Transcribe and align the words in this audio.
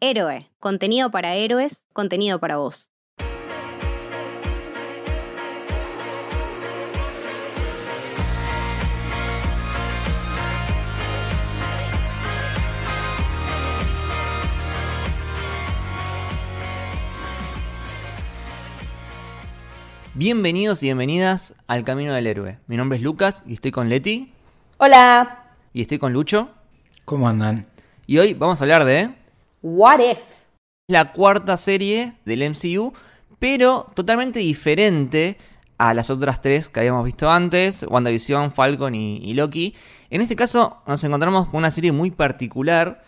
Héroe, 0.00 0.50
contenido 0.60 1.10
para 1.10 1.36
héroes, 1.36 1.86
contenido 1.94 2.38
para 2.38 2.58
vos. 2.58 2.92
Bienvenidos 20.12 20.82
y 20.82 20.86
bienvenidas 20.86 21.54
al 21.66 21.84
Camino 21.84 22.12
del 22.12 22.26
Héroe. 22.26 22.58
Mi 22.66 22.76
nombre 22.76 22.98
es 22.98 23.02
Lucas 23.02 23.42
y 23.46 23.54
estoy 23.54 23.70
con 23.70 23.88
Leti. 23.88 24.30
Hola. 24.76 25.54
Y 25.72 25.80
estoy 25.80 25.98
con 25.98 26.12
Lucho. 26.12 26.50
¿Cómo 27.06 27.30
andan? 27.30 27.66
Y 28.06 28.18
hoy 28.18 28.34
vamos 28.34 28.60
a 28.60 28.64
hablar 28.64 28.84
de 28.84 29.25
What 29.68 29.98
if? 29.98 30.20
la 30.88 31.10
cuarta 31.10 31.56
serie 31.56 32.12
del 32.24 32.48
MCU, 32.48 32.92
pero 33.40 33.84
totalmente 33.94 34.38
diferente 34.38 35.38
a 35.76 35.92
las 35.92 36.08
otras 36.08 36.40
tres 36.40 36.68
que 36.68 36.78
habíamos 36.78 37.04
visto 37.04 37.28
antes, 37.28 37.84
WandaVision, 37.88 38.52
Falcon 38.52 38.94
y, 38.94 39.34
Loki. 39.34 39.74
En 40.08 40.20
este 40.20 40.36
caso 40.36 40.76
nos 40.86 41.02
encontramos 41.02 41.48
con 41.48 41.58
una 41.58 41.72
serie 41.72 41.90
muy 41.90 42.12
particular 42.12 43.02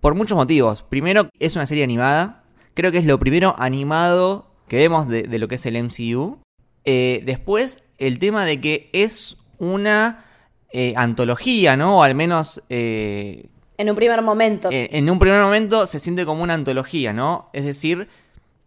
por 0.00 0.14
muchos 0.14 0.36
motivos. 0.36 0.82
Primero, 0.82 1.28
es 1.38 1.56
una 1.56 1.66
serie 1.66 1.84
animada. 1.84 2.42
Creo 2.72 2.90
que 2.90 2.98
es 2.98 3.04
lo 3.04 3.18
primero 3.18 3.54
animado 3.58 4.50
que 4.66 4.78
vemos 4.78 5.08
de, 5.08 5.24
de 5.24 5.38
lo 5.38 5.46
que 5.46 5.56
es 5.56 5.66
el 5.66 5.76
MCU. 5.76 6.38
Eh, 6.86 7.22
después, 7.26 7.84
el 7.98 8.18
tema 8.18 8.46
de 8.46 8.62
que 8.62 8.88
es 8.94 9.36
una 9.58 10.24
eh, 10.70 10.94
antología, 10.96 11.76
¿no? 11.76 11.98
O 11.98 12.02
al 12.02 12.14
menos 12.14 12.62
eh, 12.70 13.50
En 13.78 13.88
un 13.88 13.94
primer 13.94 14.20
momento. 14.22 14.70
eh, 14.72 14.88
en 14.92 15.08
un 15.08 15.20
primer 15.20 15.40
momento 15.40 15.86
se 15.86 16.00
siente 16.00 16.26
como 16.26 16.42
una 16.42 16.54
antología, 16.54 17.12
¿no? 17.12 17.48
Es 17.52 17.64
decir, 17.64 18.08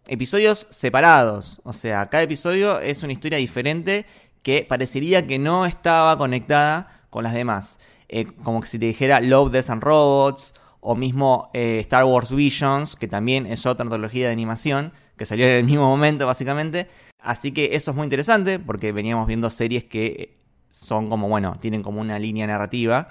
episodios 0.08 0.66
separados. 0.70 1.60
O 1.64 1.74
sea, 1.74 2.06
cada 2.06 2.22
episodio 2.22 2.80
es 2.80 3.02
una 3.02 3.12
historia 3.12 3.36
diferente 3.36 4.06
que 4.42 4.64
parecería 4.66 5.26
que 5.26 5.38
no 5.38 5.66
estaba 5.66 6.16
conectada 6.16 7.02
con 7.10 7.24
las 7.24 7.34
demás. 7.34 7.78
Eh, 8.08 8.24
como 8.42 8.62
que 8.62 8.66
si 8.66 8.78
te 8.78 8.86
dijera 8.86 9.20
Love, 9.20 9.52
Death 9.52 9.68
and 9.70 9.82
Robots, 9.82 10.54
o 10.80 10.96
mismo 10.96 11.50
eh, 11.52 11.78
Star 11.80 12.04
Wars 12.04 12.32
Visions, 12.32 12.96
que 12.96 13.06
también 13.06 13.46
es 13.46 13.66
otra 13.66 13.84
antología 13.84 14.26
de 14.26 14.32
animación, 14.32 14.92
que 15.18 15.26
salió 15.26 15.46
en 15.46 15.52
el 15.52 15.64
mismo 15.64 15.84
momento, 15.84 16.26
básicamente. 16.26 16.88
Así 17.20 17.52
que 17.52 17.70
eso 17.74 17.90
es 17.90 17.96
muy 17.96 18.04
interesante, 18.04 18.58
porque 18.58 18.92
veníamos 18.92 19.26
viendo 19.26 19.50
series 19.50 19.84
que 19.84 20.38
son 20.70 21.10
como, 21.10 21.28
bueno, 21.28 21.54
tienen 21.60 21.82
como 21.82 22.00
una 22.00 22.18
línea 22.18 22.46
narrativa. 22.46 23.08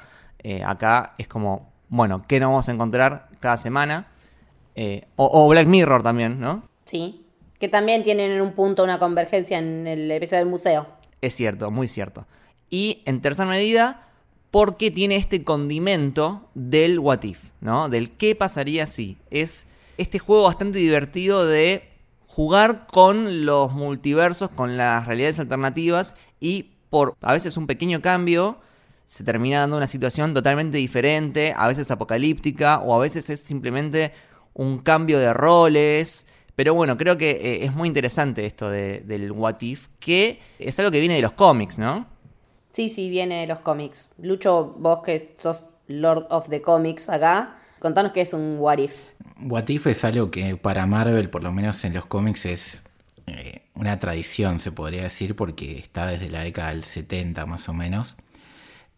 Acá 0.66 1.14
es 1.18 1.28
como, 1.28 1.71
bueno, 1.92 2.24
¿qué 2.26 2.40
nos 2.40 2.48
vamos 2.48 2.70
a 2.70 2.72
encontrar 2.72 3.28
cada 3.42 3.58
semana? 3.58 4.08
Eh, 4.76 5.06
o, 5.18 5.30
o 5.32 5.50
Black 5.50 5.68
Mirror 5.68 6.02
también, 6.02 6.40
¿no? 6.40 6.64
Sí. 6.86 7.26
Que 7.60 7.68
también 7.68 8.04
tienen 8.04 8.32
en 8.32 8.42
un 8.42 8.54
punto 8.54 8.82
una 8.84 8.98
convergencia 8.98 9.60
en 9.60 9.86
el 9.86 10.10
episodio 10.10 10.40
del 10.40 10.50
museo. 10.50 10.88
Es 11.20 11.36
cierto, 11.36 11.70
muy 11.70 11.90
cierto. 11.90 12.26
Y 12.70 13.04
en 13.06 13.22
tercera 13.22 13.50
medida, 13.50 14.08
porque 14.52 14.90
tiene 14.90 15.18
este 15.18 15.44
condimento 15.44 16.50
del 16.54 16.98
what 16.98 17.24
if, 17.24 17.52
¿no? 17.60 17.90
Del 17.90 18.10
qué 18.10 18.36
pasaría 18.36 18.88
si. 18.88 19.18
Es 19.30 19.68
este 19.98 20.18
juego 20.18 20.44
bastante 20.44 20.80
divertido 20.80 21.46
de 21.46 21.90
jugar 22.26 22.88
con 22.88 23.46
los 23.46 23.74
multiversos, 23.74 24.50
con 24.50 24.78
las 24.78 25.08
realidades 25.08 25.42
alternativas 25.42 26.16
y 26.40 26.72
por 26.90 27.16
a 27.20 27.34
veces 27.34 27.58
un 27.58 27.68
pequeño 27.68 28.02
cambio 28.02 28.60
se 29.12 29.26
termina 29.26 29.60
dando 29.60 29.76
una 29.76 29.88
situación 29.88 30.34
totalmente 30.34 30.78
diferente, 30.78 31.54
a 31.58 31.68
veces 31.68 31.92
apocalíptica 31.92 32.80
o 32.80 32.96
a 32.96 33.00
veces 33.00 33.30
es 33.30 33.42
simplemente 33.42 34.14
un 34.54 34.80
cambio 34.80 35.20
de 35.20 35.34
roles. 35.34 36.28
Pero 36.56 36.74
bueno, 36.76 36.96
creo 36.96 37.18
que 37.18 37.32
eh, 37.32 37.66
es 37.66 37.74
muy 37.74 37.90
interesante 37.90 38.46
esto 38.46 38.70
de- 38.70 39.02
del 39.02 39.34
what 39.34 39.60
if, 39.60 39.90
que 40.00 40.40
es 40.60 40.80
algo 40.80 40.92
que 40.92 41.02
viene 41.02 41.16
de 41.16 41.22
los 41.22 41.34
cómics, 41.34 41.78
¿no? 41.78 42.08
Sí, 42.72 42.88
sí, 42.88 43.10
viene 43.10 43.42
de 43.42 43.48
los 43.48 43.60
cómics. 43.60 44.08
Lucho, 44.18 44.76
vos 44.78 45.00
que 45.04 45.36
sos 45.38 45.66
Lord 45.88 46.28
of 46.30 46.48
the 46.48 46.62
Comics 46.62 47.10
acá, 47.10 47.58
contanos 47.80 48.14
qué 48.14 48.22
es 48.22 48.32
un 48.32 48.56
What 48.60 48.78
If. 48.78 48.96
What 49.42 49.68
If 49.68 49.88
es 49.88 50.06
algo 50.06 50.32
que 50.32 50.56
para 50.56 50.86
Marvel, 50.86 51.30
por 51.30 51.44
lo 51.44 51.52
menos 51.52 51.84
en 51.84 51.94
los 51.94 52.06
cómics, 52.06 52.46
es 52.46 52.82
eh, 53.28 53.64
una 53.76 54.00
tradición, 54.00 54.60
se 54.62 54.72
podría 54.72 55.04
decir, 55.04 55.36
porque 55.36 55.78
está 55.80 56.08
desde 56.08 56.30
la 56.30 56.44
década 56.44 56.70
del 56.70 56.86
70 56.86 57.46
más 57.46 57.68
o 57.68 57.74
menos. 57.74 58.16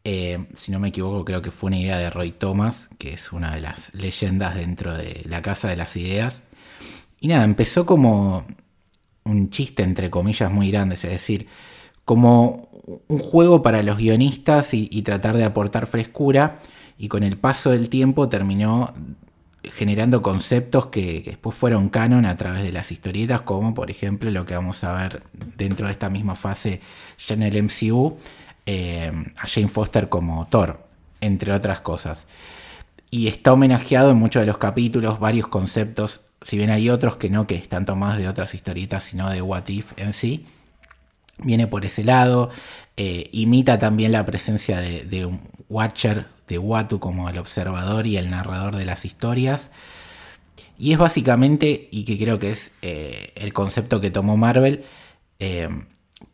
Eh, 0.05 0.47
si 0.53 0.71
no 0.71 0.79
me 0.79 0.89
equivoco, 0.89 1.23
creo 1.23 1.41
que 1.41 1.51
fue 1.51 1.67
una 1.67 1.79
idea 1.79 1.97
de 1.97 2.09
Roy 2.09 2.31
Thomas, 2.31 2.89
que 2.97 3.13
es 3.13 3.31
una 3.31 3.55
de 3.55 3.61
las 3.61 3.93
leyendas 3.93 4.55
dentro 4.55 4.93
de 4.93 5.23
la 5.29 5.41
Casa 5.41 5.69
de 5.69 5.77
las 5.77 5.95
Ideas. 5.95 6.43
Y 7.19 7.29
nada, 7.29 7.45
empezó 7.45 7.85
como 7.85 8.45
un 9.23 9.49
chiste, 9.49 9.83
entre 9.83 10.09
comillas, 10.09 10.51
muy 10.51 10.71
grande, 10.71 10.95
es 10.95 11.03
decir, 11.03 11.47
como 12.05 12.69
un 13.07 13.19
juego 13.19 13.61
para 13.61 13.81
los 13.83 13.97
guionistas 13.97 14.73
y, 14.73 15.01
tratar 15.03 15.37
de 15.37 15.45
aportar 15.45 15.87
frescura. 15.87 16.59
Y 16.97 17.07
con 17.07 17.23
el 17.23 17.37
paso 17.37 17.71
del 17.71 17.89
tiempo 17.89 18.29
terminó 18.29 18.93
generando 19.63 20.21
conceptos 20.21 20.87
que 20.87 21.23
después 21.25 21.55
fueron 21.55 21.87
canon 21.87 22.25
a 22.25 22.35
través 22.35 22.63
de 22.63 22.73
las 22.73 22.91
historietas, 22.91 23.41
como 23.41 23.73
por 23.73 23.89
ejemplo 23.89 24.29
lo 24.29 24.45
que 24.45 24.55
vamos 24.55 24.83
a 24.83 24.93
ver 24.93 25.23
dentro 25.55 25.87
de 25.87 25.93
esta 25.93 26.09
misma 26.09 26.35
fase 26.35 26.81
ya 27.25 27.35
en 27.35 27.43
el 27.43 27.63
MCU, 27.63 28.17
eh, 28.65 29.11
a 29.37 29.47
Jane 29.47 29.67
Foster 29.67 30.09
como 30.09 30.47
Thor, 30.47 30.85
entre 31.21 31.51
otras 31.53 31.81
cosas. 31.81 32.27
Y 33.11 33.27
está 33.27 33.53
homenajeado 33.53 34.11
en 34.11 34.17
muchos 34.17 34.41
de 34.41 34.47
los 34.47 34.57
capítulos, 34.57 35.19
varios 35.19 35.47
conceptos, 35.47 36.21
si 36.43 36.57
bien 36.57 36.69
hay 36.69 36.89
otros 36.89 37.17
que 37.17 37.29
no, 37.29 37.47
que 37.47 37.55
están 37.55 37.85
tomados 37.85 38.17
de 38.17 38.27
otras 38.27 38.53
historietas, 38.53 39.03
sino 39.03 39.29
de 39.29 39.41
What 39.41 39.67
If 39.67 39.93
en 39.97 40.13
sí. 40.13 40.45
Viene 41.37 41.67
por 41.67 41.85
ese 41.85 42.03
lado, 42.03 42.49
eh, 42.95 43.29
imita 43.31 43.79
también 43.79 44.11
la 44.11 44.25
presencia 44.25 44.79
de, 44.79 45.25
un 45.25 45.41
Watcher, 45.69 46.27
de 46.47 46.59
Watu 46.59 46.99
como 46.99 47.29
el 47.29 47.37
observador 47.37 48.05
y 48.05 48.17
el 48.17 48.29
narrador 48.29 48.75
de 48.75 48.85
las 48.85 49.05
historias. 49.05 49.71
Y 50.77 50.91
es 50.91 50.97
básicamente, 50.97 51.87
y 51.91 52.03
que 52.03 52.17
creo 52.17 52.39
que 52.39 52.51
es 52.51 52.71
eh, 52.81 53.31
el 53.35 53.53
concepto 53.53 54.01
que 54.01 54.11
tomó 54.11 54.37
Marvel, 54.37 54.83
eh, 55.39 55.69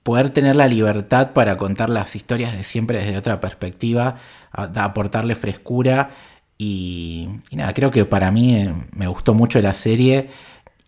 poder 0.09 0.31
tener 0.31 0.55
la 0.55 0.67
libertad 0.67 1.33
para 1.33 1.55
contar 1.55 1.87
las 1.91 2.15
historias 2.15 2.57
de 2.57 2.63
siempre 2.63 2.97
desde 2.97 3.15
otra 3.15 3.39
perspectiva, 3.39 4.15
aportarle 4.51 5.35
frescura. 5.35 6.09
Y, 6.57 7.29
y 7.51 7.55
nada, 7.55 7.75
creo 7.75 7.91
que 7.91 8.05
para 8.05 8.31
mí 8.31 8.55
eh, 8.55 8.73
me 8.95 9.05
gustó 9.05 9.35
mucho 9.35 9.61
la 9.61 9.75
serie. 9.75 10.31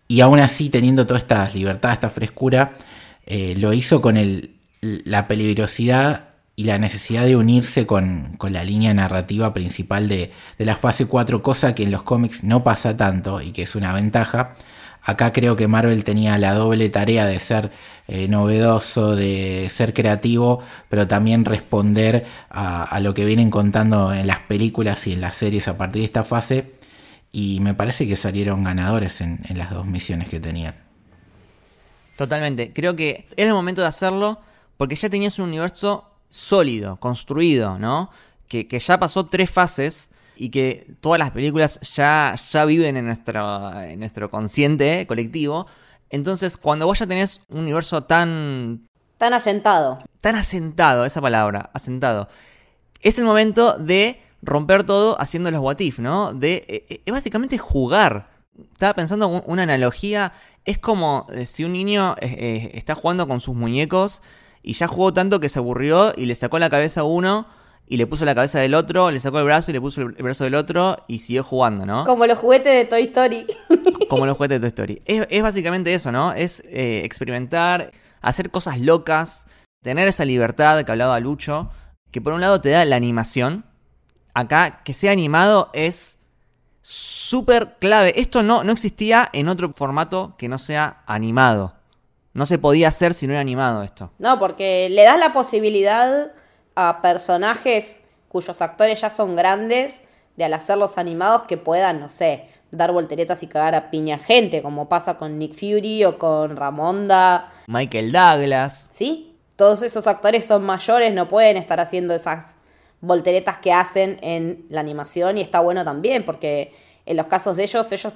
Y 0.07 0.21
aún 0.21 0.39
así, 0.39 0.71
teniendo 0.71 1.05
toda 1.05 1.19
esta 1.19 1.47
libertad, 1.53 1.93
esta 1.93 2.09
frescura, 2.09 2.73
eh, 3.27 3.53
lo 3.59 3.73
hizo 3.73 4.01
con 4.01 4.17
el, 4.17 4.55
la 4.81 5.27
peligrosidad 5.27 6.29
y 6.55 6.63
la 6.63 6.79
necesidad 6.79 7.27
de 7.27 7.35
unirse 7.35 7.85
con, 7.85 8.33
con 8.39 8.53
la 8.53 8.63
línea 8.63 8.91
narrativa 8.91 9.53
principal 9.53 10.07
de, 10.07 10.31
de 10.57 10.65
la 10.65 10.77
fase 10.77 11.05
4, 11.05 11.43
cosa 11.43 11.75
que 11.75 11.83
en 11.83 11.91
los 11.91 12.01
cómics 12.01 12.43
no 12.43 12.63
pasa 12.63 12.97
tanto 12.97 13.39
y 13.39 13.51
que 13.51 13.61
es 13.61 13.75
una 13.75 13.93
ventaja. 13.93 14.55
Acá 15.03 15.33
creo 15.33 15.55
que 15.55 15.67
Marvel 15.67 16.03
tenía 16.03 16.37
la 16.37 16.53
doble 16.53 16.89
tarea 16.89 17.25
de 17.25 17.39
ser 17.39 17.71
eh, 18.07 18.27
novedoso, 18.27 19.15
de 19.15 19.67
ser 19.71 19.93
creativo, 19.93 20.61
pero 20.89 21.07
también 21.07 21.43
responder 21.43 22.25
a, 22.49 22.99
lo 22.99 23.13
que 23.15 23.25
vienen 23.25 23.49
contando 23.49 24.13
en 24.13 24.27
las 24.27 24.39
películas 24.39 25.07
y 25.07 25.13
en 25.13 25.21
las 25.21 25.35
series 25.35 25.67
a 25.67 25.77
partir 25.77 26.01
de 26.01 26.05
esta 26.05 26.23
fase. 26.23 26.73
Y 27.31 27.61
me 27.61 27.73
parece 27.73 28.07
que 28.07 28.15
salieron 28.15 28.63
ganadores 28.63 29.21
en, 29.21 29.39
las 29.55 29.71
dos 29.71 29.87
misiones 29.87 30.29
que 30.29 30.39
tenían. 30.39 30.75
Totalmente. 32.15 32.71
Creo 32.71 32.95
que 32.95 33.25
era 33.35 33.47
el 33.47 33.55
momento 33.55 33.81
de 33.81 33.87
hacerlo 33.87 34.39
porque 34.77 34.95
ya 34.95 35.09
tenías 35.09 35.39
un 35.39 35.45
universo 35.45 36.11
sólido, 36.29 36.97
construido, 36.97 37.79
¿no? 37.79 38.11
Que 38.47 38.67
ya 38.79 38.99
pasó 38.99 39.25
tres 39.25 39.49
fases 39.49 40.10
y 40.41 40.49
que 40.49 40.87
todas 41.01 41.19
las 41.19 41.29
películas 41.31 41.79
ya, 41.95 42.33
ya 42.49 42.65
viven 42.65 42.97
en 42.97 43.05
nuestro, 43.05 43.71
en 43.79 43.99
nuestro 43.99 44.31
consciente 44.31 45.05
colectivo. 45.07 45.67
Entonces, 46.09 46.57
cuando 46.57 46.85
vos 46.87 46.97
ya 46.99 47.05
tenés 47.05 47.41
un 47.49 47.59
universo 47.59 48.03
tan, 48.03 48.87
Tan 49.17 49.33
asentado. 49.33 49.99
tan 50.19 50.35
asentado, 50.35 51.05
esa 51.05 51.21
palabra, 51.21 51.69
asentado, 51.73 52.27
es 53.01 53.19
el 53.19 53.25
momento 53.25 53.77
de 53.77 54.19
romper 54.41 54.83
todo 54.83 55.15
haciendo 55.21 55.51
los 55.51 55.61
what 55.61 55.79
if, 55.79 55.99
¿no? 55.99 56.33
De 56.33 56.65
eh, 56.67 57.01
eh, 57.05 57.11
básicamente 57.11 57.59
jugar. 57.59 58.31
Estaba 58.73 58.93
pensando 58.95 59.27
un- 59.27 59.43
una 59.45 59.63
analogía, 59.63 60.33
es 60.65 60.79
como 60.79 61.27
eh, 61.31 61.45
si 61.45 61.63
un 61.65 61.73
niño 61.73 62.15
eh, 62.19 62.27
eh, 62.39 62.71
está 62.73 62.95
jugando 62.95 63.27
con 63.27 63.39
sus 63.41 63.55
muñecos 63.55 64.21
y 64.63 64.73
ya 64.73 64.87
jugó 64.87 65.13
tanto 65.13 65.39
que 65.39 65.49
se 65.49 65.59
aburrió 65.59 66.13
y 66.17 66.25
le 66.25 66.33
sacó 66.35 66.57
la 66.59 66.69
cabeza 66.71 67.01
a 67.01 67.03
uno 67.03 67.45
y 67.87 67.97
le 67.97 68.07
puso 68.07 68.23
la 68.23 68.33
cabeza 68.33 68.59
del 68.59 68.73
otro, 68.73 69.11
le 69.11 69.19
sacó 69.19 69.39
el 69.39 69.45
brazo 69.45 69.71
y 69.71 69.73
le 69.73 69.81
puso 69.81 70.01
el 70.01 70.11
brazo 70.13 70.45
del 70.45 70.55
otro 70.55 71.03
y 71.07 71.19
siguió 71.19 71.43
jugando, 71.43 71.85
¿no? 71.85 72.05
Como 72.05 72.25
los 72.25 72.37
juguetes 72.37 72.73
de 72.73 72.85
Toy 72.85 73.03
Story. 73.03 73.45
como 74.09 74.25
los 74.25 74.37
juguetes 74.37 74.61
de 74.61 74.71
Toy 74.71 74.95
Story. 74.95 75.01
Es, 75.05 75.27
es 75.29 75.43
básicamente 75.43 75.93
eso, 75.93 76.11
¿no? 76.11 76.31
Es 76.31 76.61
eh, 76.67 77.01
experimentar, 77.03 77.91
hacer 78.21 78.49
cosas 78.49 78.79
locas, 78.79 79.47
tener 79.83 80.07
esa 80.07 80.23
libertad 80.23 80.83
que 80.83 80.91
hablaba 80.91 81.19
Lucho, 81.19 81.69
que 82.11 82.21
por 82.21 82.33
un 82.33 82.41
lado 82.41 82.61
te 82.61 82.69
da 82.69 82.85
la 82.85 82.95
animación. 82.95 83.65
Acá, 84.33 84.81
que 84.85 84.93
sea 84.93 85.11
animado 85.11 85.69
es 85.73 86.19
súper 86.81 87.75
clave. 87.79 88.13
Esto 88.15 88.43
no, 88.43 88.63
no 88.63 88.71
existía 88.71 89.29
en 89.33 89.49
otro 89.49 89.71
formato 89.73 90.35
que 90.37 90.47
no 90.47 90.57
sea 90.57 91.03
animado. 91.05 91.75
No 92.33 92.45
se 92.45 92.57
podía 92.57 92.87
hacer 92.87 93.13
si 93.13 93.27
no 93.27 93.33
era 93.33 93.41
animado 93.41 93.83
esto. 93.83 94.11
No, 94.17 94.39
porque 94.39 94.89
le 94.89 95.03
das 95.03 95.19
la 95.19 95.33
posibilidad 95.33 96.31
a 96.75 97.01
personajes 97.01 98.01
cuyos 98.27 98.61
actores 98.61 99.01
ya 99.01 99.09
son 99.09 99.35
grandes 99.35 100.03
de 100.37 100.45
al 100.45 100.53
hacerlos 100.53 100.97
animados 100.97 101.43
que 101.43 101.57
puedan, 101.57 101.99
no 101.99 102.09
sé, 102.09 102.47
dar 102.71 102.91
volteretas 102.91 103.43
y 103.43 103.47
cagar 103.47 103.75
a 103.75 103.91
piña 103.91 104.17
gente, 104.17 104.61
como 104.61 104.87
pasa 104.87 105.17
con 105.17 105.37
Nick 105.37 105.53
Fury 105.53 106.05
o 106.05 106.17
con 106.17 106.55
Ramonda. 106.55 107.49
Michael 107.67 108.11
Douglas. 108.11 108.87
¿Sí? 108.89 109.35
Todos 109.57 109.83
esos 109.83 110.07
actores 110.07 110.45
son 110.45 110.63
mayores, 110.63 111.13
no 111.13 111.27
pueden 111.27 111.57
estar 111.57 111.79
haciendo 111.79 112.13
esas 112.13 112.55
volteretas 113.01 113.57
que 113.57 113.73
hacen 113.73 114.17
en 114.21 114.65
la 114.69 114.79
animación 114.79 115.37
y 115.37 115.41
está 115.41 115.59
bueno 115.59 115.83
también 115.83 116.23
porque 116.23 116.73
en 117.05 117.17
los 117.17 117.27
casos 117.27 117.57
de 117.57 117.63
ellos, 117.63 117.91
ellos 117.91 118.13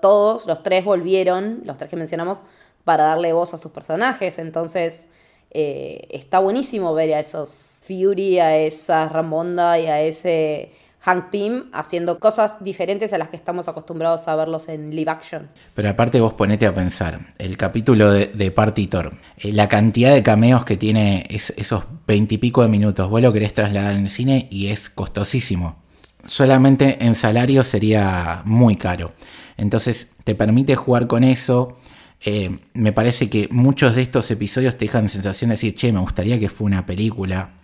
todos, 0.00 0.46
los 0.46 0.62
tres 0.62 0.84
volvieron, 0.84 1.62
los 1.64 1.78
tres 1.78 1.88
que 1.90 1.96
mencionamos, 1.96 2.38
para 2.84 3.04
darle 3.04 3.32
voz 3.32 3.54
a 3.54 3.56
sus 3.56 3.70
personajes. 3.72 4.38
Entonces, 4.38 5.08
eh, 5.50 6.08
está 6.10 6.38
buenísimo 6.38 6.94
ver 6.94 7.14
a 7.14 7.20
esos 7.20 7.71
Fury, 7.86 8.38
a 8.38 8.56
esa 8.56 9.08
Ramonda 9.08 9.78
y 9.78 9.86
a 9.86 10.00
ese 10.00 10.70
Hank 11.00 11.30
Pym 11.30 11.64
haciendo 11.72 12.20
cosas 12.20 12.54
diferentes 12.60 13.12
a 13.12 13.18
las 13.18 13.28
que 13.28 13.34
estamos 13.34 13.68
acostumbrados 13.68 14.28
a 14.28 14.36
verlos 14.36 14.68
en 14.68 14.94
live 14.94 15.10
action. 15.10 15.48
Pero 15.74 15.88
aparte 15.88 16.20
vos 16.20 16.34
ponete 16.34 16.64
a 16.64 16.74
pensar, 16.74 17.26
el 17.38 17.56
capítulo 17.56 18.12
de, 18.12 18.26
de 18.28 18.52
Partitor, 18.52 19.16
eh, 19.38 19.50
la 19.52 19.68
cantidad 19.68 20.14
de 20.14 20.22
cameos 20.22 20.64
que 20.64 20.76
tiene 20.76 21.26
esos 21.28 21.82
veintipico 22.06 22.62
de 22.62 22.68
minutos, 22.68 23.10
vos 23.10 23.20
lo 23.20 23.32
querés 23.32 23.52
trasladar 23.52 23.94
en 23.94 24.02
el 24.02 24.10
cine 24.10 24.46
y 24.48 24.68
es 24.68 24.88
costosísimo. 24.88 25.82
Solamente 26.24 27.04
en 27.04 27.16
salario 27.16 27.64
sería 27.64 28.42
muy 28.44 28.76
caro. 28.76 29.10
Entonces 29.56 30.06
te 30.22 30.36
permite 30.36 30.76
jugar 30.76 31.08
con 31.08 31.24
eso, 31.24 31.78
eh, 32.24 32.60
me 32.74 32.92
parece 32.92 33.28
que 33.28 33.48
muchos 33.50 33.96
de 33.96 34.02
estos 34.02 34.30
episodios 34.30 34.78
te 34.78 34.84
dejan 34.84 35.08
sensación 35.08 35.48
de 35.48 35.54
decir, 35.54 35.74
che, 35.74 35.90
me 35.92 35.98
gustaría 35.98 36.38
que 36.38 36.48
fuera 36.48 36.76
una 36.76 36.86
película. 36.86 37.54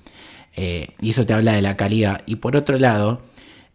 Eh, 0.61 0.89
y 1.01 1.11
eso 1.11 1.25
te 1.25 1.35
habla 1.35 1.53
de 1.53 1.63
la 1.63 1.77
calidad. 1.77 2.23
Y 2.27 2.37
por 2.37 2.57
otro 2.57 2.79
lado, 2.79 3.23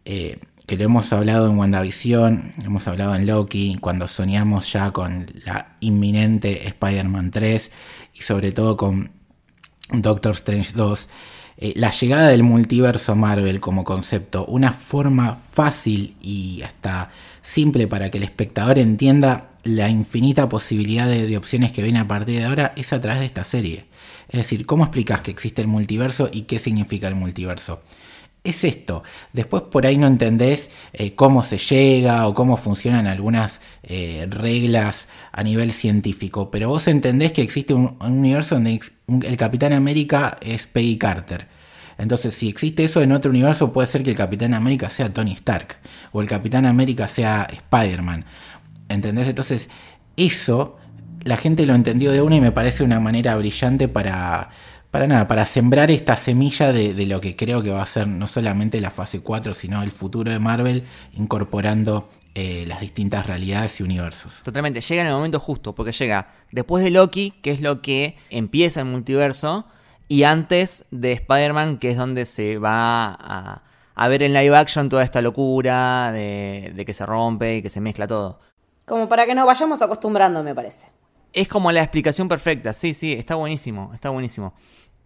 eh, 0.04 0.38
que 0.66 0.76
lo 0.76 0.84
hemos 0.84 1.10
hablado 1.14 1.48
en 1.48 1.56
WandaVision, 1.56 2.52
hemos 2.62 2.86
hablado 2.86 3.14
en 3.14 3.26
Loki, 3.26 3.78
cuando 3.80 4.06
soñamos 4.06 4.70
ya 4.70 4.90
con 4.90 5.26
la 5.46 5.76
inminente 5.80 6.68
Spider-Man 6.68 7.30
3 7.30 7.70
y 8.14 8.22
sobre 8.22 8.52
todo 8.52 8.76
con 8.76 9.12
Doctor 9.90 10.34
Strange 10.34 10.72
2. 10.74 11.08
la 11.76 11.90
llegada 11.90 12.28
del 12.28 12.42
multiverso 12.42 13.14
Marvel 13.14 13.60
como 13.60 13.84
concepto, 13.84 14.44
una 14.46 14.72
forma 14.72 15.38
fácil 15.52 16.16
y 16.20 16.62
hasta 16.62 17.10
simple 17.40 17.86
para 17.86 18.10
que 18.10 18.18
el 18.18 18.24
espectador 18.24 18.78
entienda 18.78 19.50
la 19.64 19.88
infinita 19.88 20.48
posibilidad 20.48 21.08
de, 21.08 21.36
opciones 21.36 21.72
que 21.72 21.82
viene 21.82 21.98
a 21.98 22.06
partir 22.06 22.38
de 22.38 22.44
ahora 22.44 22.72
es 22.76 22.92
a 22.92 23.00
través 23.00 23.20
de 23.20 23.26
esta 23.26 23.44
serie. 23.44 23.86
Es 24.34 24.38
decir, 24.38 24.66
¿cómo 24.66 24.82
explicas 24.82 25.20
que 25.20 25.30
existe 25.30 25.62
el 25.62 25.68
multiverso 25.68 26.28
y 26.32 26.42
qué 26.42 26.58
significa 26.58 27.06
el 27.06 27.14
multiverso? 27.14 27.82
Es 28.42 28.64
esto. 28.64 29.04
Después 29.32 29.62
por 29.62 29.86
ahí 29.86 29.96
no 29.96 30.08
entendés 30.08 30.72
eh, 30.92 31.14
cómo 31.14 31.44
se 31.44 31.56
llega 31.56 32.26
o 32.26 32.34
cómo 32.34 32.56
funcionan 32.56 33.06
algunas 33.06 33.60
eh, 33.84 34.26
reglas 34.28 35.06
a 35.30 35.44
nivel 35.44 35.70
científico, 35.70 36.50
pero 36.50 36.68
vos 36.68 36.88
entendés 36.88 37.30
que 37.30 37.42
existe 37.42 37.74
un, 37.74 37.96
universo 38.00 38.56
donde 38.56 38.80
el 39.22 39.36
Capitán 39.36 39.72
América 39.72 40.36
es 40.40 40.66
Peggy 40.66 40.98
Carter. 40.98 41.46
Entonces, 41.96 42.34
si 42.34 42.48
existe 42.48 42.82
eso 42.82 43.02
en 43.02 43.12
otro 43.12 43.30
universo, 43.30 43.72
puede 43.72 43.86
ser 43.86 44.02
que 44.02 44.10
el 44.10 44.16
Capitán 44.16 44.52
América 44.52 44.90
sea 44.90 45.12
Tony 45.12 45.34
Stark 45.34 45.78
o 46.10 46.20
el 46.20 46.26
Capitán 46.26 46.66
América 46.66 47.06
sea 47.06 47.46
Spider-Man 47.48 48.24
¿Entendés? 48.88 49.28
Entonces, 49.28 49.68
eso 50.16 50.76
la 51.24 51.36
gente 51.36 51.66
lo 51.66 51.74
entendió 51.74 52.12
de 52.12 52.22
una 52.22 52.36
y 52.36 52.40
me 52.40 52.52
parece 52.52 52.84
una 52.84 53.00
manera 53.00 53.34
brillante 53.36 53.88
para, 53.88 54.50
para 54.90 55.06
nada, 55.06 55.26
para 55.26 55.46
sembrar 55.46 55.90
esta 55.90 56.16
semilla 56.16 56.72
de, 56.72 57.06
lo 57.06 57.20
que 57.20 57.34
creo 57.34 57.62
que 57.62 57.70
va 57.70 57.82
a 57.82 57.86
ser 57.86 58.06
no 58.06 58.26
solamente 58.26 58.80
la 58.80 58.90
fase 58.90 59.20
4, 59.20 59.54
sino 59.54 59.82
el 59.82 59.90
futuro 59.90 60.30
de 60.30 60.38
Marvel, 60.38 60.84
incorporando 61.14 62.10
eh, 62.34 62.64
las 62.68 62.80
distintas 62.80 63.26
realidades 63.26 63.80
y 63.80 63.82
universos. 63.82 64.42
Totalmente, 64.44 64.82
llega 64.82 65.00
en 65.00 65.08
el 65.08 65.14
momento 65.14 65.40
justo, 65.40 65.74
porque 65.74 65.92
llega 65.92 66.28
después 66.52 66.84
de 66.84 66.90
Loki, 66.90 67.32
que 67.42 67.52
es 67.52 67.60
lo 67.60 67.80
que 67.80 68.16
empieza 68.28 68.80
el 68.80 68.86
multiverso, 68.86 69.66
y 70.06 70.24
antes 70.24 70.84
de 70.90 71.12
Spider-Man, 71.12 71.78
que 71.78 71.90
es 71.90 71.96
donde 71.96 72.26
se 72.26 72.58
va 72.58 73.14
a, 73.14 73.62
a, 73.94 74.08
ver 74.08 74.22
en 74.22 74.34
live 74.34 74.54
action 74.54 74.90
toda 74.90 75.02
esta 75.02 75.22
locura 75.22 76.12
de, 76.12 76.72
de 76.74 76.84
que 76.84 76.92
se 76.92 77.06
rompe 77.06 77.56
y 77.56 77.62
que 77.62 77.70
se 77.70 77.80
mezcla 77.80 78.06
todo. 78.06 78.40
Como 78.84 79.08
para 79.08 79.24
que 79.24 79.34
nos 79.34 79.46
vayamos 79.46 79.80
acostumbrando, 79.80 80.42
me 80.42 80.54
parece. 80.54 80.93
Es 81.34 81.48
como 81.48 81.72
la 81.72 81.82
explicación 81.82 82.28
perfecta, 82.28 82.72
sí, 82.72 82.94
sí, 82.94 83.12
está 83.12 83.34
buenísimo, 83.34 83.90
está 83.92 84.10
buenísimo. 84.10 84.54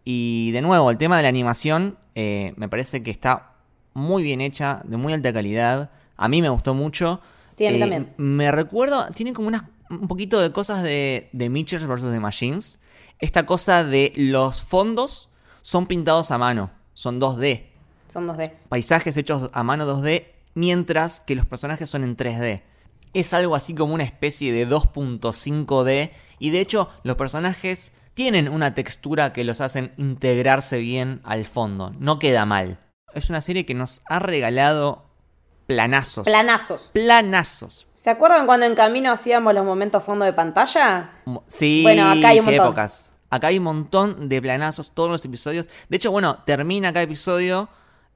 Y 0.05 0.51
de 0.53 0.61
nuevo, 0.61 0.91
el 0.91 0.99
tema 0.99 1.17
de 1.17 1.23
la 1.23 1.31
animación 1.31 1.97
eh, 2.15 2.53
me 2.57 2.69
parece 2.69 3.03
que 3.03 3.11
está 3.11 3.55
muy 3.95 4.23
bien 4.23 4.43
hecha, 4.43 4.83
de 4.85 4.99
muy 4.99 5.15
alta 5.15 5.33
calidad. 5.33 5.91
A 6.19 6.29
mí 6.29 6.43
me 6.43 6.51
gustó 6.51 6.75
mucho. 6.75 7.23
Sí, 7.57 7.67
a 7.67 7.71
mí 7.71 7.79
eh, 7.79 7.81
también. 7.81 8.13
Me 8.19 8.53
recuerdo, 8.53 9.07
tiene 9.15 9.33
como 9.33 9.49
un 9.49 10.07
poquito 10.07 10.39
de 10.43 10.53
cosas 10.53 10.83
de, 10.83 11.31
de 11.33 11.49
Mitchell 11.49 11.87
vs. 11.87 12.03
The 12.03 12.21
Machines. 12.21 12.79
Esta 13.21 13.47
cosa 13.47 13.83
de 13.83 14.13
los 14.15 14.63
fondos 14.63 15.31
son 15.63 15.87
pintados 15.87 16.31
a 16.31 16.37
mano, 16.37 16.71
son 16.93 17.23
2D. 17.23 17.69
Son 18.09 18.29
2D. 18.29 18.53
Paisajes 18.69 19.17
hechos 19.17 19.49
a 19.55 19.63
mano 19.63 19.87
2D, 19.87 20.27
mientras 20.53 21.21
que 21.21 21.35
los 21.35 21.47
personajes 21.47 21.89
son 21.89 22.05
en 22.05 22.19
3D 22.19 22.68
es 23.15 23.33
algo 23.35 23.55
así 23.55 23.75
como 23.75 23.95
una 23.95 24.05
especie 24.05 24.53
de 24.53 24.69
2.5D 24.69 26.11
y 26.39 26.51
de 26.51 26.61
hecho 26.61 26.89
los 27.03 27.17
personajes 27.17 27.93
tienen 28.15 28.49
una 28.49 28.75
textura 28.75 29.33
que 29.33 29.45
los 29.45 29.61
hacen 29.61 29.93
integrarse 29.97 30.79
bien 30.79 31.21
al 31.25 31.47
fondo, 31.47 31.93
no 31.99 32.19
queda 32.19 32.45
mal. 32.45 32.79
Es 33.15 33.31
una 33.31 33.41
serie 33.41 33.65
que 33.65 33.75
nos 33.75 34.03
ha 34.07 34.19
regalado 34.19 35.05
planazos. 35.67 36.25
Planazos. 36.25 36.91
Planazos. 36.93 37.87
¿Se 37.95 38.11
acuerdan 38.11 38.47
cuando 38.47 38.67
en 38.67 38.75
camino 38.75 39.13
hacíamos 39.13 39.55
los 39.55 39.65
momentos 39.65 40.03
fondo 40.03 40.25
de 40.25 40.33
pantalla? 40.33 41.11
Sí, 41.47 41.83
bueno, 41.83 42.11
acá 42.11 42.29
hay 42.29 42.41
un 42.41 42.47
montón. 42.47 42.67
épocas. 42.67 43.13
Acá 43.31 43.49
hay 43.49 43.59
un 43.59 43.65
montón 43.65 44.29
de 44.29 44.41
planazos, 44.41 44.93
todos 44.93 45.11
los 45.11 45.25
episodios. 45.25 45.69
De 45.89 45.97
hecho, 45.97 46.11
bueno, 46.11 46.43
termina 46.47 46.93
cada 46.93 47.03
episodio 47.03 47.69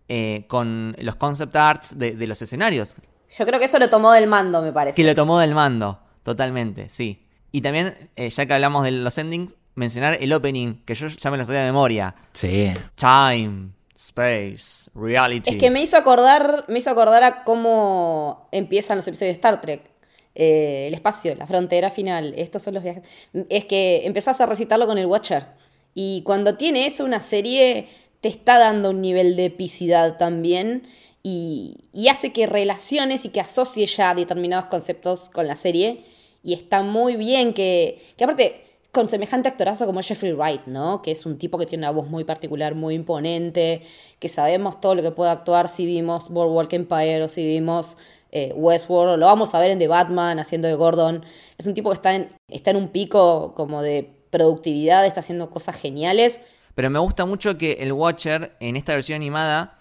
eh, 0.09 0.47
con 0.49 0.97
los 0.99 1.17
concept 1.17 1.55
arts 1.55 1.99
de, 1.99 2.27
los 2.27 2.41
escenarios. 2.41 2.97
Yo 3.37 3.47
creo 3.47 3.59
que 3.59 3.67
eso 3.67 3.79
lo 3.79 3.89
tomó 3.89 4.13
del 4.13 4.27
mando, 4.27 4.63
me 4.63 4.73
parece. 4.73 4.97
Que 4.97 5.05
lo 5.05 5.15
tomó 5.15 5.39
del 5.39 5.55
mando, 5.55 5.99
totalmente, 6.23 6.89
sí. 6.89 7.27
Y 7.51 7.61
también, 7.61 8.11
eh, 8.17 8.31
ya 8.31 8.47
que 8.47 8.55
hablamos 8.55 8.85
de 8.85 8.93
los 8.93 9.17
endings, 9.19 9.57
mencionar 9.75 10.19
el 10.21 10.33
opening, 10.33 10.83
que 10.85 10.95
yo 10.95 11.09
ya 11.09 11.31
me 11.31 11.37
lo 11.37 11.45
sabía 11.45 11.61
de 11.61 11.67
memoria. 11.67 12.15
Sí. 12.33 12.73
Time, 12.95 13.71
space, 13.95 14.91
reality. 14.95 15.51
Es 15.51 15.57
que 15.57 15.71
me 15.71 15.83
hizo 15.83 15.97
acordar, 15.97 16.65
me 16.69 16.79
hizo 16.79 16.91
acordar 16.91 17.23
a 17.23 17.45
cómo 17.45 18.49
empiezan 18.53 18.97
los 18.97 19.09
episodios 19.09 19.35
de 19.35 19.39
Star 19.39 19.61
Trek. 19.61 19.91
Eh, 20.35 20.87
el 20.89 20.95
espacio, 20.95 21.35
la 21.35 21.47
frontera 21.47 21.91
final, 21.91 22.33
estos 22.37 22.63
son 22.63 22.75
los 22.75 22.83
viajes. 22.83 23.03
Es 23.51 23.67
que 23.67 24.03
empezás 24.05 24.41
a 24.41 24.47
recitarlo 24.47 24.87
con 24.87 24.99
el 24.99 25.07
Watcher. 25.07 25.47
Y 25.95 26.23
cuando 26.23 26.57
tiene 26.57 26.87
eso, 26.87 27.05
una 27.05 27.21
serie 27.21 27.89
te 28.23 28.29
está 28.29 28.59
dando 28.59 28.91
un 28.91 29.03
nivel 29.03 29.37
de 29.37 29.47
epicidad 29.47 30.17
también 30.17 30.87
y, 31.23 31.77
hace 32.11 32.33
que 32.33 32.47
relaciones 32.47 33.25
y 33.25 33.29
que 33.31 33.41
asocie 33.41 33.87
ya 33.87 34.15
determinados 34.15 34.67
conceptos 34.67 35.31
con 35.31 35.47
la 35.47 35.57
serie. 35.57 36.05
Y 36.43 36.55
está 36.55 36.83
muy 36.83 37.17
bien 37.17 37.55
que, 37.55 38.03
que 38.17 38.25
aparte, 38.25 38.65
con 38.91 39.09
semejante 39.09 39.49
actorazo 39.49 39.87
como 39.87 40.03
Jeffrey 40.03 40.33
Wright, 40.33 40.67
¿no? 40.67 41.01
Que 41.01 41.13
es 41.13 41.25
un 41.25 41.39
tipo 41.39 41.57
que 41.59 41.67
tiene 41.67 41.87
una 41.87 41.93
voz 41.93 42.09
muy 42.09 42.25
particular, 42.25 42.75
muy 42.75 42.95
imponente, 42.95 43.83
que 44.19 44.29
sabemos 44.29 44.81
todo 44.81 44.95
lo 44.95 45.03
que 45.03 45.13
puede 45.13 45.31
actuar 45.31 45.69
si 45.69 45.87
vimos 45.87 46.29
Boardwalk 46.29 46.73
Empire 46.73 47.23
o 47.23 47.29
si 47.29 47.47
vimos 47.47 47.97
eh, 48.33 48.53
Westworld, 48.57 49.19
lo 49.19 49.27
vamos 49.27 49.55
a 49.55 49.61
ver 49.61 49.71
en 49.71 49.79
The 49.79 49.89
Batman 49.89 50.39
haciendo 50.39 50.67
de 50.67 50.75
Gordon. 50.75 51.25
Es 51.59 51.67
un 51.67 51.75
tipo 51.75 51.91
que 51.91 51.97
está 51.97 52.15
en, 52.15 52.33
está 52.49 52.71
en 52.71 52.77
un 52.77 52.89
pico 52.89 53.53
como 53.55 53.83
de 53.83 54.11
productividad, 54.31 55.07
está 55.07 55.21
haciendo 55.21 55.51
cosas 55.51 55.77
geniales. 55.77 56.41
Pero 56.75 56.89
me 56.89 56.99
gusta 56.99 57.27
mucho 57.27 57.59
que 57.59 57.73
el 57.81 57.93
Watcher 57.93 58.57
en 58.61 58.77
esta 58.77 58.95
versión 58.95 59.17
animada 59.17 59.79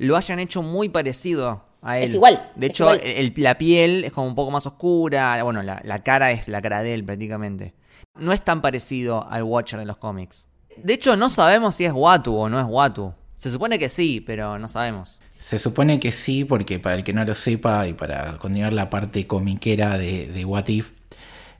lo 0.00 0.16
hayan 0.16 0.40
hecho 0.40 0.62
muy 0.62 0.88
parecido 0.88 1.62
a 1.82 1.98
él. 1.98 2.04
Es 2.04 2.14
igual. 2.14 2.50
De 2.56 2.68
hecho, 2.68 2.90
la 3.36 3.54
piel 3.56 4.04
es 4.04 4.12
como 4.12 4.26
un 4.26 4.34
poco 4.34 4.50
más 4.50 4.66
oscura. 4.66 5.42
Bueno, 5.42 5.62
la, 5.62 6.02
cara 6.02 6.32
es 6.32 6.48
la 6.48 6.62
cara 6.62 6.82
de 6.82 6.94
él 6.94 7.04
prácticamente. 7.04 7.74
No 8.18 8.32
es 8.32 8.42
tan 8.42 8.62
parecido 8.62 9.28
al 9.28 9.42
Watcher 9.42 9.78
de 9.78 9.84
los 9.84 9.98
cómics. 9.98 10.48
De 10.78 10.94
hecho, 10.94 11.16
no 11.16 11.28
sabemos 11.28 11.74
si 11.74 11.84
es 11.84 11.92
Watu 11.94 12.34
o 12.34 12.48
no 12.48 12.58
es 12.58 12.66
Watu. 12.66 13.12
Se 13.36 13.50
supone 13.50 13.78
que 13.78 13.90
sí, 13.90 14.22
pero 14.22 14.58
no 14.58 14.68
sabemos. 14.68 15.20
Se 15.38 15.58
supone 15.58 16.00
que 16.00 16.12
sí, 16.12 16.46
porque 16.46 16.78
para 16.78 16.94
el 16.94 17.04
que 17.04 17.12
no 17.12 17.22
lo 17.22 17.34
sepa 17.34 17.86
y 17.86 17.92
para 17.92 18.38
continuar 18.38 18.72
la 18.72 18.88
parte 18.88 19.26
comiquera 19.26 19.98
de, 19.98 20.28
de 20.28 20.44
What 20.46 20.68
If, 20.68 20.92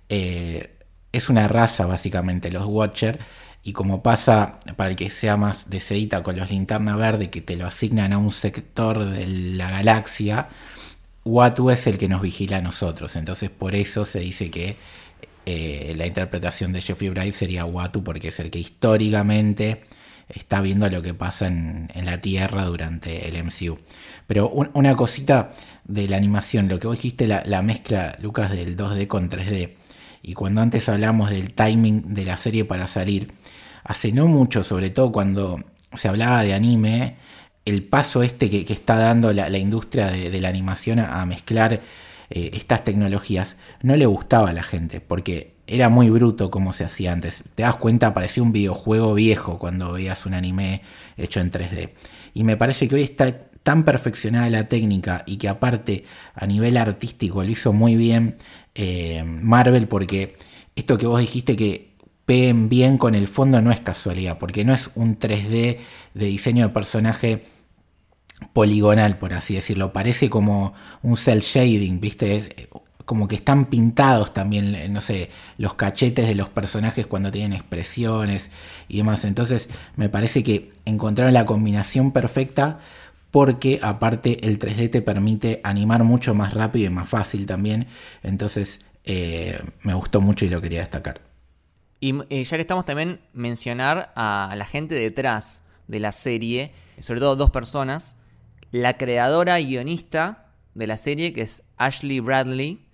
eh, 0.09 0.79
es 1.13 1.29
una 1.29 1.47
raza 1.47 1.85
básicamente, 1.85 2.51
los 2.51 2.65
Watcher, 2.65 3.19
y 3.63 3.73
como 3.73 4.03
pasa 4.03 4.59
para 4.77 4.91
el 4.91 4.97
que 4.97 5.11
sea 5.11 5.37
más 5.37 5.69
de 5.71 5.81
sedita 5.81 6.23
con 6.23 6.37
los 6.37 6.51
linterna 6.51 6.97
verde 6.97 7.31
que 7.31 7.41
te 7.41 7.57
lo 7.57 7.67
asignan 7.67 8.13
a 8.13 8.19
un 8.19 8.33
sector 8.33 9.05
de 9.05 9.27
la 9.27 9.71
galaxia, 9.71 10.49
Watu 11.25 11.71
es 11.71 11.87
el 11.87 11.99
que 11.99 12.09
nos 12.09 12.23
vigila 12.23 12.59
a 12.59 12.63
nosotros. 12.63 13.17
Entonces 13.17 13.51
por 13.51 13.75
eso 13.75 14.05
se 14.05 14.21
dice 14.21 14.51
que 14.51 14.77
eh, 15.47 15.95
la 15.97 16.07
interpretación 16.07 16.73
de 16.73 16.81
Jeffrey 16.81 17.11
Bright 17.11 17.35
sería 17.35 17.65
Watu 17.65 18.03
porque 18.03 18.29
es 18.29 18.41
el 18.41 18.51
que 18.51 18.59
históricamente 18.59 19.83
está 20.29 20.61
viendo 20.61 20.89
lo 20.89 21.03
que 21.03 21.15
pasa 21.15 21.47
en, 21.47 21.91
la 21.95 22.21
Tierra 22.21 22.65
durante 22.65 23.29
el 23.29 23.43
MCU. 23.45 23.79
Pero 24.27 24.49
una 24.49 24.97
cosita 24.97 25.53
de 25.85 26.09
la 26.09 26.17
animación, 26.17 26.69
lo 26.69 26.79
que 26.79 26.87
vos 26.87 26.97
dijiste, 26.97 27.27
la, 27.27 27.63
mezcla, 27.63 28.17
Lucas, 28.21 28.51
del 28.51 28.77
2D 28.77 29.07
con 29.07 29.29
3D. 29.29 29.75
Y 30.23 30.35
cuando 30.35 30.61
antes 30.61 30.89
hablamos 30.89 31.31
del 31.31 31.53
timing 31.55 32.15
de 32.15 32.25
la 32.25 32.37
serie 32.37 32.65
para 32.65 32.87
salir, 32.87 33.33
hace 33.85 34.13
no 34.13 34.27
mucho, 34.27 34.65
sobre 34.65 34.91
todo 34.91 35.13
cuando 35.13 35.63
se 35.95 36.09
hablaba 36.09 36.43
de 36.43 36.55
anime, 36.55 37.17
el 37.65 37.83
paso 37.85 38.23
este 38.23 38.51
que, 38.51 38.73
está 38.73 38.97
dando 38.97 39.33
la, 39.33 39.59
industria 39.59 40.09
de, 40.09 40.41
la 40.41 40.49
animación 40.49 40.99
a, 40.99 41.25
mezclar 41.27 41.81
eh, 42.31 42.51
estas 42.55 42.85
tecnologías 42.85 43.57
no 43.83 43.97
le 43.97 44.07
gustaba 44.07 44.51
a 44.51 44.53
la 44.53 44.63
gente, 44.63 45.01
porque 45.01 45.55
era 45.67 45.89
muy 45.89 46.11
bruto 46.11 46.51
como 46.51 46.73
se 46.73 46.85
hacía 46.85 47.13
antes. 47.13 47.45
Te 47.55 47.63
das 47.63 47.77
cuenta, 47.77 48.13
parecía 48.13 48.43
un 48.43 48.53
videojuego 48.53 49.15
viejo 49.15 49.59
cuando 49.59 49.93
veías 49.93 50.27
un 50.27 50.35
anime 50.35 50.83
hecho 51.17 51.41
en 51.41 51.51
3D. 51.51 51.91
Y 52.35 52.45
me 52.45 52.57
parece 52.57 52.89
que 52.89 52.97
hoy 52.97 53.03
está 53.03 53.51
tan 53.63 53.85
perfeccionada 53.85 54.49
la 54.51 54.69
técnica 54.69 55.23
y 55.27 55.37
que 55.37 55.49
aparte 55.49 56.05
a 56.35 56.47
nivel 56.47 56.77
artístico 56.77 57.45
lo 57.45 57.51
hizo 57.51 57.73
muy 57.73 57.95
bien 57.97 58.37
eh, 58.75 59.23
Marvel 59.25 59.89
porque 59.89 60.37
esto 60.77 60.99
que 60.99 61.07
vos 61.07 61.21
dijiste 61.21 61.57
que 61.57 61.91
peguen 62.27 62.69
bien 62.69 62.97
con 62.97 63.15
el 63.15 63.27
fondo 63.27 63.61
no 63.61 63.73
es 63.73 63.81
casualidad, 63.81 64.39
porque 64.39 64.65
no 64.65 64.73
es 64.73 64.91
un 64.95 65.19
3D 65.19 65.79
de 66.15 66.27
diseño 66.27 66.69
de 66.69 66.73
personaje 66.73 67.45
poligonal, 68.53 69.19
por 69.19 69.35
así 69.35 69.55
decirlo. 69.55 69.93
Parece 69.93 70.31
como 70.31 70.75
un 71.03 71.17
cel 71.17 71.41
shading, 71.41 72.01
¿viste? 72.01 72.69
Como 73.05 73.27
que 73.27 73.35
están 73.35 73.65
pintados 73.65 74.33
también, 74.33 74.93
no 74.93 75.01
sé, 75.01 75.31
los 75.59 75.75
cachetes 75.75 76.29
de 76.29 76.37
los 76.37 76.49
personajes 76.49 77.07
cuando 77.07 77.33
tienen 77.33 77.53
expresiones 77.53 78.51
y 78.89 78.99
demás. 78.99 79.25
Entonces, 79.25 79.69
me 79.97 80.09
parece 80.09 80.45
que 80.45 80.73
encontraron 80.85 81.35
la 81.35 81.47
combinación 81.47 82.13
perfecta 82.13 82.79
porque 83.31 83.79
aparte 83.83 84.47
el 84.47 84.59
3D 84.59 84.91
te 84.91 85.03
permite 85.03 85.61
animar 85.63 86.05
mucho 86.05 86.35
más 86.35 86.55
rápido 86.55 86.91
y 86.91 86.95
más 86.95 87.09
fácil 87.09 87.47
también. 87.47 87.87
Entonces, 88.23 88.81
eh, 89.05 89.61
me 89.83 89.95
gustó 89.95 90.21
mucho 90.21 90.45
y 90.45 90.49
lo 90.49 90.61
quería 90.61 90.81
destacar. 90.81 91.21
Y 92.01 92.15
eh, 92.31 92.45
ya 92.45 92.57
que 92.57 92.63
estamos 92.63 92.85
también 92.85 93.21
mencionar 93.33 94.13
a 94.17 94.53
la 94.57 94.65
gente 94.65 94.95
detrás 94.95 95.63
de 95.87 96.01
la 96.01 96.13
serie, 96.13 96.73
sobre 96.99 97.21
todo 97.21 97.37
dos 97.37 97.51
personas 97.51 98.17
la 98.73 98.97
creadora 98.97 99.59
y 99.59 99.67
guionista 99.67 100.53
de 100.75 100.87
la 100.87 100.97
serie, 100.97 101.33
que 101.33 101.43
es 101.43 101.65
Ashley 101.77 102.21
Bradley, 102.21 102.87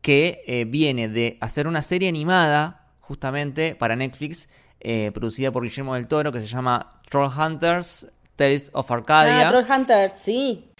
que 0.00 0.42
eh, 0.46 0.64
viene 0.64 1.08
de 1.08 1.38
hacer 1.40 1.66
una 1.66 1.82
serie 1.82 2.08
animada 2.08 2.92
justamente 3.00 3.74
para 3.74 3.96
Netflix, 3.96 4.48
producida 5.12 5.50
por 5.50 5.64
Guillermo 5.64 5.96
del 5.96 6.06
Toro, 6.06 6.30
que 6.30 6.38
se 6.38 6.46
llama 6.46 7.00
Troll 7.10 7.32
Hunters, 7.36 8.06
Tales 8.38 8.70
of 8.72 8.90
Arcadia. 8.90 9.48
Ah, 9.48 9.50
Troll 9.50 9.66
Hunters, 9.70 10.14
sí. 10.14 10.70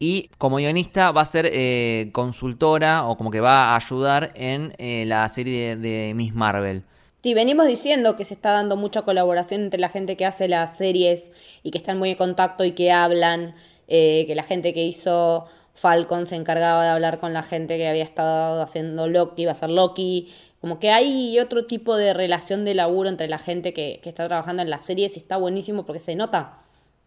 Y 0.00 0.30
como 0.38 0.56
guionista 0.56 1.12
va 1.12 1.20
a 1.20 1.26
ser 1.26 1.48
eh, 1.52 2.08
consultora 2.12 3.06
o 3.06 3.16
como 3.16 3.30
que 3.30 3.40
va 3.40 3.72
a 3.72 3.76
ayudar 3.76 4.32
en 4.34 4.72
la 5.08 5.28
serie 5.28 5.76
de 5.76 6.12
Miss 6.16 6.34
Marvel. 6.34 6.82
Sí, 7.22 7.34
venimos 7.34 7.68
diciendo 7.68 8.16
que 8.16 8.24
se 8.24 8.34
está 8.34 8.50
dando 8.50 8.76
mucha 8.76 9.02
colaboración 9.02 9.60
entre 9.60 9.78
la 9.78 9.88
gente 9.88 10.16
que 10.16 10.26
hace 10.26 10.48
las 10.48 10.76
series 10.76 11.30
y 11.62 11.70
que 11.70 11.78
están 11.78 11.96
muy 11.96 12.10
en 12.10 12.16
contacto 12.16 12.64
y 12.64 12.72
que 12.72 12.90
hablan 12.90 13.54
eh, 13.86 14.24
que 14.26 14.34
la 14.34 14.42
gente 14.42 14.74
que 14.74 14.84
hizo 14.84 15.46
Falcon 15.72 16.26
se 16.26 16.34
encargaba 16.34 16.82
de 16.82 16.90
hablar 16.90 17.20
con 17.20 17.32
la 17.32 17.44
gente 17.44 17.76
que 17.76 17.86
había 17.86 18.02
estado 18.02 18.60
haciendo 18.60 19.06
Loki, 19.06 19.42
iba 19.42 19.52
a 19.52 19.54
ser 19.54 19.70
Loki. 19.70 20.32
Como 20.60 20.80
que 20.80 20.90
hay 20.90 21.38
otro 21.38 21.64
tipo 21.66 21.96
de 21.96 22.12
relación 22.12 22.64
de 22.64 22.74
laburo 22.74 23.08
entre 23.08 23.28
la 23.28 23.38
gente 23.38 23.72
que, 23.72 24.00
está 24.02 24.26
trabajando 24.26 24.62
en 24.62 24.70
las 24.70 24.84
series 24.84 25.16
y 25.16 25.20
está 25.20 25.36
buenísimo 25.36 25.86
porque 25.86 26.00
se 26.00 26.16
nota 26.16 26.61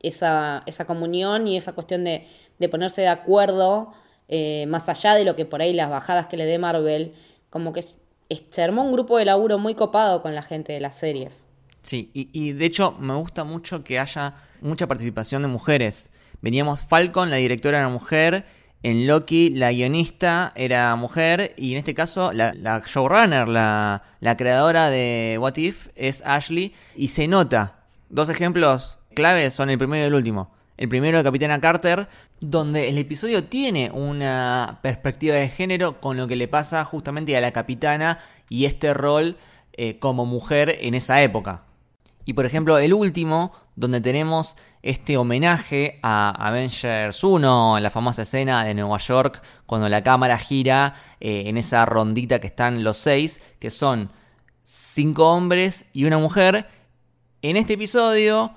esa, 0.07 0.63
esa 0.65 0.85
comunión 0.85 1.47
y 1.47 1.57
esa 1.57 1.74
cuestión 1.74 2.03
de, 2.03 2.27
ponerse 2.69 3.01
de 3.01 3.07
acuerdo, 3.07 3.93
eh, 4.27 4.65
más 4.67 4.89
allá 4.89 5.15
de 5.15 5.25
lo 5.25 5.35
que 5.35 5.45
por 5.45 5.62
ahí 5.62 5.74
las 5.74 5.89
bajadas 5.89 6.27
que 6.27 6.38
le 6.38 6.45
dé 6.45 6.57
Marvel, 6.57 7.13
como 7.50 7.74
que 7.74 7.83
se 7.83 8.63
armó 8.63 8.83
un 8.83 8.91
grupo 8.91 9.17
de 9.17 9.25
laburo 9.25 9.59
muy 9.59 9.75
copado 9.75 10.21
con 10.21 10.35
la 10.35 10.41
gente 10.41 10.74
de 10.74 10.79
las 10.79 10.97
series. 10.97 11.47
Sí, 11.81 12.09
y, 12.13 12.29
y 12.33 12.53
de 12.53 12.65
hecho 12.65 12.93
me 13.00 13.13
gusta 13.15 13.43
mucho 13.43 13.83
que 13.83 14.00
haya 14.00 14.35
mucha 14.62 14.88
participación 14.88 15.43
de 15.43 15.47
mujeres 15.47 16.12
Veníamos 16.45 16.83
Falcon, 16.83 17.31
la 17.31 17.38
directora 17.38 17.79
era 17.79 17.89
mujer, 17.89 18.45
en 18.83 19.07
Loki 19.07 19.50
la 19.50 19.71
guionista 19.71 20.51
era 20.55 20.95
mujer 20.95 21.55
y 21.57 21.71
en 21.71 21.79
este 21.79 21.95
caso 21.95 22.33
la, 22.33 22.53
showrunner, 22.85 23.47
la, 23.47 24.03
la, 24.19 24.38
creadora 24.38 24.91
de 24.91 25.38
What 25.39 25.55
If 25.55 25.88
es 25.95 26.21
Ashley 26.24 26.75
y 26.95 27.07
se 27.07 27.27
nota. 27.27 27.79
Dos 28.09 28.29
ejemplos 28.29 29.00
claves 29.15 29.55
son 29.55 29.72
el 29.72 29.79
primero 29.79 30.03
y 30.03 30.07
el 30.07 30.13
último. 30.13 30.51
El 30.77 30.89
primero 30.89 31.17
de 31.17 31.24
Capitana 31.24 31.60
Carter, 31.60 32.07
donde 32.41 32.89
el 32.89 32.98
episodio 33.00 33.45
tiene 33.45 33.89
una 33.91 34.79
perspectiva 34.84 35.36
de 35.36 35.48
género 35.48 36.00
con 36.00 36.17
lo 36.17 36.27
que 36.27 36.36
le 36.36 36.48
pasa 36.48 36.84
justamente 36.84 37.36
a 37.36 37.41
la 37.41 37.51
capitana 37.51 38.19
y 38.50 38.65
este 38.65 38.93
rol 38.93 39.38
eh, 39.74 39.98
como 40.00 40.25
mujer 40.25 40.77
en 40.81 40.93
esa 40.93 41.24
época. 41.24 41.63
Y 42.25 42.34
por 42.34 42.45
ejemplo, 42.45 42.77
el 42.77 42.93
último, 42.93 43.53
donde 43.75 44.01
tenemos 44.01 44.57
este 44.81 45.15
homenaje 45.15 46.00
a 46.01 46.31
Avengers 46.48 47.24
1, 47.24 47.79
la 47.79 47.89
famosa 47.89 48.24
escena 48.24 48.65
de 48.65 48.74
Nueva 48.74 48.98
York, 48.98 49.41
cuando 49.65 49.88
la 49.89 50.03
cámara 50.03 50.38
gira 50.38 50.95
eh, 51.19 51.43
en 51.45 51.57
esa 51.57 51.86
rondita 51.86 52.39
que 52.39 52.48
están 52.48 52.84
los 52.84 52.98
seis, 52.98 53.41
que 53.60 53.69
son 53.69 54.12
cinco 54.63 55.29
hombres 55.31 55.86
y 55.93 56.05
una 56.05 56.17
mujer. 56.17 56.67
En 57.43 57.57
este 57.57 57.74
episodio 57.74 58.55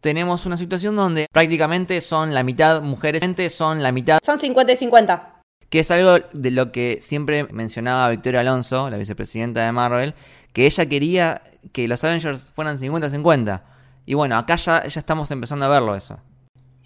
tenemos 0.00 0.46
una 0.46 0.56
situación 0.56 0.96
donde 0.96 1.26
prácticamente 1.32 2.00
son 2.00 2.34
la 2.34 2.42
mitad 2.42 2.82
mujeres, 2.82 3.22
son 3.52 3.82
la 3.82 3.92
mitad... 3.92 4.18
Son 4.24 4.38
50 4.38 4.72
y 4.72 4.76
50 4.76 5.34
que 5.70 5.80
es 5.80 5.90
algo 5.90 6.18
de 6.32 6.50
lo 6.50 6.72
que 6.72 6.98
siempre 7.00 7.44
mencionaba 7.52 8.08
Victoria 8.08 8.40
Alonso, 8.40 8.88
la 8.88 8.96
vicepresidenta 8.96 9.64
de 9.64 9.72
Marvel, 9.72 10.14
que 10.52 10.66
ella 10.66 10.86
quería 10.86 11.42
que 11.72 11.88
los 11.88 12.02
Avengers 12.04 12.48
fueran 12.48 12.78
50-50. 12.78 13.60
Y 14.06 14.14
bueno, 14.14 14.38
acá 14.38 14.56
ya, 14.56 14.86
ya, 14.86 14.98
estamos 14.98 15.30
empezando 15.30 15.66
a 15.66 15.68
verlo 15.68 15.94
eso. 15.94 16.18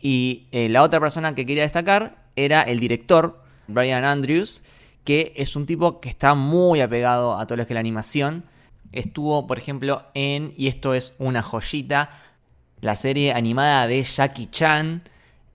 Y 0.00 0.49
eh, 0.50 0.69
la 0.69 0.83
otra 0.83 0.99
persona 0.99 1.35
que 1.35 1.47
quería 1.47 1.62
destacar 1.62 2.26
era 2.35 2.62
el 2.62 2.81
director, 2.81 3.40
Brian 3.69 4.04
Andrews, 4.04 4.64
que 5.04 5.33
es 5.37 5.54
un 5.54 5.66
tipo 5.66 6.00
que 6.00 6.09
está 6.09 6.35
muy 6.35 6.81
apegado 6.81 7.38
a 7.38 7.47
todo 7.47 7.57
lo 7.57 7.66
que 7.66 7.73
es 7.73 7.75
la 7.75 7.81
animación. 7.81 8.45
Estuvo, 8.90 9.47
por 9.47 9.59
ejemplo, 9.59 10.02
en, 10.14 10.54
y 10.57 10.66
esto 10.66 10.95
es 10.95 11.14
una 11.19 11.42
joyita, 11.42 12.11
la 12.83 12.97
serie 12.97 13.33
animada 13.33 13.87
de 13.87 14.03
Jackie 14.03 14.51
Chan. 14.51 15.03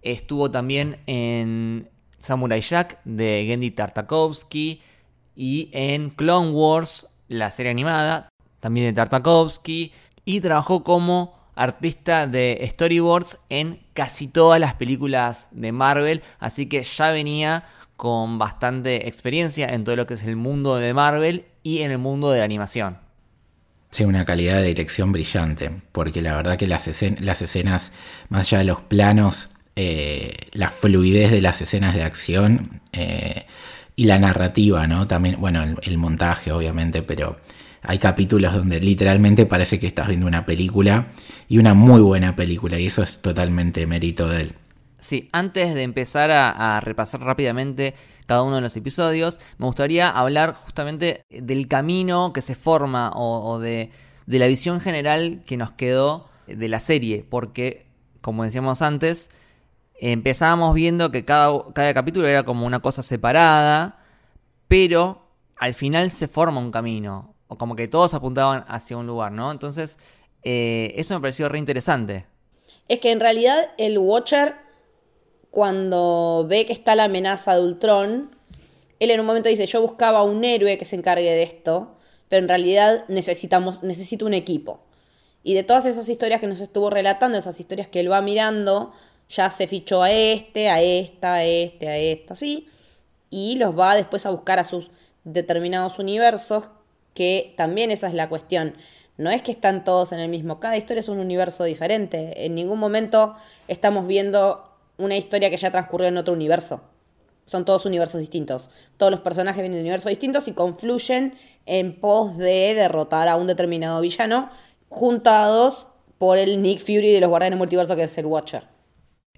Estuvo 0.02 0.50
también 0.50 0.98
en 1.06 1.90
Samurai 2.18 2.62
Jack 2.62 3.00
de 3.04 3.44
Gendy 3.46 3.70
Tartakovsky 3.72 4.82
y 5.36 5.70
en 5.74 6.10
Clone 6.10 6.52
Wars, 6.52 7.08
la 7.28 7.52
serie 7.52 7.72
animada, 7.72 8.30
también 8.60 8.88
de 8.88 8.94
Tartakovsky, 8.94 9.92
y 10.26 10.42
trabajó 10.42 10.84
como 10.84 11.38
artista 11.56 12.28
de 12.28 12.66
storyboards 12.72 13.40
en 13.50 13.82
casi 13.94 14.28
todas 14.28 14.60
las 14.60 14.76
películas 14.76 15.50
de 15.52 15.72
Marvel, 15.72 16.24
así 16.40 16.68
que 16.68 16.84
ya 16.84 17.12
venía 17.12 17.66
con 17.98 18.40
bastante 18.40 19.08
experiencia 19.08 19.68
en 19.68 19.84
todo 19.84 19.96
lo 19.96 20.08
que 20.08 20.14
es 20.14 20.24
el 20.24 20.38
mundo 20.38 20.78
de 20.78 20.94
Marvel 20.94 21.46
y 21.62 21.82
en 21.82 21.92
el 21.92 21.98
mundo 21.98 22.32
de 22.32 22.40
la 22.40 22.46
animación. 22.46 23.07
Una 24.06 24.26
calidad 24.26 24.58
de 24.58 24.68
dirección 24.68 25.12
brillante, 25.12 25.72
porque 25.92 26.22
la 26.22 26.36
verdad 26.36 26.58
que 26.58 26.68
las, 26.68 26.88
escenas, 26.88 27.92
más 28.30 28.42
allá 28.42 28.60
de 28.60 28.64
los 28.66 28.82
planos, 28.82 29.50
eh, 29.76 30.36
la 30.52 30.70
fluidez 30.70 31.32
de 31.32 31.42
las 31.42 31.62
escenas 31.62 31.96
de 31.96 32.04
acción 32.04 32.82
eh, 32.94 33.46
y 33.96 34.06
la 34.06 34.20
narrativa, 34.20 34.86
¿no? 34.88 35.08
También, 35.08 35.38
bueno, 35.40 35.64
el, 35.82 35.98
montaje, 35.98 36.52
obviamente, 36.52 37.02
pero 37.02 37.40
hay 37.82 37.98
capítulos 37.98 38.54
donde 38.54 38.80
literalmente 38.80 39.46
parece 39.46 39.80
que 39.80 39.88
estás 39.88 40.08
viendo 40.08 40.28
una 40.28 40.46
película 40.46 41.08
y 41.50 41.58
una 41.58 41.74
muy 41.74 42.02
buena 42.02 42.36
película, 42.36 42.80
y 42.80 42.88
eso 42.88 43.02
es 43.02 43.20
totalmente 43.20 43.86
mérito 43.88 44.28
de 44.30 44.42
él. 44.42 44.54
Sí, 45.00 45.30
antes 45.32 45.76
de 45.76 45.84
empezar 45.84 46.32
a, 46.32 46.80
repasar 46.80 47.22
rápidamente 47.22 47.94
cada 48.26 48.42
uno 48.42 48.56
de 48.56 48.62
los 48.62 48.76
episodios, 48.76 49.40
me 49.58 49.68
gustaría 49.68 50.10
hablar 50.10 50.56
justamente 50.56 51.26
del 51.30 51.68
camino 51.68 52.34
que 52.34 52.42
se 52.42 52.56
forma 52.56 53.12
o, 53.16 53.60
de, 53.60 53.92
la 54.26 54.48
visión 54.48 54.82
general 54.82 55.44
que 55.46 55.56
nos 55.56 55.72
quedó 55.72 56.30
de 56.48 56.68
la 56.68 56.80
serie, 56.80 57.26
porque, 57.30 57.86
como 58.22 58.44
decíamos 58.44 58.82
antes, 58.82 59.30
empezábamos 60.00 60.74
viendo 60.74 61.12
que 61.12 61.26
cada, 61.26 61.52
cada 61.74 61.94
capítulo 61.94 62.28
era 62.28 62.44
como 62.44 62.66
una 62.66 62.80
cosa 62.80 63.04
separada, 63.04 64.00
pero 64.68 65.30
al 65.58 65.74
final 65.74 66.10
se 66.12 66.28
forma 66.28 66.60
un 66.60 66.72
camino, 66.72 67.36
o 67.48 67.58
como 67.58 67.76
que 67.76 67.88
todos 67.88 68.14
apuntaban 68.14 68.66
hacia 68.68 68.98
un 68.98 69.08
lugar, 69.08 69.32
¿no? 69.32 69.52
Entonces, 69.52 69.98
eh, 70.44 70.94
eso 70.96 71.14
me 71.14 71.22
pareció 71.22 71.50
re 71.50 71.60
interesante. 71.60 72.26
Es 72.88 73.00
que 73.00 73.12
en 73.12 73.20
realidad 73.20 73.58
el 73.78 73.98
Watcher 73.98 74.67
cuando 75.52 76.46
ve 76.48 76.66
que 76.66 76.74
está 76.74 76.96
la 76.96 77.06
amenaza 77.06 77.56
de 77.56 77.62
Ultron, 77.62 78.36
él 79.00 79.12
en 79.12 79.20
un 79.20 79.26
momento 79.26 79.50
dice, 79.50 79.66
yo 79.66 79.82
buscaba 79.82 80.24
un 80.24 80.44
héroe 80.44 80.78
que 80.78 80.86
se 80.86 80.96
encargue 80.96 81.32
de 81.32 81.44
esto, 81.44 81.96
pero 82.30 82.42
en 82.42 82.50
realidad 82.50 83.06
necesitamos, 83.08 83.84
necesito 83.84 84.26
un 84.26 84.34
equipo. 84.34 84.80
Y 85.44 85.54
de 85.54 85.64
todas 85.64 85.86
esas 85.86 86.10
historias 86.10 86.42
que 86.42 86.48
nos 86.48 86.60
estuvo 86.60 86.90
relatando, 86.90 87.38
esas 87.38 87.60
historias 87.60 87.88
que 87.88 88.00
él 88.00 88.12
va 88.12 88.22
mirando, 88.22 88.94
ya 89.30 89.50
se 89.50 89.68
fichó 89.68 90.04
a 90.04 90.12
este, 90.12 90.70
a 90.70 90.82
esta, 90.82 91.36
a 91.36 91.44
este, 91.46 91.88
a 91.88 91.98
esta, 91.98 92.34
así, 92.34 92.68
y 93.30 93.56
los 93.58 93.78
va 93.78 93.96
después 93.96 94.26
a 94.26 94.32
buscar 94.32 94.60
a 94.60 94.64
sus 94.64 94.90
determinados 95.24 96.00
universos, 96.00 96.66
que 97.14 97.54
también 97.58 97.92
esa 97.92 98.08
es 98.08 98.14
la 98.14 98.30
cuestión. 98.30 98.76
No 99.18 99.32
es 99.32 99.42
que 99.42 99.52
están 99.52 99.84
todos 99.84 100.12
en 100.12 100.20
el 100.20 100.30
mismo, 100.30 100.60
cada 100.60 100.78
historia 100.78 101.00
es 101.00 101.10
un 101.10 101.20
universo 101.20 101.64
diferente. 101.64 102.46
En 102.46 102.56
ningún 102.56 102.80
momento 102.80 103.36
estamos 103.68 104.06
viendo 104.06 104.67
una 104.98 105.16
historia 105.16 105.50
que 105.50 105.58
ya 105.58 105.72
transcurrió 105.72 106.08
en 106.08 106.18
otro 106.18 106.34
universo. 106.34 106.82
Son 107.46 107.64
todos 107.64 107.86
universos 107.86 108.20
distintos. 108.20 108.70
Todos 108.98 109.12
los 109.12 109.22
personajes 109.22 109.62
vienen 109.62 109.78
de 109.78 109.82
universos 109.82 110.10
distintos 110.10 110.48
y 110.48 110.54
confluyen 110.54 111.38
en 111.66 112.00
pos 112.00 112.38
de 112.38 112.74
derrotar 112.74 113.28
a 113.30 113.36
un 113.36 113.48
determinado 113.48 114.02
villano, 114.02 114.50
juntados 114.90 115.88
por 116.18 116.38
el 116.38 116.62
Nick 116.62 116.80
Fury 116.80 117.14
de 117.14 117.22
los 117.22 117.30
Guardianes 117.30 117.58
Multiverso, 117.58 117.96
que 117.96 118.04
es 118.04 118.18
el 118.18 118.26
Watcher. 118.26 118.68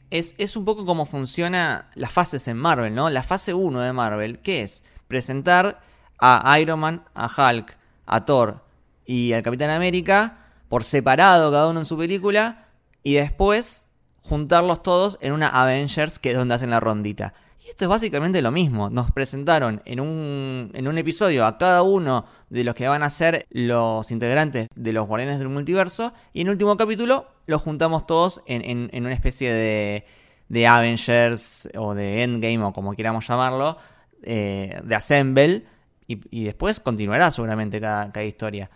Es, 0.10 0.34
es 0.40 0.56
un 0.56 0.66
poco 0.66 0.86
como 0.86 1.06
funciona 1.06 1.90
las 1.94 2.12
fases 2.12 2.48
en 2.48 2.58
Marvel, 2.58 2.96
¿no? 2.96 3.10
La 3.12 3.22
fase 3.22 3.54
1 3.54 3.82
de 3.82 3.94
Marvel, 3.94 4.40
¿qué 4.40 4.64
es? 4.64 4.84
Presentar 5.08 5.82
a 6.18 6.60
Iron 6.60 6.80
Man, 6.80 7.06
a 7.14 7.28
Hulk, 7.28 7.78
a 8.06 8.26
Thor 8.26 8.64
y 9.06 9.34
al 9.34 9.44
Capitán 9.44 9.70
América 9.70 10.40
por 10.68 10.84
separado 10.84 11.52
cada 11.52 11.68
uno 11.68 11.80
en 11.80 11.86
su 11.86 11.98
película 11.98 12.68
y 13.04 13.16
después 13.16 13.88
juntarlos 14.30 14.84
todos 14.84 15.18
en 15.22 15.34
una 15.34 15.48
Avengers 15.48 16.20
que 16.20 16.32
es 16.32 16.38
donde 16.38 16.54
hacen 16.54 16.70
la 16.70 16.80
rondita. 16.80 17.34
Y 17.66 17.70
esto 17.70 17.86
es 17.86 17.90
básicamente 17.90 18.42
lo 18.42 18.52
mismo. 18.52 18.90
Nos 18.90 19.12
presentaron 19.12 19.82
en 19.86 20.00
un, 20.00 20.72
en 20.74 20.88
un 20.88 20.98
episodio 20.98 21.46
a 21.46 21.58
cada 21.58 21.82
uno 21.82 22.26
de 22.50 22.64
los 22.64 22.76
que 22.76 22.88
van 22.88 23.04
a 23.04 23.10
ser 23.10 23.46
los 23.50 24.12
integrantes 24.12 24.70
de 24.74 24.94
los 24.94 25.08
Guardianes 25.08 25.40
del 25.40 25.50
Multiverso. 25.50 26.14
Y 26.32 26.42
en 26.42 26.48
el 26.48 26.54
último 26.54 26.78
capítulo 26.78 27.28
los 27.48 27.62
juntamos 27.62 28.06
todos 28.06 28.42
en, 28.46 28.90
en, 28.94 29.06
una 29.06 29.14
especie 29.14 29.52
de, 29.52 30.06
de, 30.48 30.68
Avengers 30.68 31.68
o 31.76 31.94
de 31.96 32.24
Endgame 32.24 32.64
o 32.64 32.72
como 32.72 32.94
queramos 32.94 33.28
llamarlo. 33.28 33.78
Eh, 34.24 34.80
de 34.84 34.96
Assemble. 34.96 35.66
Y, 36.08 36.44
después 36.44 36.80
continuará 36.80 37.30
seguramente 37.30 37.80
cada, 37.80 38.12
cada 38.12 38.26
historia. 38.26 38.70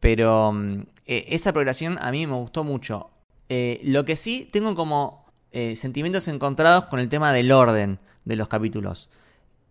Pero 0.00 0.52
mm, 0.52 0.80
e, 1.06 1.26
esa 1.28 1.52
progresión 1.52 1.96
a 2.00 2.10
mí 2.10 2.26
me 2.26 2.34
gustó 2.34 2.64
mucho. 2.64 3.11
Eh, 3.54 3.82
lo 3.84 4.06
que 4.06 4.16
sí, 4.16 4.48
tengo 4.50 4.74
como 4.74 5.26
eh, 5.50 5.76
sentimientos 5.76 6.26
encontrados 6.26 6.86
con 6.86 7.00
el 7.00 7.10
tema 7.10 7.34
del 7.34 7.52
orden 7.52 7.98
de 8.24 8.34
los 8.36 8.48
capítulos. 8.48 9.10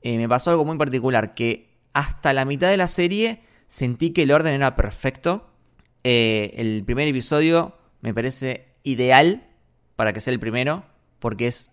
Eh, 0.04 0.20
me 0.20 0.30
pasó 0.30 0.52
algo 0.52 0.64
muy 0.64 0.78
particular, 0.78 1.34
que 1.34 1.68
hasta 1.92 2.32
la 2.32 2.46
mitad 2.46 2.70
de 2.70 2.78
la 2.78 2.88
serie 2.88 3.42
sentí 3.66 4.12
que 4.12 4.22
el 4.22 4.34
orden 4.34 4.54
era 4.54 4.76
perfecto. 4.76 5.48
el 6.04 6.84
primer 6.86 7.08
episodio 7.08 7.76
me 8.02 8.14
parece 8.14 8.68
ideal 8.84 9.48
para 9.96 10.14
que 10.14 10.22
sea 10.22 10.32
el 10.32 10.40
primero, 10.40 10.84
porque 11.18 11.48
es 11.48 11.72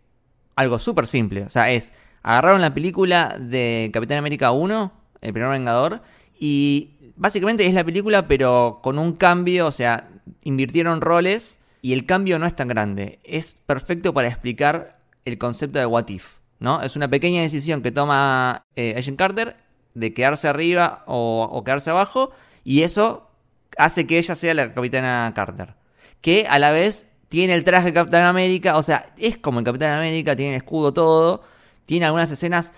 algo 0.56 0.78
súper 0.78 1.06
simple. 1.06 1.42
O 1.42 1.50
sea, 1.50 1.70
es, 1.72 1.92
agarraron 2.22 2.62
la 2.62 2.72
película 2.72 3.36
de 3.38 3.90
Capitán 3.92 4.16
América 4.16 4.50
1, 4.50 4.92
el 5.20 5.32
primer 5.34 5.50
Vengador, 5.50 6.00
y 6.40 7.12
básicamente 7.16 7.66
es 7.66 7.74
la 7.74 7.84
película, 7.84 8.26
pero 8.28 8.80
con 8.82 8.98
un 8.98 9.12
cambio, 9.12 9.66
o 9.66 9.72
sea, 9.72 10.08
invirtieron 10.42 11.02
roles 11.02 11.60
y 11.82 11.92
el 11.92 12.06
cambio 12.06 12.38
no 12.38 12.46
es 12.46 12.56
tan 12.56 12.68
grande. 12.68 13.20
Es 13.24 13.52
perfecto 13.66 14.12
para 14.12 14.28
explicar 14.28 14.98
el 15.24 15.38
concepto 15.38 15.78
de 15.78 15.86
What 15.86 16.08
If, 16.08 16.36
¿no? 16.58 16.82
Es 16.82 16.96
una 16.96 17.08
pequeña 17.08 17.42
decisión 17.42 17.82
que 17.82 17.92
toma 17.92 18.64
eh, 18.76 18.94
Agent 18.96 19.18
Carter 19.18 19.56
de 19.94 20.14
quedarse 20.14 20.48
arriba 20.48 21.04
o, 21.06 21.62
quedarse 21.64 21.90
abajo 21.90 22.30
y 22.64 22.82
eso 22.82 23.28
hace 23.76 24.06
que 24.06 24.18
ella 24.18 24.34
sea 24.34 24.54
la 24.54 24.72
Capitana 24.72 25.32
Carter. 25.34 25.74
Que 26.20 26.46
a 26.48 26.58
la 26.58 26.72
vez 26.72 27.06
tiene 27.28 27.54
el 27.54 27.64
traje 27.64 27.86
de 27.86 27.92
Capitán 27.92 28.24
América, 28.24 28.76
o 28.76 28.82
sea, 28.82 29.06
es 29.18 29.38
como 29.38 29.60
el 29.60 29.64
Capitán 29.64 29.92
América, 29.92 30.34
tiene 30.34 30.54
el 30.54 30.56
escudo 30.58 30.92
todo, 30.92 31.42
tiene 31.86 32.06
algunas 32.06 32.30
escenas, 32.30 32.72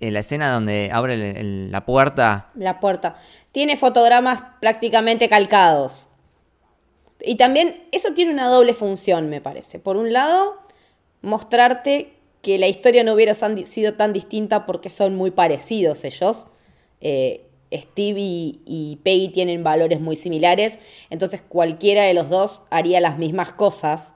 en 0.00 0.14
la 0.14 0.20
escena 0.20 0.52
donde 0.52 0.90
abre 0.92 1.42
la 1.70 1.84
puerta. 1.86 2.50
La 2.54 2.80
puerta. 2.80 3.16
Tiene 3.52 3.76
fotogramas 3.76 4.42
prácticamente 4.60 5.28
calcados. 5.28 6.08
Y 7.26 7.36
también 7.36 7.84
eso 7.92 8.12
tiene 8.14 8.32
una 8.32 8.48
doble 8.48 8.74
función, 8.74 9.28
me 9.28 9.40
parece. 9.40 9.78
Por 9.78 9.96
un 9.96 10.12
lado, 10.12 10.56
mostrarte 11.22 12.12
que 12.42 12.58
la 12.58 12.68
historia 12.68 13.04
no 13.04 13.14
hubiera 13.14 13.34
sido 13.34 13.94
tan 13.94 14.12
distinta 14.12 14.66
porque 14.66 14.90
son 14.90 15.16
muy 15.16 15.30
parecidos 15.30 16.04
ellos. 16.04 16.46
Eh, 17.00 17.46
Steve 17.72 18.20
y, 18.20 18.60
y, 18.66 18.96
Peggy 19.02 19.28
tienen 19.28 19.64
valores 19.64 20.00
muy 20.00 20.14
similares, 20.14 20.78
entonces 21.10 21.40
cualquiera 21.40 22.04
de 22.04 22.14
los 22.14 22.28
dos 22.28 22.62
haría 22.70 23.00
las 23.00 23.18
mismas 23.18 23.50
cosas 23.50 24.14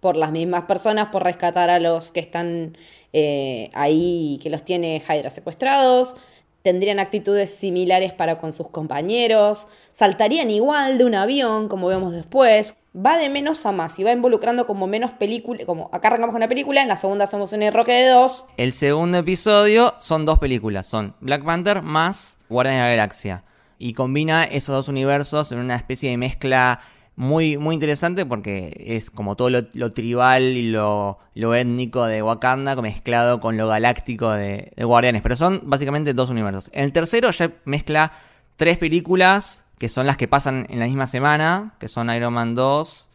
por 0.00 0.16
las 0.16 0.32
mismas 0.32 0.64
personas, 0.64 1.08
por 1.08 1.22
rescatar 1.24 1.70
a 1.70 1.78
los 1.78 2.10
que 2.10 2.20
están 2.20 2.76
eh, 3.12 3.70
ahí, 3.74 4.38
que 4.42 4.50
los 4.50 4.64
tiene 4.64 5.02
Hydra 5.06 5.30
secuestrados, 5.30 6.14
tendrían 6.62 6.98
actitudes 6.98 7.54
similares 7.54 8.12
para 8.12 8.38
con 8.38 8.52
sus 8.52 8.68
compañeros, 8.68 9.66
saltarían 9.90 10.50
igual 10.50 10.98
de 10.98 11.04
un 11.04 11.14
avión, 11.14 11.68
como 11.68 11.88
vemos 11.88 12.12
después. 12.12 12.74
Va 12.94 13.16
de 13.16 13.28
menos 13.28 13.64
a 13.66 13.72
más 13.72 13.98
y 14.00 14.02
va 14.02 14.10
involucrando 14.10 14.66
como 14.66 14.88
menos 14.88 15.12
películas. 15.12 15.64
Como 15.64 15.90
acá 15.92 16.08
arrancamos 16.08 16.32
con 16.32 16.40
una 16.42 16.48
película, 16.48 16.82
en 16.82 16.88
la 16.88 16.96
segunda 16.96 17.24
hacemos 17.24 17.52
un 17.52 17.62
enroque 17.62 17.92
de 17.92 18.08
dos. 18.08 18.44
El 18.56 18.72
segundo 18.72 19.18
episodio 19.18 19.94
son 19.98 20.26
dos 20.26 20.40
películas: 20.40 20.88
son 20.88 21.14
Black 21.20 21.44
Panther 21.44 21.82
más 21.82 22.40
Guardianes 22.48 22.82
de 22.82 22.90
la 22.90 22.96
Galaxia. 22.96 23.44
Y 23.78 23.92
combina 23.94 24.42
esos 24.44 24.74
dos 24.74 24.88
universos 24.88 25.52
en 25.52 25.58
una 25.58 25.76
especie 25.76 26.10
de 26.10 26.16
mezcla 26.16 26.80
muy, 27.20 27.58
muy 27.58 27.74
interesante 27.74 28.24
porque 28.24 28.74
es 28.80 29.10
como 29.10 29.36
todo 29.36 29.50
lo, 29.50 29.92
tribal 29.92 30.42
y 30.42 30.70
lo, 30.70 31.18
étnico 31.54 32.06
de 32.06 32.22
Wakanda 32.22 32.74
mezclado 32.76 33.40
con 33.40 33.58
lo 33.58 33.68
galáctico 33.68 34.30
de, 34.30 34.72
Guardianes. 34.78 35.20
Pero 35.20 35.36
son 35.36 35.60
básicamente 35.64 36.14
dos 36.14 36.30
universos. 36.30 36.70
En 36.72 36.84
el 36.84 36.92
tercero 36.92 37.30
ya 37.30 37.52
mezcla 37.66 38.12
tres 38.56 38.78
películas 38.78 39.66
que 39.78 39.90
son 39.90 40.06
las 40.06 40.16
que 40.16 40.28
pasan 40.28 40.66
en 40.70 40.78
la 40.78 40.86
misma 40.86 41.06
semana, 41.06 41.74
que 41.78 41.88
son 41.88 42.08
Iron 42.08 42.32
Man 42.32 42.54
2, 42.54 43.10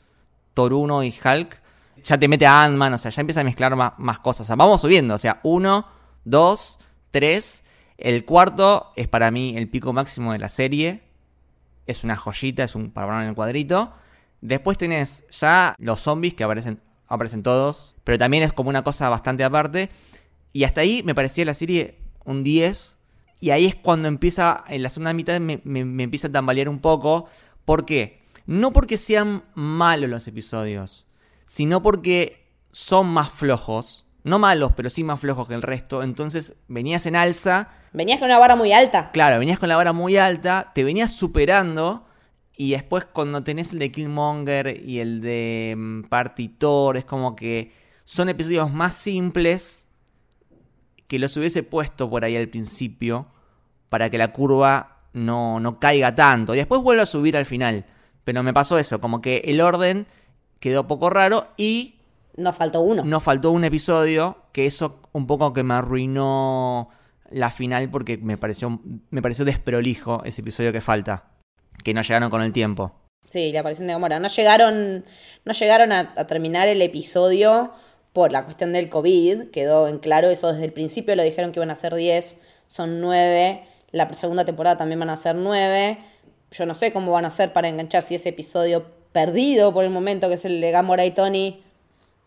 Thor 0.53 0.73
1 0.73 1.03
y 1.03 1.09
Hulk. 1.25 1.61
Ya 2.03 2.19
te 2.19 2.27
mete 2.27 2.45
a 2.45 2.63
Ant-Man, 2.63 2.93
o 2.93 2.97
sea, 2.99 3.09
ya 3.09 3.21
empieza 3.21 3.41
a 3.41 3.43
mezclar 3.43 3.75
más, 3.75 3.93
más 3.97 4.19
cosas. 4.19 4.41
O 4.41 4.45
sea, 4.45 4.55
vamos 4.55 4.81
subiendo, 4.81 5.15
o 5.15 5.19
sea, 5.19 5.39
1, 5.41 5.87
2, 6.25 6.79
3. 7.09 7.63
El 7.97 8.23
cuarto 8.23 8.91
es 8.95 9.07
para 9.07 9.31
mí 9.31 9.57
el 9.57 9.67
pico 9.67 9.93
máximo 9.93 10.31
de 10.31 10.37
la 10.37 10.49
serie 10.49 11.04
es 11.87 12.03
una 12.03 12.15
joyita, 12.15 12.63
es 12.63 12.75
un 12.75 12.91
para 12.91 13.23
en 13.23 13.29
el 13.29 13.35
cuadrito. 13.35 13.93
Después 14.41 14.77
tenés 14.77 15.25
ya 15.29 15.75
los 15.79 16.01
zombies 16.01 16.33
que 16.33 16.43
aparecen, 16.43 16.81
aparecen 17.07 17.43
todos, 17.43 17.95
pero 18.03 18.17
también 18.17 18.43
es 18.43 18.53
como 18.53 18.69
una 18.69 18.83
cosa 18.83 19.09
bastante 19.09 19.43
aparte. 19.43 19.89
Y 20.53 20.63
hasta 20.63 20.81
ahí 20.81 21.03
me 21.03 21.15
parecía 21.15 21.45
la 21.45 21.53
serie 21.53 21.99
un 22.23 22.43
10. 22.43 22.97
Y 23.39 23.49
ahí 23.51 23.65
es 23.65 23.75
cuando 23.75 24.07
empieza, 24.07 24.63
en 24.67 24.83
la 24.83 24.89
segunda 24.89 25.13
mitad 25.13 25.39
me, 25.39 25.61
me 25.63 26.03
empieza 26.03 26.27
a 26.27 26.31
tambalear 26.31 26.69
un 26.69 26.79
poco. 26.79 27.27
¿Por 27.65 27.85
qué? 27.85 28.23
No 28.45 28.71
porque 28.71 28.97
sean 28.97 29.43
malos 29.55 30.09
los 30.09 30.27
episodios, 30.27 31.07
sino 31.45 31.81
porque 31.81 32.45
son 32.71 33.07
más 33.07 33.29
flojos 33.29 34.04
no 34.25 34.39
malos, 34.39 34.73
pero 34.75 34.89
sí 34.89 35.03
más 35.03 35.19
flojos 35.19 35.47
que 35.47 35.53
el 35.53 35.61
resto. 35.61 36.01
Entonces 36.01 36.55
venías 36.67 37.05
en 37.05 37.15
alza. 37.15 37.69
Venías 37.93 38.19
con 38.19 38.25
una 38.25 38.39
vara 38.39 38.55
muy 38.55 38.73
alta. 38.73 39.11
Claro, 39.11 39.37
venías 39.37 39.59
con 39.59 39.69
la 39.69 39.75
vara 39.75 39.93
muy 39.93 40.17
alta, 40.17 40.71
te 40.73 40.83
venías 40.83 41.11
superando. 41.11 42.07
Y 42.57 42.71
después 42.71 43.05
cuando 43.05 43.43
tenés 43.43 43.71
el 43.73 43.79
de 43.79 43.91
Killmonger 43.91 44.81
y 44.83 44.99
el 44.99 45.21
de 45.21 45.75
mm, 45.77 46.03
Partitor, 46.05 46.97
es 46.97 47.05
como 47.05 47.35
que 47.35 47.71
son 48.03 48.27
episodios 48.27 48.73
más 48.73 48.95
simples 48.95 49.87
que 51.07 51.19
los 51.19 51.37
hubiese 51.37 51.61
puesto 51.61 52.09
por 52.09 52.25
ahí 52.25 52.35
al 52.35 52.49
principio 52.49 53.27
para 53.89 54.09
que 54.09 54.17
la 54.17 54.31
curva 54.31 55.03
no, 55.13 55.59
no 55.59 55.79
caiga 55.79 56.15
tanto. 56.15 56.55
Y 56.55 56.57
después 56.57 56.81
vuelve 56.81 57.03
a 57.03 57.05
subir 57.05 57.37
al 57.37 57.45
final. 57.45 57.85
Pero 58.23 58.41
me 58.41 58.53
pasó 58.53 58.79
eso, 58.79 58.99
como 58.99 59.21
que 59.21 59.43
el 59.45 59.61
orden 59.61 60.07
quedó 60.59 60.87
poco 60.87 61.11
raro 61.11 61.47
y 61.57 61.99
nos 62.37 62.55
faltó 62.55 62.81
uno. 62.81 63.03
Nos 63.03 63.23
faltó 63.23 63.51
un 63.51 63.63
episodio 63.63 64.37
que 64.51 64.65
eso 64.65 64.99
un 65.13 65.27
poco 65.27 65.53
que 65.53 65.63
me 65.63 65.73
arruinó 65.73 66.89
la 67.29 67.49
final 67.49 67.89
porque 67.89 68.17
me 68.17 68.37
pareció, 68.37 68.79
me 69.09 69.21
pareció 69.21 69.45
desprolijo 69.45 70.23
ese 70.25 70.41
episodio 70.41 70.71
que 70.71 70.81
falta. 70.81 71.31
Que 71.83 71.93
no 71.93 72.01
llegaron 72.01 72.29
con 72.29 72.41
el 72.41 72.51
tiempo. 72.51 72.93
Sí, 73.27 73.51
la 73.51 73.61
aparición 73.61 73.87
de 73.87 73.93
Gamora. 73.93 74.19
No 74.19 74.27
llegaron, 74.27 75.05
no 75.43 75.53
llegaron 75.53 75.91
a, 75.91 76.13
terminar 76.27 76.67
el 76.67 76.81
episodio 76.81 77.71
por 78.13 78.31
la 78.31 78.45
cuestión 78.45 78.73
del 78.73 78.89
COVID. 78.89 79.49
Quedó 79.49 79.87
en 79.87 79.99
claro 79.99 80.29
eso 80.29 80.51
desde 80.51 80.65
el 80.65 80.73
principio. 80.73 81.15
Lo 81.15 81.23
dijeron 81.23 81.51
que 81.51 81.59
iban 81.59 81.71
a 81.71 81.75
ser 81.75 81.95
10, 81.95 82.39
son 82.67 83.01
9. 83.01 83.63
La 83.91 84.13
segunda 84.13 84.45
temporada 84.45 84.77
también 84.77 84.99
van 84.99 85.09
a 85.09 85.17
ser 85.17 85.35
9. 85.35 85.97
Yo 86.51 86.65
no 86.65 86.75
sé 86.75 86.93
cómo 86.93 87.11
van 87.11 87.25
a 87.25 87.29
hacer 87.29 87.51
para 87.51 87.67
enganchar 87.67 88.03
si 88.03 88.15
ese 88.15 88.29
episodio 88.29 88.85
perdido 89.11 89.73
por 89.73 89.83
el 89.83 89.89
momento, 89.89 90.27
que 90.27 90.35
es 90.35 90.45
el 90.45 90.61
de 90.61 90.71
Gamora 90.71 91.05
y 91.05 91.11
Tony, 91.11 91.64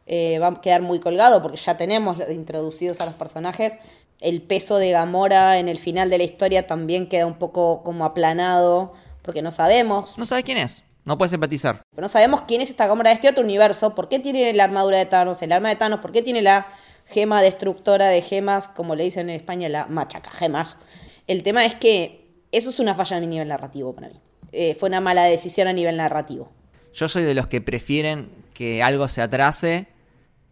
eh, 0.08 0.38
va 0.38 0.48
a 0.48 0.60
quedar 0.60 0.80
muy 0.82 0.98
colgado 1.00 1.42
porque 1.42 1.58
ya 1.58 1.76
tenemos 1.76 2.16
introducidos 2.30 3.00
a 3.00 3.06
los 3.06 3.14
personajes. 3.14 3.74
El 4.20 4.42
peso 4.42 4.78
de 4.78 4.90
Gamora 4.90 5.58
en 5.58 5.68
el 5.68 5.78
final 5.78 6.10
de 6.10 6.18
la 6.18 6.24
historia 6.24 6.66
también 6.66 7.08
queda 7.08 7.26
un 7.26 7.38
poco 7.38 7.82
como 7.82 8.04
aplanado 8.04 8.94
porque 9.22 9.42
no 9.42 9.50
sabemos. 9.50 10.16
No 10.16 10.24
sabes 10.24 10.44
quién 10.44 10.58
es. 10.58 10.82
No 11.04 11.18
puedes 11.18 11.32
empatizar. 11.32 11.82
Pero 11.90 12.02
no 12.02 12.08
sabemos 12.08 12.42
quién 12.48 12.62
es 12.62 12.70
esta 12.70 12.86
Gamora 12.86 13.10
de 13.10 13.14
este 13.14 13.28
otro 13.28 13.44
universo. 13.44 13.94
¿Por 13.94 14.08
qué 14.08 14.18
tiene 14.18 14.52
la 14.54 14.64
armadura 14.64 14.96
de 14.96 15.06
Thanos? 15.06 15.42
El 15.42 15.52
arma 15.52 15.68
de 15.68 15.76
Thanos. 15.76 16.00
¿Por 16.00 16.12
qué 16.12 16.22
tiene 16.22 16.42
la 16.42 16.66
gema 17.06 17.42
destructora 17.42 18.06
de 18.08 18.22
gemas? 18.22 18.66
Como 18.66 18.94
le 18.94 19.04
dicen 19.04 19.28
en 19.28 19.36
España, 19.36 19.68
la 19.68 19.86
machaca 19.86 20.30
gemas. 20.30 20.78
El 21.26 21.42
tema 21.42 21.66
es 21.66 21.74
que 21.74 22.26
eso 22.50 22.70
es 22.70 22.80
una 22.80 22.94
falla 22.94 23.18
a 23.18 23.20
nivel 23.20 23.48
narrativo 23.48 23.94
para 23.94 24.08
mí. 24.08 24.20
Eh, 24.52 24.74
fue 24.74 24.88
una 24.88 25.00
mala 25.00 25.24
decisión 25.24 25.68
a 25.68 25.74
nivel 25.74 25.98
narrativo. 25.98 26.50
Yo 26.94 27.08
soy 27.08 27.22
de 27.24 27.34
los 27.34 27.46
que 27.46 27.60
prefieren 27.60 28.30
que 28.54 28.82
algo 28.82 29.06
se 29.08 29.20
atrase 29.20 29.86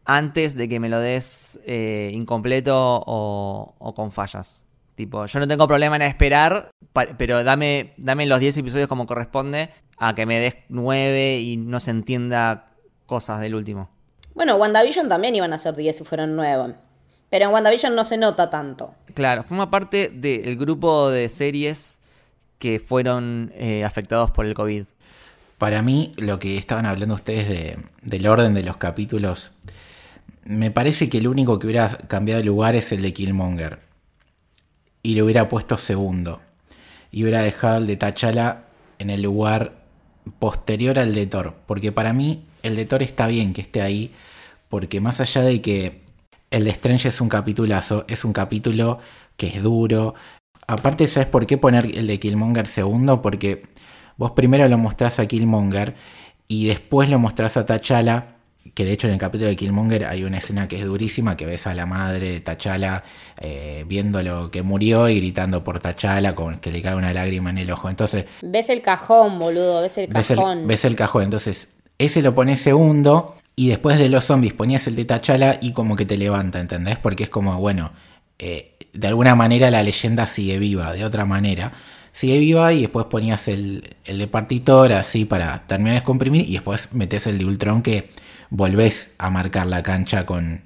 antes 0.07 0.55
de 0.55 0.69
que 0.69 0.81
me 0.81 0.89
lo 0.89 1.01
des 1.01 1.61
eh, 1.67 2.11
incompleto 2.15 3.03
o, 3.07 3.75
o 3.79 3.95
con 3.95 4.13
fallas. 4.13 4.63
Tipo, 4.95 5.27
yo 5.27 5.41
no 5.41 5.47
tengo 5.47 5.69
problema 5.69 5.97
en 5.97 6.03
esperar, 6.03 6.71
pero 7.19 7.45
dame, 7.45 7.93
dame 7.99 8.25
los 8.25 8.41
10 8.41 8.57
episodios 8.57 8.89
como 8.89 9.07
corresponde 9.07 9.69
a 9.99 10.15
que 10.15 10.25
me 10.25 10.41
des 10.41 10.57
9 10.71 11.41
y 11.41 11.59
no 11.59 11.81
se 11.81 11.91
entienda 11.91 12.71
cosas 13.05 13.41
del 13.41 13.55
último. 13.55 13.91
Bueno, 14.35 14.57
WandaVision 14.57 15.09
también 15.09 15.35
iban 15.35 15.53
a 15.53 15.59
ser 15.59 15.77
10 15.77 15.97
si 15.97 16.05
fueron 16.05 16.37
9. 16.37 16.75
Pero 17.29 17.45
en 17.47 17.53
WandaVision 17.53 17.95
no 17.95 18.05
se 18.05 18.17
nota 18.17 18.49
tanto. 18.49 18.95
Claro, 19.15 19.43
forma 19.43 19.71
parte 19.71 20.09
del 20.09 20.57
grupo 20.57 21.11
de 21.11 21.29
series 21.29 22.01
que 22.59 22.79
fueron 22.79 23.53
eh, 23.55 23.85
afectados 23.85 24.31
por 24.31 24.47
el 24.47 24.55
COVID. 24.55 24.85
Para 25.59 25.83
mí, 25.83 26.13
lo 26.17 26.39
que 26.39 26.59
estaban 26.59 26.87
hablando 26.87 27.15
ustedes 27.15 27.49
de, 27.49 27.79
del 28.03 28.27
orden 28.27 28.55
de 28.55 28.63
los 28.63 28.77
capítulos, 28.77 29.53
me 30.47 30.71
parece 30.71 31.09
que 31.09 31.19
el 31.19 31.29
único 31.29 31.59
que 31.59 31.67
hubiera 31.67 31.89
cambiado 31.89 32.41
de 32.41 32.47
lugar 32.47 32.77
es 32.77 32.93
el 32.93 33.03
de 33.03 33.13
Killmonger. 33.13 33.81
Y 35.03 35.15
le 35.15 35.23
hubiera 35.23 35.49
puesto 35.49 35.77
segundo. 35.77 36.41
Y 37.11 37.23
hubiera 37.23 37.43
dejado 37.43 37.79
el 37.79 37.87
de 37.87 37.97
T'Challa 37.97 38.65
en 38.99 39.11
el 39.11 39.23
lugar 39.23 39.85
posterior 40.39 40.99
al 40.99 41.15
de 41.15 41.27
Thor. 41.27 41.55
Porque 41.67 41.93
para 41.93 42.13
mí, 42.13 42.45
el 42.63 42.77
de 42.77 42.85
Thor 42.85 43.03
está 43.03 43.27
bien 43.27 43.53
que 43.53 43.61
esté 43.61 43.83
ahí. 43.83 44.13
Porque 44.69 45.01
más 45.01 45.21
allá 45.21 45.43
de 45.43 45.61
que 45.61 46.03
el 46.51 46.65
de 46.65 46.71
Strange 46.71 47.09
es 47.09 47.21
un 47.21 47.29
capitulazo, 47.29 48.05
es 48.09 48.25
un 48.25 48.33
capítulo 48.33 48.99
que 49.37 49.49
es 49.49 49.63
duro. 49.63 50.15
Aparte, 50.67 51.09
¿sabes 51.09 51.29
por 51.29 51.47
qué 51.47 51.59
poner 51.59 51.87
el 51.87 52.07
de 52.07 52.21
Killmonger 52.21 52.67
segundo? 52.67 53.21
Porque 53.21 53.63
vos 54.17 54.33
primero 54.33 54.69
lo 54.69 54.79
mostrás 54.79 55.19
a 55.19 55.27
Killmonger 55.27 55.95
y 56.49 56.67
después 56.67 57.11
lo 57.11 57.19
mostrás 57.19 57.57
a 57.57 57.67
T'Challa. 57.67 58.36
Que 58.75 58.85
de 58.85 58.93
hecho 58.93 59.07
en 59.07 59.15
el 59.15 59.19
capítulo 59.19 59.49
de 59.49 59.57
Killmonger 59.57 60.05
hay 60.07 60.25
una 60.25 60.39
escena 60.39 60.69
que 60.69 60.77
es 60.77 60.85
durísima, 60.85 61.37
que 61.37 61.47
ves 61.47 61.67
a 61.67 61.75
la 61.75 61.87
madre 61.87 62.31
de 62.31 62.41
T'Challa 62.41 63.05
eh, 63.41 63.85
viendo 63.87 64.23
lo 64.23 64.51
que 64.51 64.63
murió 64.63 65.09
y 65.09 65.17
gritando 65.19 65.63
por 65.65 65.81
T'Challa 65.81 66.35
con 66.35 66.59
que 66.59 66.73
le 66.73 66.83
cae 66.83 66.95
una 66.95 67.13
lágrima 67.13 67.51
en 67.51 67.59
el 67.59 67.71
ojo. 67.71 67.89
Entonces, 67.91 68.27
Ves 68.43 68.69
el 68.69 68.83
cajón, 68.83 69.39
boludo, 69.39 69.83
ves 69.83 69.99
el 69.99 70.07
ves 70.09 70.31
el, 70.31 70.37
cajón. 70.37 70.67
ves 70.67 70.85
el 70.85 70.97
cajón. 70.97 71.23
Entonces, 71.25 71.69
ese 71.99 72.23
lo 72.23 72.35
pones 72.35 72.61
segundo 72.61 73.37
y 73.55 73.69
después 73.69 73.99
de 73.99 74.09
los 74.09 74.25
zombies 74.25 74.53
ponías 74.53 74.87
el 74.87 74.97
de 74.97 75.05
T'Challa 75.05 75.59
y 75.63 75.73
como 75.73 75.97
que 75.97 76.05
te 76.05 76.17
levanta, 76.19 76.61
¿entendés? 76.61 76.99
Porque 76.99 77.25
es 77.25 77.31
como, 77.31 77.59
bueno, 77.59 77.93
eh, 78.39 78.75
de 78.93 79.09
alguna 79.09 79.35
manera 79.35 79.71
la 79.71 79.83
leyenda 79.83 80.27
sigue 80.27 80.59
viva, 80.59 80.93
de 80.93 81.05
otra 81.05 81.25
manera. 81.25 81.73
Sigue 82.13 82.39
viva 82.39 82.73
y 82.73 82.81
después 82.83 83.07
ponías 83.07 83.47
el, 83.49 83.95
el 84.07 84.19
de 84.19 84.27
Partitor 84.27 84.93
así 84.93 85.27
para 85.27 85.67
terminar 85.67 85.93
de 85.93 86.01
descomprimir 86.01 86.49
y 86.49 86.55
después 86.55 86.93
metes 86.95 87.27
el 87.27 87.37
de 87.37 87.45
Ultron 87.45 87.83
que 87.83 88.09
volvés 88.51 89.15
a 89.19 89.31
marcar 89.31 89.67
la 89.67 89.83
cancha 89.83 90.27
con, 90.27 90.63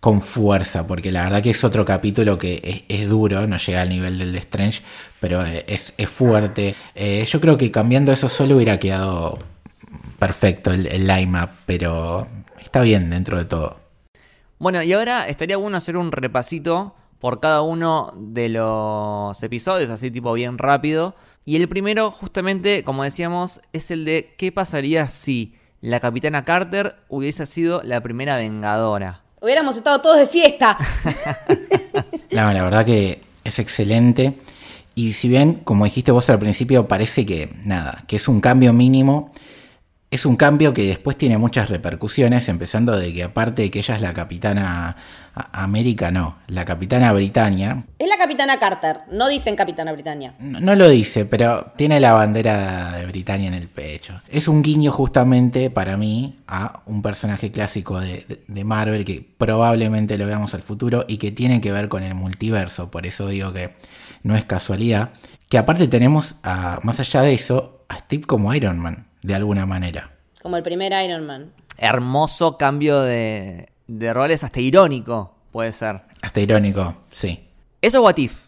con 0.00 0.20
fuerza, 0.20 0.86
porque 0.86 1.12
la 1.12 1.24
verdad 1.24 1.42
que 1.42 1.50
es 1.50 1.64
otro 1.64 1.84
capítulo 1.84 2.38
que 2.38 2.84
es, 2.88 3.08
duro, 3.08 3.46
no 3.46 3.56
llega 3.56 3.82
al 3.82 3.88
nivel 3.88 4.18
del 4.18 4.32
de 4.32 4.38
Strange, 4.38 4.82
pero 5.20 5.42
es, 5.42 5.94
es 5.96 6.08
fuerte. 6.08 6.74
Eh, 6.94 7.24
yo 7.28 7.40
creo 7.40 7.56
que 7.56 7.70
cambiando 7.70 8.12
eso 8.12 8.28
solo 8.28 8.56
hubiera 8.56 8.78
quedado 8.78 9.38
perfecto 10.18 10.72
el, 10.72 10.86
el 10.86 11.06
line-up, 11.06 11.50
pero 11.66 12.26
está 12.60 12.80
bien 12.80 13.10
dentro 13.10 13.38
de 13.38 13.44
todo. 13.44 13.80
Bueno, 14.58 14.82
y 14.82 14.92
ahora 14.92 15.28
estaría 15.28 15.56
bueno 15.56 15.76
hacer 15.76 15.96
un 15.96 16.12
repasito 16.12 16.94
por 17.18 17.40
cada 17.40 17.62
uno 17.62 18.12
de 18.16 18.48
los 18.48 19.42
episodios, 19.42 19.90
así 19.90 20.10
tipo 20.10 20.32
bien 20.32 20.58
rápido. 20.58 21.14
Y 21.44 21.56
el 21.56 21.68
primero, 21.68 22.10
justamente, 22.10 22.82
como 22.82 23.04
decíamos, 23.04 23.60
es 23.72 23.90
el 23.90 24.04
de 24.04 24.34
qué 24.36 24.52
pasaría 24.52 25.08
si 25.08 25.54
la 25.80 26.00
capitana 26.00 26.44
Carter 26.44 26.96
hubiese 27.08 27.46
sido 27.46 27.82
la 27.82 28.00
primera 28.02 28.36
vengadora. 28.36 29.22
Hubiéramos 29.40 29.76
estado 29.76 30.00
todos 30.00 30.18
de 30.18 30.26
fiesta. 30.26 30.78
No, 32.32 32.52
la 32.52 32.62
verdad 32.62 32.84
que 32.84 33.22
es 33.44 33.58
excelente. 33.58 34.34
Y 34.94 35.12
si 35.12 35.26
bien, 35.28 35.54
como 35.54 35.86
dijiste 35.86 36.12
vos 36.12 36.28
al 36.28 36.38
principio, 36.38 36.86
parece 36.86 37.24
que 37.24 37.48
nada, 37.64 38.04
que 38.06 38.16
es 38.16 38.28
un 38.28 38.42
cambio 38.42 38.74
mínimo, 38.74 39.32
es 40.16 40.26
un 40.26 40.36
cambio 40.36 40.74
que 40.74 40.86
después 40.88 41.16
tiene 41.16 41.38
muchas 41.38 41.70
repercusiones, 41.70 42.48
empezando 42.48 42.96
de 42.96 43.12
que 43.14 43.22
aparte 43.24 43.62
de 43.62 43.70
que 43.70 43.78
ella 43.78 43.94
es 43.96 44.00
la 44.02 44.12
capitana 44.12 44.96
América, 45.52 46.10
no, 46.10 46.36
la 46.48 46.64
capitana 46.64 47.12
Britannia, 47.12 47.84
es 47.98 48.08
la 48.08 48.16
capitana 48.16 48.58
Carter, 48.58 49.00
no 49.12 49.28
dicen 49.28 49.54
capitana 49.54 49.92
Britannia. 49.92 50.34
no, 50.40 50.60
no 50.60 50.74
lo 50.74 50.88
dice, 50.88 51.26
pero 51.26 51.72
tiene 51.76 52.00
la 52.00 52.12
bandera 52.12 52.92
de 52.96 53.06
Britannia 53.06 53.48
en 53.48 53.54
el 53.54 53.68
pecho. 53.68 54.20
Es 54.28 54.48
un 54.48 54.62
guiño 54.62 54.90
justamente 54.92 55.70
para 55.70 55.96
mí 55.96 56.38
a 56.48 56.80
un 56.86 57.02
personaje 57.02 57.50
clásico 57.52 58.00
de, 58.00 58.24
de- 58.28 58.42
de 58.46 58.64
Marvel 58.64 59.04
que 59.04 59.26
probablemente 59.38 60.16
lo 60.18 60.26
veamos 60.26 60.54
al 60.54 60.62
futuro 60.62 61.04
y 61.06 61.18
que 61.18 61.30
tiene 61.32 61.60
que 61.60 61.70
ver 61.72 61.88
con 61.88 62.02
el 62.02 62.14
multiverso. 62.14 62.90
Por 62.90 63.06
eso 63.06 63.28
digo 63.28 63.52
que 63.52 63.74
no 64.22 64.36
es 64.36 64.44
casualidad. 64.44 65.10
Que 65.48 65.58
aparte 65.58 65.86
tenemos, 65.86 66.36
a, 66.42 66.80
más 66.82 66.98
allá 66.98 67.22
de 67.22 67.34
eso, 67.34 67.84
a 67.88 67.98
Steve 67.98 68.24
como 68.24 68.52
Iron 68.54 68.78
Man, 68.78 69.05
de 69.26 69.34
alguna 69.34 69.66
manera. 69.66 70.12
Como 70.40 70.56
el 70.56 70.62
primer 70.62 70.92
Iron 71.04 71.26
Man. 71.26 71.52
Hermoso 71.78 72.56
cambio 72.56 73.00
de, 73.00 73.68
de 73.88 74.14
roles, 74.14 74.44
hasta 74.44 74.60
irónico 74.60 75.34
puede 75.50 75.72
ser. 75.72 76.02
Hasta 76.22 76.40
irónico, 76.40 76.96
sí. 77.10 77.48
Eso 77.82 77.98
es 77.98 78.04
What 78.04 78.16
If. 78.18 78.38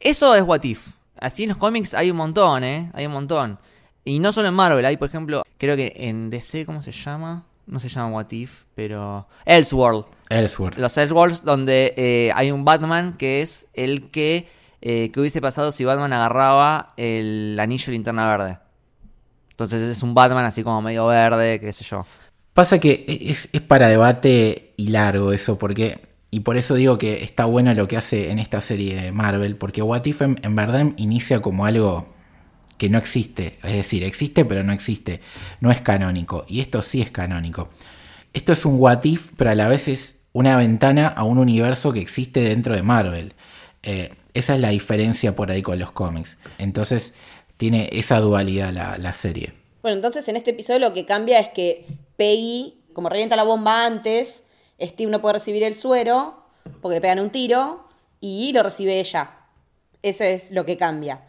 Eso 0.00 0.34
es 0.34 0.42
What 0.42 0.64
If. 0.64 0.88
Así 1.20 1.42
en 1.44 1.50
los 1.50 1.58
cómics 1.58 1.92
hay 1.94 2.10
un 2.10 2.16
montón, 2.16 2.64
¿eh? 2.64 2.90
Hay 2.94 3.06
un 3.06 3.12
montón. 3.12 3.58
Y 4.04 4.18
no 4.18 4.32
solo 4.32 4.48
en 4.48 4.54
Marvel, 4.54 4.84
hay 4.86 4.96
por 4.96 5.08
ejemplo, 5.08 5.42
creo 5.58 5.76
que 5.76 5.92
en 5.96 6.30
DC, 6.30 6.64
¿cómo 6.66 6.80
se 6.82 6.92
llama? 6.92 7.44
No 7.66 7.78
se 7.78 7.88
llama 7.88 8.08
What 8.16 8.32
If, 8.32 8.62
pero... 8.74 9.28
Elseworld. 9.44 10.06
Ellsworth. 10.30 10.78
Los 10.78 10.96
Elseworlds 10.96 11.44
donde 11.44 11.94
eh, 11.96 12.32
hay 12.34 12.50
un 12.50 12.64
Batman 12.64 13.12
que 13.18 13.42
es 13.42 13.68
el 13.74 14.10
que... 14.10 14.48
eh, 14.80 15.10
¿Qué 15.12 15.20
hubiese 15.20 15.40
pasado 15.40 15.70
si 15.70 15.84
Batman 15.84 16.12
agarraba 16.12 16.94
el 16.96 17.56
anillo 17.60 17.86
de 17.86 17.92
linterna 17.92 18.26
verde? 18.26 18.58
Entonces 19.64 19.96
es 19.96 20.02
un 20.02 20.14
Batman 20.14 20.44
así 20.44 20.62
como 20.62 20.82
medio 20.82 21.06
verde, 21.06 21.60
qué 21.60 21.72
sé 21.72 21.84
yo. 21.84 22.04
Pasa 22.54 22.78
que 22.78 23.04
es, 23.08 23.48
es 23.52 23.60
para 23.60 23.88
debate 23.88 24.74
y 24.76 24.88
largo 24.88 25.32
eso, 25.32 25.58
porque. 25.58 26.00
Y 26.30 26.40
por 26.40 26.56
eso 26.56 26.74
digo 26.74 26.96
que 26.96 27.22
está 27.24 27.44
bueno 27.44 27.74
lo 27.74 27.86
que 27.86 27.98
hace 27.98 28.30
en 28.30 28.38
esta 28.38 28.62
serie 28.62 28.98
de 28.98 29.12
Marvel, 29.12 29.56
porque 29.56 29.82
What 29.82 30.06
If 30.06 30.22
en, 30.22 30.40
en 30.42 30.56
verdad 30.56 30.86
inicia 30.96 31.42
como 31.42 31.66
algo 31.66 32.08
que 32.78 32.88
no 32.88 32.98
existe. 32.98 33.58
Es 33.62 33.74
decir, 33.74 34.02
existe 34.02 34.44
pero 34.44 34.64
no 34.64 34.72
existe. 34.72 35.20
No 35.60 35.70
es 35.70 35.82
canónico. 35.82 36.44
Y 36.48 36.60
esto 36.60 36.82
sí 36.82 37.02
es 37.02 37.10
canónico. 37.10 37.68
Esto 38.32 38.52
es 38.52 38.64
un 38.64 38.80
What 38.80 39.04
If, 39.04 39.30
pero 39.36 39.50
a 39.50 39.54
la 39.54 39.68
vez 39.68 39.88
es 39.88 40.16
una 40.32 40.56
ventana 40.56 41.06
a 41.06 41.24
un 41.24 41.38
universo 41.38 41.92
que 41.92 42.00
existe 42.00 42.40
dentro 42.40 42.74
de 42.74 42.82
Marvel. 42.82 43.34
Eh, 43.82 44.14
esa 44.34 44.54
es 44.54 44.60
la 44.60 44.70
diferencia 44.70 45.36
por 45.36 45.50
ahí 45.50 45.62
con 45.62 45.78
los 45.78 45.92
cómics. 45.92 46.38
Entonces 46.58 47.12
tiene 47.62 47.88
esa 47.92 48.18
dualidad 48.18 48.72
la, 48.72 48.98
la 48.98 49.12
serie. 49.12 49.52
Bueno, 49.82 49.94
entonces 49.94 50.26
en 50.26 50.34
este 50.34 50.50
episodio 50.50 50.80
lo 50.80 50.92
que 50.92 51.06
cambia 51.06 51.38
es 51.38 51.50
que 51.50 51.86
Peggy, 52.16 52.82
como 52.92 53.08
revienta 53.08 53.36
la 53.36 53.44
bomba 53.44 53.86
antes, 53.86 54.42
Steve 54.80 55.12
no 55.12 55.22
puede 55.22 55.34
recibir 55.34 55.62
el 55.62 55.76
suero 55.76 56.42
porque 56.80 56.96
le 56.96 57.00
pegan 57.00 57.20
un 57.20 57.30
tiro 57.30 57.86
y 58.20 58.52
lo 58.52 58.64
recibe 58.64 58.98
ella. 58.98 59.46
Ese 60.02 60.34
es 60.34 60.50
lo 60.50 60.66
que 60.66 60.76
cambia. 60.76 61.22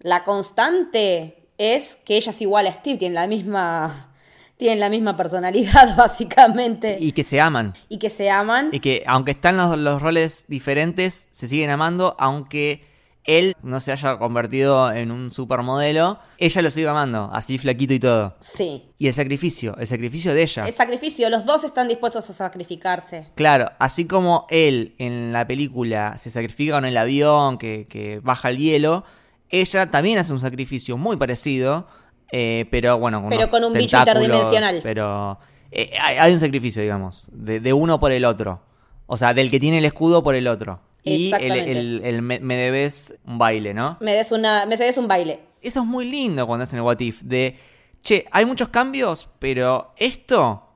La 0.00 0.24
constante 0.24 1.46
es 1.58 1.94
que 1.94 2.16
ella 2.16 2.32
es 2.32 2.42
igual 2.42 2.66
a 2.66 2.72
Steve, 2.72 2.98
tienen 2.98 3.14
la 3.14 3.28
misma, 3.28 4.12
tienen 4.56 4.80
la 4.80 4.88
misma 4.88 5.16
personalidad 5.16 5.94
básicamente 5.96 6.96
y, 6.98 7.06
Y 7.06 7.12
que 7.12 7.22
se 7.22 7.40
aman. 7.40 7.74
que 8.00 8.10
se 8.10 8.30
aman. 8.30 8.70
Y 8.72 8.80
que 8.80 9.04
aunque 9.06 9.30
están 9.30 9.56
los, 9.56 9.78
los 9.78 10.02
roles 10.02 10.46
diferentes, 10.48 11.28
se 11.30 11.46
siguen 11.46 11.70
amando, 11.70 12.16
aunque 12.18 12.90
él 13.24 13.54
no 13.62 13.80
se 13.80 13.92
haya 13.92 14.18
convertido 14.18 14.92
en 14.92 15.12
un 15.12 15.30
supermodelo, 15.30 16.18
ella 16.38 16.62
lo 16.62 16.70
sigue 16.70 16.88
amando, 16.88 17.30
así 17.32 17.58
flaquito 17.58 17.94
y 17.94 18.00
todo. 18.00 18.36
Sí. 18.40 18.90
Y 18.98 19.06
el 19.06 19.12
sacrificio, 19.12 19.76
el 19.78 19.86
sacrificio 19.86 20.34
de 20.34 20.42
ella. 20.42 20.66
El 20.66 20.74
sacrificio, 20.74 21.30
los 21.30 21.44
dos 21.44 21.64
están 21.64 21.88
dispuestos 21.88 22.28
a 22.30 22.32
sacrificarse. 22.32 23.28
Claro, 23.34 23.70
así 23.78 24.06
como 24.06 24.46
él 24.50 24.94
en 24.98 25.32
la 25.32 25.46
película 25.46 26.18
se 26.18 26.30
sacrifica 26.30 26.74
con 26.74 26.84
el 26.84 26.96
avión 26.96 27.58
que, 27.58 27.86
que 27.88 28.20
baja 28.20 28.50
el 28.50 28.58
hielo, 28.58 29.04
ella 29.48 29.90
también 29.90 30.18
hace 30.18 30.32
un 30.32 30.40
sacrificio 30.40 30.96
muy 30.96 31.16
parecido, 31.16 31.86
eh, 32.32 32.66
pero 32.70 32.98
bueno, 32.98 33.24
Pero 33.28 33.42
unos 33.42 33.50
con 33.50 33.64
un 33.64 33.72
bicho 33.72 33.98
interdimensional. 33.98 34.80
Pero 34.82 35.38
eh, 35.70 35.92
hay, 36.00 36.16
hay 36.16 36.32
un 36.32 36.40
sacrificio, 36.40 36.82
digamos, 36.82 37.28
de, 37.32 37.60
de 37.60 37.72
uno 37.72 38.00
por 38.00 38.10
el 38.10 38.24
otro. 38.24 38.62
O 39.06 39.16
sea, 39.16 39.34
del 39.34 39.50
que 39.50 39.60
tiene 39.60 39.78
el 39.78 39.84
escudo 39.84 40.24
por 40.24 40.34
el 40.34 40.48
otro. 40.48 40.80
Y 41.04 41.14
el, 41.14 41.34
Exactamente. 41.34 41.72
el- 41.72 42.00
el 42.04 42.22
me, 42.22 42.38
me 42.40 42.56
debes 42.56 43.14
un 43.24 43.38
baile, 43.38 43.74
¿no? 43.74 43.96
Me 44.00 44.12
des 44.12 44.30
una, 44.32 44.66
me 44.66 44.76
cedes 44.76 44.96
un 44.98 45.08
baile. 45.08 45.40
Eso 45.60 45.80
es 45.80 45.86
muy 45.86 46.08
lindo 46.10 46.46
cuando 46.46 46.64
hacen 46.64 46.78
el 46.78 46.84
What 46.84 47.00
If. 47.00 47.22
De, 47.22 47.56
che, 48.02 48.26
hay 48.30 48.44
muchos 48.44 48.68
cambios, 48.68 49.28
pero 49.38 49.92
esto 49.96 50.68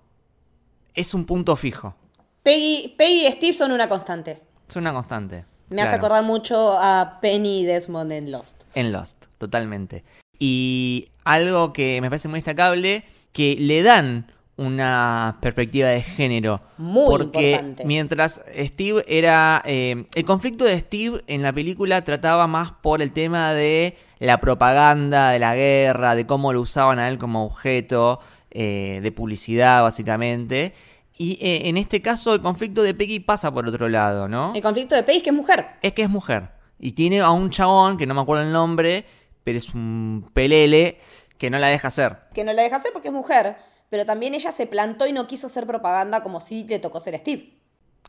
es 0.94 1.14
un 1.14 1.24
punto 1.26 1.54
fijo. 1.56 1.94
Peggy, 2.42 2.94
Peggy 2.96 3.26
y 3.26 3.32
Steve 3.32 3.56
son 3.56 3.72
una 3.72 3.88
constante. 3.88 4.42
Es 4.68 4.76
una 4.76 4.92
constante. 4.92 5.44
Me 5.68 5.82
hace 5.82 5.96
acordar 5.96 6.22
mucho 6.22 6.78
a 6.78 7.18
Penny 7.20 7.60
y 7.62 7.64
Desmond 7.64 8.12
en 8.12 8.30
Lost. 8.30 8.62
En 8.74 8.92
Lost, 8.92 9.26
totalmente. 9.38 10.04
Y 10.38 11.08
algo 11.24 11.72
que 11.72 12.00
me 12.00 12.08
parece 12.08 12.28
muy 12.28 12.38
destacable, 12.38 13.02
que 13.32 13.56
le 13.58 13.82
dan 13.82 14.32
una 14.56 15.36
perspectiva 15.40 15.88
de 15.88 16.02
género. 16.02 16.62
Muy 16.78 17.06
porque 17.08 17.50
importante. 17.52 17.84
mientras 17.84 18.42
Steve 18.58 19.04
era... 19.06 19.62
eh, 19.66 20.06
el 20.14 20.24
conflicto 20.24 20.64
de 20.64 20.78
Steve 20.80 21.22
en 21.26 21.42
la 21.42 21.52
película 21.52 22.02
trataba 22.02 22.46
más 22.46 22.72
por 22.72 23.02
el 23.02 23.12
tema 23.12 23.52
de 23.52 23.96
la 24.18 24.38
propaganda, 24.40 25.30
de 25.30 25.38
la 25.38 25.54
guerra, 25.54 26.14
de 26.14 26.26
cómo 26.26 26.52
lo 26.52 26.62
usaban 26.62 26.98
a 26.98 27.08
él 27.08 27.18
como 27.18 27.44
objeto 27.44 28.18
eh, 28.50 29.00
de 29.02 29.12
publicidad, 29.12 29.82
básicamente. 29.82 30.72
Y 31.18 31.38
eh, 31.40 31.68
en 31.68 31.76
este 31.76 32.00
caso 32.00 32.34
el 32.34 32.40
conflicto 32.40 32.82
de 32.82 32.94
Peggy 32.94 33.20
pasa 33.20 33.52
por 33.52 33.66
otro 33.68 33.88
lado, 33.88 34.28
¿no? 34.28 34.52
El 34.54 34.62
conflicto 34.62 34.94
de 34.94 35.02
Peggy 35.02 35.18
es 35.18 35.22
que 35.22 35.30
es 35.30 35.36
mujer. 35.36 35.66
es 35.82 35.92
que 35.92 36.02
es 36.02 36.10
mujer. 36.10 36.50
Y 36.78 36.92
tiene 36.92 37.20
a 37.20 37.30
un 37.30 37.50
chabón, 37.50 37.96
que 37.96 38.06
no 38.06 38.14
me 38.14 38.20
acuerdo 38.20 38.44
el 38.44 38.52
nombre, 38.52 39.04
pero 39.44 39.58
es 39.58 39.72
un 39.74 40.28
pelele 40.32 40.98
que 41.38 41.50
no 41.50 41.58
la 41.58 41.68
deja 41.68 41.88
hacer. 41.88 42.16
Que 42.34 42.44
no 42.44 42.52
la 42.52 42.62
deja 42.62 42.76
hacer 42.76 42.92
porque 42.92 43.08
es 43.08 43.14
mujer. 43.14 43.56
Pero 43.90 44.04
también 44.04 44.34
ella 44.34 44.52
se 44.52 44.66
plantó 44.66 45.06
y 45.06 45.12
no 45.12 45.26
quiso 45.26 45.46
hacer 45.46 45.66
propaganda 45.66 46.22
como 46.22 46.40
si 46.40 46.64
le 46.64 46.78
tocó 46.78 47.00
ser 47.00 47.18
Steve. 47.18 47.52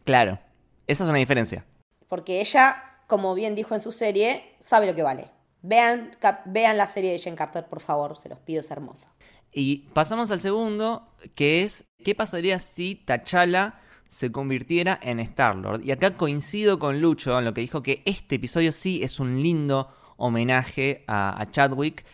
Claro. 0.04 0.40
Esa 0.88 1.04
es 1.04 1.10
una 1.10 1.20
diferencia. 1.20 1.66
Porque 2.08 2.40
ella, 2.42 2.84
como 3.08 3.34
bien 3.36 3.56
dijo 3.56 3.76
en 3.76 3.82
su 3.82 3.92
serie, 3.92 4.56
sabe 4.60 4.88
lo 4.88 4.96
que 4.96 5.04
vale. 5.04 5.32
Vean, 5.62 6.16
cap- 6.20 6.44
vean 6.46 6.78
la 6.78 6.88
serie 6.88 7.12
de 7.12 7.20
Jen 7.20 7.36
Carter, 7.36 7.66
por 7.66 7.82
favor, 7.82 8.16
se 8.16 8.30
los 8.30 8.40
pido, 8.40 8.62
es 8.62 8.72
hermosa. 8.72 9.14
Y 9.52 9.88
pasamos 9.94 10.32
al 10.32 10.40
segundo, 10.40 11.12
que 11.36 11.64
es 11.64 11.86
¿qué 12.04 12.16
pasaría 12.16 12.60
si 12.60 12.96
T'Challa 12.96 13.80
se 14.08 14.32
convirtiera 14.32 14.98
en 15.02 15.20
Star-Lord? 15.20 15.84
Y 15.84 15.92
acá 15.92 16.12
coincido 16.12 16.80
con 16.80 17.02
Lucho 17.02 17.38
en 17.38 17.46
lo 17.46 17.54
que 17.54 17.62
dijo 17.62 17.84
que 17.84 18.02
este 18.06 18.36
episodio 18.36 18.72
sí 18.72 19.04
es 19.04 19.20
un 19.20 19.42
lindo 19.42 19.90
homenaje 20.16 21.04
a, 21.08 21.40
a 21.42 21.52
Chadwick 21.52 22.06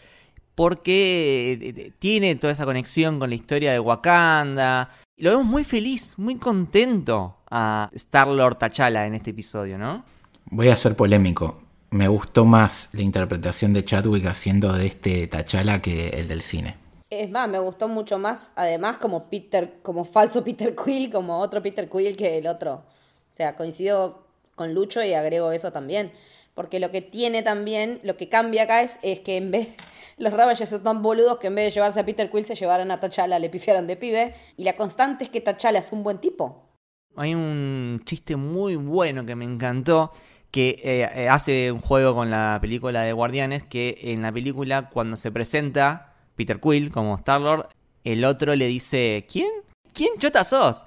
porque 0.55 1.53
eh, 1.53 1.73
eh, 1.75 1.91
tiene 1.99 2.35
toda 2.35 2.53
esa 2.53 2.65
conexión 2.65 3.19
con 3.19 3.29
la 3.29 3.35
historia 3.35 3.71
de 3.71 3.79
Wakanda. 3.79 4.89
Y 5.15 5.23
lo 5.23 5.31
vemos 5.31 5.45
muy 5.45 5.63
feliz, 5.63 6.15
muy 6.17 6.35
contento 6.35 7.37
a 7.49 7.89
Star-Lord 7.93 8.57
T'Challa 8.57 9.05
en 9.05 9.15
este 9.15 9.31
episodio, 9.31 9.77
¿no? 9.77 10.03
Voy 10.45 10.69
a 10.69 10.75
ser 10.75 10.95
polémico. 10.95 11.61
Me 11.91 12.07
gustó 12.07 12.45
más 12.45 12.89
la 12.93 13.03
interpretación 13.03 13.73
de 13.73 13.85
Chadwick 13.85 14.25
haciendo 14.25 14.73
de 14.73 14.87
este 14.87 15.27
T'Challa 15.27 15.81
que 15.81 16.09
el 16.09 16.27
del 16.27 16.41
cine. 16.41 16.77
Es 17.09 17.29
más, 17.29 17.47
me 17.47 17.59
gustó 17.59 17.87
mucho 17.87 18.17
más, 18.17 18.51
además, 18.55 18.97
como 18.97 19.29
Peter, 19.29 19.75
como 19.83 20.03
falso 20.03 20.43
Peter 20.43 20.75
Quill, 20.75 21.11
como 21.11 21.39
otro 21.39 21.61
Peter 21.61 21.87
Quill 21.87 22.17
que 22.17 22.39
el 22.39 22.47
otro. 22.47 22.83
O 23.31 23.35
sea, 23.35 23.55
coincido 23.55 24.25
con 24.55 24.73
Lucho 24.73 25.03
y 25.03 25.13
agrego 25.13 25.51
eso 25.51 25.71
también. 25.71 26.11
Porque 26.55 26.79
lo 26.79 26.91
que 26.91 27.01
tiene 27.01 27.43
también, 27.43 27.99
lo 28.03 28.17
que 28.17 28.29
cambia 28.29 28.63
acá 28.63 28.81
es, 28.81 28.99
es 29.01 29.19
que 29.19 29.37
en 29.37 29.51
vez, 29.51 29.75
los 30.17 30.33
Ravagers 30.33 30.69
son 30.69 30.83
tan 30.83 31.01
boludos 31.01 31.37
que 31.37 31.47
en 31.47 31.55
vez 31.55 31.65
de 31.65 31.71
llevarse 31.71 31.99
a 31.99 32.05
Peter 32.05 32.29
Quill 32.29 32.45
se 32.45 32.55
llevaron 32.55 32.91
a 32.91 32.99
T'Challa, 32.99 33.39
le 33.39 33.49
pifiaron 33.49 33.87
de 33.87 33.95
pibe. 33.95 34.35
Y 34.57 34.63
la 34.63 34.75
constante 34.75 35.23
es 35.25 35.29
que 35.29 35.41
T'Challa 35.41 35.79
es 35.79 35.91
un 35.91 36.03
buen 36.03 36.19
tipo. 36.19 36.69
Hay 37.15 37.35
un 37.35 38.01
chiste 38.05 38.35
muy 38.35 38.75
bueno 38.75 39.25
que 39.25 39.35
me 39.35 39.45
encantó 39.45 40.11
que 40.49 40.81
eh, 40.83 41.09
eh, 41.15 41.29
hace 41.29 41.71
un 41.71 41.81
juego 41.81 42.13
con 42.13 42.29
la 42.29 42.59
película 42.61 43.01
de 43.01 43.13
Guardianes 43.13 43.63
que 43.63 43.97
en 44.01 44.21
la 44.21 44.31
película 44.31 44.89
cuando 44.89 45.15
se 45.17 45.31
presenta 45.31 46.13
Peter 46.35 46.59
Quill 46.59 46.91
como 46.91 47.15
Star-Lord, 47.15 47.69
el 48.03 48.25
otro 48.25 48.55
le 48.55 48.67
dice, 48.67 49.25
¿quién? 49.31 49.49
¿Quién 49.93 50.11
chota 50.19 50.43
sos? 50.43 50.85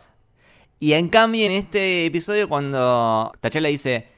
Y 0.78 0.92
en 0.92 1.08
cambio 1.08 1.46
en 1.46 1.52
este 1.52 2.06
episodio 2.06 2.48
cuando 2.48 3.32
T'Challa 3.40 3.68
dice, 3.68 4.08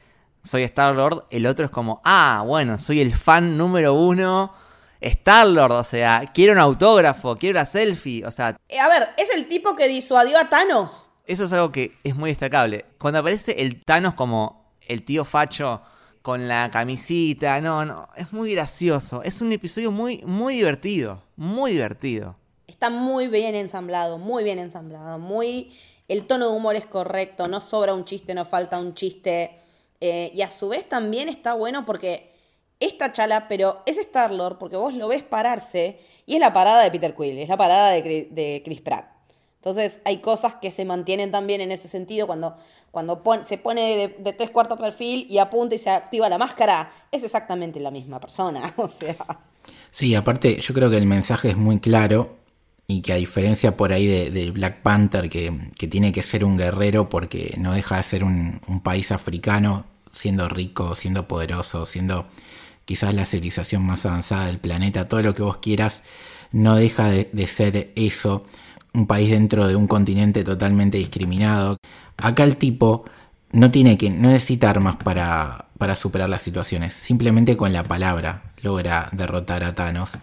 soy 0.43 0.63
Star-Lord, 0.63 1.25
el 1.29 1.45
otro 1.45 1.65
es 1.65 1.71
como, 1.71 2.01
ah, 2.03 2.43
bueno, 2.45 2.77
soy 2.77 3.01
el 3.01 3.13
fan 3.13 3.57
número 3.57 3.93
uno. 3.93 4.53
Star-Lord, 5.01 5.71
o 5.71 5.83
sea, 5.83 6.23
quiero 6.33 6.53
un 6.53 6.59
autógrafo, 6.59 7.35
quiero 7.37 7.55
la 7.55 7.65
selfie, 7.65 8.25
o 8.25 8.31
sea, 8.31 8.57
Eh, 8.67 8.79
a 8.79 8.87
ver, 8.89 9.09
es 9.17 9.33
el 9.35 9.47
tipo 9.47 9.75
que 9.75 9.87
disuadió 9.87 10.37
a 10.37 10.49
Thanos. 10.49 11.11
eso 11.25 11.45
es 11.45 11.53
algo 11.53 11.69
que 11.69 11.91
es 12.03 12.15
muy 12.15 12.29
destacable. 12.31 12.85
Cuando 12.99 13.19
aparece 13.19 13.61
el 13.61 13.83
Thanos 13.85 14.13
como 14.15 14.73
el 14.81 15.03
tío 15.03 15.23
facho 15.25 15.81
con 16.21 16.47
la 16.47 16.69
camisita, 16.71 17.61
no, 17.61 17.85
no, 17.85 18.09
es 18.15 18.33
muy 18.33 18.53
gracioso. 18.53 19.23
Es 19.23 19.41
un 19.41 19.51
episodio 19.51 19.91
muy, 19.91 20.21
muy 20.25 20.55
divertido, 20.55 21.23
muy 21.37 21.71
divertido. 21.73 22.35
Está 22.67 22.89
muy 22.89 23.27
bien 23.27 23.55
ensamblado, 23.55 24.17
muy 24.17 24.43
bien 24.43 24.59
ensamblado, 24.59 25.17
muy... 25.19 25.71
El 26.07 26.25
tono 26.25 26.49
de 26.49 26.55
humor 26.55 26.75
es 26.75 26.85
correcto, 26.87 27.47
no 27.47 27.61
sobra 27.61 27.93
un 27.93 28.03
chiste, 28.03 28.33
no 28.33 28.43
falta 28.43 28.79
un 28.79 28.95
chiste. 28.95 29.51
eh, 30.01 30.31
y 30.33 30.41
a 30.41 30.49
su 30.49 30.69
vez 30.69 30.87
también 30.89 31.29
está 31.29 31.53
bueno 31.53 31.85
porque 31.85 32.33
es 32.79 32.97
T'Challa, 32.97 33.47
pero 33.47 33.81
es 33.85 33.97
Star-Lord 33.97 34.57
porque 34.57 34.77
vos 34.77 34.93
lo 34.93 35.07
ves 35.07 35.23
pararse 35.23 35.99
y 36.25 36.35
es 36.35 36.39
la 36.39 36.53
parada 36.53 36.83
de 36.83 36.91
Peter 36.91 37.13
Quill, 37.15 37.37
es 37.39 37.49
la 37.49 37.57
parada 37.57 37.91
de, 37.91 38.03
Chri- 38.03 38.29
de 38.29 38.61
Chris 38.63 38.81
Pratt. 38.81 39.05
Entonces 39.55 39.99
hay 40.05 40.19
cosas 40.19 40.55
que 40.55 40.71
se 40.71 40.85
mantienen 40.85 41.31
también 41.31 41.59
en 41.59 41.71
ese 41.73 41.89
sentido 41.89 42.27
cuando, 42.27 42.55
cuando 42.91 43.21
se 43.45 43.57
pone 43.57 44.13
de, 44.17 44.33
tres 44.33 44.51
cuartos 44.51 44.79
perfil 44.79 45.27
y 45.29 45.37
apunta 45.39 45.75
y 45.75 45.77
se 45.77 45.89
activa 45.89 46.29
la 46.29 46.37
máscara, 46.37 46.91
es 47.11 47.23
exactamente 47.23 47.79
la 47.79 47.91
misma 47.91 48.19
persona. 48.19 48.73
O 48.77 48.87
sea, 48.87 49.15
Sí, 49.91 50.15
aparte 50.15 50.59
yo 50.61 50.73
creo 50.73 50.89
que 50.89 50.97
el 50.97 51.05
mensaje 51.05 51.49
es 51.49 51.57
muy 51.57 51.79
claro 51.79 52.37
y 52.87 53.01
que 53.01 53.13
a 53.13 53.17
diferencia 53.17 53.75
por 53.75 53.91
ahí 53.91 54.07
de, 54.07 54.51
Black 54.51 54.81
Panther 54.81 55.29
que, 55.29 55.51
que 55.77 55.87
tiene 55.87 56.11
que 56.11 56.23
ser 56.23 56.45
un 56.45 56.57
guerrero 56.57 57.09
porque 57.09 57.55
no 57.57 57.73
deja 57.73 57.97
de 57.97 58.03
ser 58.03 58.23
un 58.23 58.81
país 58.83 59.11
africano 59.11 59.85
siendo 60.11 60.49
rico, 60.49 60.95
siendo 60.95 61.27
poderoso, 61.27 61.85
siendo 61.85 62.25
quizás 62.89 63.13
la 63.13 63.27
civilización 63.27 63.83
más 63.85 64.07
avanzada 64.07 64.47
del 64.47 64.57
planeta, 64.57 65.07
todo 65.07 65.21
lo 65.21 65.35
que 65.35 65.43
vos 65.43 65.57
quieras, 65.57 66.01
no 66.51 66.75
deja 66.75 67.07
de, 67.11 67.47
ser 67.47 67.93
eso, 67.95 68.47
un 68.95 69.05
país 69.05 69.29
dentro 69.29 69.67
de 69.67 69.75
un 69.75 69.85
continente 69.85 70.43
totalmente 70.43 70.97
discriminado. 70.97 71.77
Acá 72.17 72.45
el 72.45 72.57
tipo 72.57 73.05
no 73.51 73.69
tiene 73.69 73.95
que, 73.95 74.09
no 74.09 74.29
necesita 74.29 74.71
armas 74.71 74.95
para, 74.95 75.67
para 75.77 75.95
superar 75.95 76.29
las 76.29 76.41
situaciones, 76.41 76.93
simplemente 76.93 77.55
con 77.55 77.73
la 77.73 77.83
palabra 77.83 78.53
logra 78.63 79.09
derrotar 79.11 79.63
a 79.63 79.75
Thanos. 79.75 80.13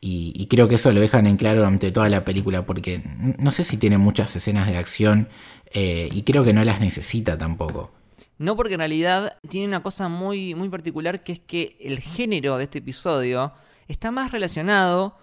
Y, 0.00 0.46
creo 0.46 0.68
que 0.68 0.76
eso 0.76 0.92
lo 0.92 1.00
dejan 1.00 1.26
en 1.26 1.36
claro 1.36 1.62
durante 1.62 1.90
toda 1.90 2.08
la 2.08 2.24
película, 2.24 2.64
porque 2.64 3.02
no 3.36 3.50
sé 3.50 3.64
si 3.64 3.78
tiene 3.78 3.98
muchas 3.98 4.36
escenas 4.36 4.68
de 4.68 4.76
acción 4.76 5.28
eh, 5.72 6.08
y 6.12 6.22
creo 6.22 6.44
que 6.44 6.52
no 6.52 6.62
las 6.62 6.78
necesita 6.78 7.36
tampoco. 7.36 7.90
No 8.38 8.56
porque 8.56 8.74
en 8.74 8.80
realidad 8.80 9.38
tiene 9.48 9.66
una 9.68 9.82
cosa 9.82 10.08
muy, 10.08 10.54
muy 10.54 10.68
particular 10.68 11.22
que 11.22 11.32
es 11.32 11.40
que 11.40 11.76
el 11.80 12.00
género 12.00 12.56
de 12.58 12.64
este 12.64 12.78
episodio 12.78 13.52
está 13.88 14.10
más 14.10 14.32
relacionado 14.32 15.16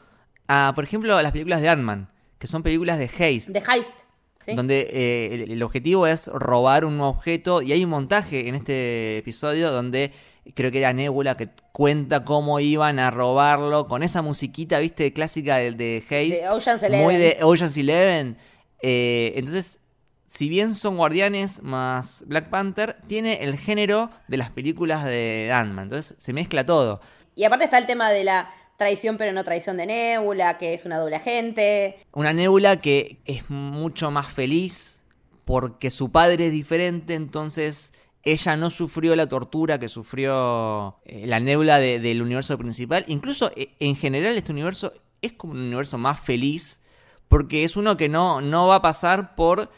a, 0.48 0.72
por 0.76 0.84
ejemplo, 0.84 1.16
a 1.18 1.22
las 1.24 1.32
películas 1.32 1.62
de 1.62 1.70
Ant-Man, 1.70 2.10
que 2.38 2.48
son 2.48 2.64
películas 2.64 2.98
de 2.98 3.06
haste. 3.06 3.52
de 3.52 3.60
Heist. 3.68 4.00
¿sí? 4.46 4.56
donde 4.56 4.88
eh, 4.92 5.30
el, 5.34 5.52
el 5.52 5.64
objetivo 5.64 6.08
es 6.08 6.28
robar 6.28 6.86
un 6.86 7.02
objeto 7.02 7.62
y 7.62 7.74
hay 7.74 7.84
un 7.84 7.90
montaje 7.90 8.48
en 8.48 8.56
este 8.56 9.18
episodio 9.18 9.70
donde 9.70 10.14
creo 10.56 10.72
que 10.72 10.80
era 10.80 10.94
Nebula 10.94 11.36
que 11.36 11.50
cuenta 11.74 12.24
cómo 12.24 12.60
iban 12.60 13.00
a 13.00 13.12
robarlo 13.12 13.86
con 13.88 14.02
esa 14.02 14.22
musiquita, 14.22 14.80
viste, 14.80 15.12
clásica 15.14 15.58
de, 15.58 15.72
de 15.74 15.98
Haste, 16.04 16.42
De 16.42 16.50
Ocean's 16.50 16.82
muy 16.82 17.16
Eleven. 17.16 17.20
de 17.20 17.38
Ocean's 17.44 17.78
Eleven. 17.78 18.38
Eh, 18.82 19.34
entonces, 19.36 19.80
si 20.30 20.48
bien 20.48 20.76
son 20.76 20.96
Guardianes 20.96 21.64
más 21.64 22.24
Black 22.28 22.50
Panther, 22.50 22.98
tiene 23.08 23.44
el 23.44 23.58
género 23.58 24.12
de 24.28 24.38
las 24.38 24.52
películas 24.52 25.04
de 25.04 25.50
Ant-Man, 25.52 25.86
entonces 25.86 26.14
se 26.20 26.34
mezcla 26.34 26.66
todo. 26.68 27.02
Y 27.36 27.46
aparte 27.46 27.66
está 27.66 27.80
el 27.80 27.88
tema 27.88 28.12
de 28.12 28.24
la 28.24 28.50
traición 28.78 29.18
pero 29.18 29.34
no 29.34 29.44
traición 29.44 29.76
de 29.78 29.88
Nebula, 29.88 30.58
que 30.60 30.74
es 30.76 30.86
una 30.86 30.98
doble 31.00 31.16
agente. 31.16 32.06
Una 32.14 32.32
Nebula 32.32 32.78
que 32.80 33.20
es 33.26 33.50
mucho 33.50 34.12
más 34.12 34.28
feliz 34.28 35.02
porque 35.46 35.90
su 35.90 36.12
padre 36.12 36.46
es 36.48 36.52
diferente, 36.52 37.16
entonces 37.16 37.92
ella 38.22 38.56
no 38.56 38.70
sufrió 38.70 39.16
la 39.16 39.28
tortura 39.28 39.80
que 39.80 39.88
sufrió 39.90 41.00
eh, 41.06 41.26
la 41.26 41.40
Nebula 41.40 41.80
de- 41.80 42.00
del 42.00 42.22
universo 42.22 42.56
principal. 42.58 43.04
Incluso 43.08 43.52
eh, 43.56 43.70
en 43.80 43.96
general 43.96 44.38
este 44.38 44.52
universo 44.52 44.94
es 45.22 45.34
como 45.34 45.54
un 45.54 45.60
universo 45.62 45.98
más 45.98 46.20
feliz 46.20 46.82
porque 47.28 47.64
es 47.64 47.76
uno 47.78 47.98
que 47.98 48.10
no, 48.10 48.42
no 48.42 48.68
va 48.68 48.76
a 48.76 48.82
pasar 48.82 49.36
por 49.36 49.72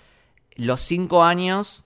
los 0.55 0.81
cinco 0.81 1.23
años 1.23 1.85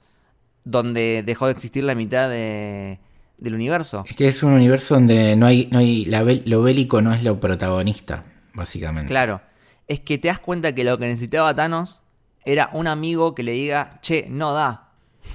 donde 0.63 1.23
dejó 1.25 1.45
de 1.45 1.51
existir 1.53 1.83
la 1.83 1.95
mitad 1.95 2.29
de- 2.29 2.99
del 3.37 3.53
universo. 3.53 4.03
Es 4.07 4.15
que 4.15 4.27
es 4.27 4.41
un 4.43 4.53
universo 4.53 4.95
donde 4.95 5.35
no 5.35 5.45
hay, 5.45 5.67
no 5.71 5.79
hay 5.79 6.05
la 6.05 6.21
lo 6.23 6.61
bélico 6.63 7.01
no 7.01 7.13
es 7.13 7.23
lo 7.23 7.39
protagonista, 7.39 8.23
básicamente. 8.53 9.09
Claro, 9.09 9.41
es 9.87 9.99
que 9.99 10.17
te 10.17 10.29
das 10.29 10.39
cuenta 10.39 10.73
que 10.73 10.83
lo 10.83 10.97
que 10.97 11.05
necesitaba 11.07 11.53
Thanos 11.53 12.01
era 12.45 12.69
un 12.73 12.87
amigo 12.87 13.35
que 13.35 13.43
le 13.43 13.51
diga, 13.51 13.99
che, 14.01 14.25
no 14.29 14.53
da, 14.53 14.91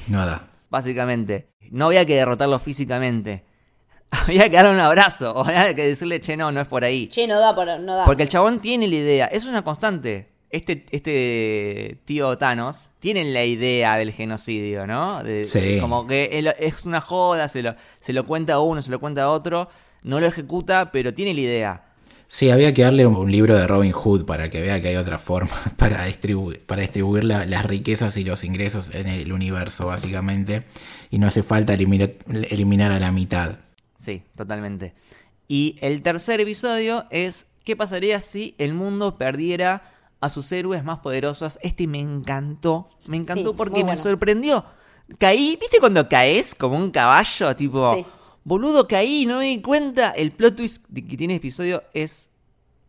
No 0.09 0.25
da. 0.25 0.49
básicamente. 0.71 1.51
No 1.71 1.87
había 1.87 2.05
que 2.05 2.15
derrotarlo 2.17 2.59
físicamente. 2.59 3.45
Había 4.11 4.51
que 4.51 4.57
darle 4.57 4.73
un 4.73 4.81
abrazo, 4.81 5.33
o 5.37 5.45
había 5.45 5.73
que 5.73 5.87
decirle, 5.87 6.21
che, 6.21 6.37
no, 6.37 6.51
no 6.51 6.61
es 6.61 6.67
por 6.67 6.83
ahí. 6.85 7.07
Che, 7.07 7.29
no 7.29 7.39
da, 7.39 7.55
por, 7.55 7.67
no 7.79 7.95
da. 7.95 8.05
Porque 8.07 8.25
el 8.25 8.29
chabón 8.29 8.59
tiene 8.59 8.89
la 8.89 8.97
idea, 8.97 9.27
es 9.27 9.45
una 9.45 9.63
constante. 9.63 10.30
Este, 10.51 10.85
este 10.91 11.99
tío 12.05 12.37
Thanos 12.37 12.91
tiene 12.99 13.25
la 13.25 13.45
idea 13.45 13.97
del 13.97 14.13
genocidio, 14.13 14.87
¿no? 14.87 15.23
De- 15.23 15.45
Sí. 15.45 15.79
Como 15.81 16.07
que 16.07 16.45
es 16.59 16.85
una 16.87 17.01
joda, 17.01 17.47
se 17.49 17.63
lo, 17.63 17.77
se 18.01 18.13
lo 18.13 18.27
cuenta 18.27 18.55
a 18.55 18.61
uno, 18.61 18.83
se 18.83 18.91
lo 18.91 18.99
cuenta 19.01 19.23
a 19.25 19.31
otro, 19.31 19.69
no 20.03 20.19
lo 20.19 20.27
ejecuta, 20.27 20.91
pero 20.93 21.15
tiene 21.15 21.35
la 21.35 21.41
idea. 21.41 21.85
Sí, 22.27 22.51
había 22.51 22.73
que 22.75 22.83
darle 22.83 23.07
un, 23.07 23.17
un 23.17 23.31
libro 23.33 23.57
de 23.57 23.67
Robin 23.67 23.91
Hood 23.93 24.25
para 24.25 24.51
que 24.51 24.61
vea 24.61 24.81
que 24.81 24.89
hay 24.89 24.97
otra 24.97 25.19
forma 25.19 25.51
para 25.77 26.05
distribuir, 26.05 26.65
para 26.67 26.83
distribuir 26.83 27.25
la- 27.25 27.47
las 27.47 27.65
riquezas 27.67 28.17
y 28.17 28.25
los 28.25 28.43
ingresos 28.45 28.91
en 28.95 29.07
el 29.09 29.33
universo, 29.33 29.87
básicamente. 29.87 30.65
Y 31.11 31.19
no 31.19 31.27
hace 31.29 31.43
falta 31.45 31.75
eliminar, 31.75 32.11
eliminar 32.51 32.91
a 32.93 32.99
la 33.01 33.13
mitad. 33.13 33.59
Sí, 33.99 34.23
totalmente. 34.37 34.95
Y 35.47 35.77
el 35.81 36.03
tercer 36.03 36.41
episodio 36.41 37.07
es 37.11 37.47
¿qué 37.65 37.77
pasaría 37.77 38.21
si 38.21 38.55
el 38.59 38.75
mundo 38.75 39.19
perdiera 39.19 39.93
a 40.21 40.29
sus 40.29 40.51
héroes 40.53 40.85
más 40.85 41.01
poderosos? 41.01 41.59
Este 41.63 41.87
me 41.87 42.01
encantó, 42.01 42.89
me 43.07 43.17
encantó 43.17 43.51
Sí, 43.51 43.55
porque 43.57 43.79
me 43.79 43.85
bueno. 43.85 44.03
sorprendió. 44.03 44.65
Caí, 45.19 45.57
¿viste 45.61 45.79
cuando 45.81 46.09
caes 46.09 46.55
como 46.55 46.77
un 46.77 46.91
caballo? 46.91 47.55
Tipo, 47.57 47.95
Sí. 47.97 48.07
boludo, 48.45 48.87
caí, 48.87 49.27
no 49.27 49.39
me 49.39 49.47
di 49.47 49.61
cuenta. 49.63 50.11
El 50.11 50.31
plot 50.33 50.57
twist 50.57 50.85
de 50.89 51.07
que 51.07 51.17
tiene 51.17 51.35
el 51.35 51.39
episodio 51.39 51.83
es 51.95 52.31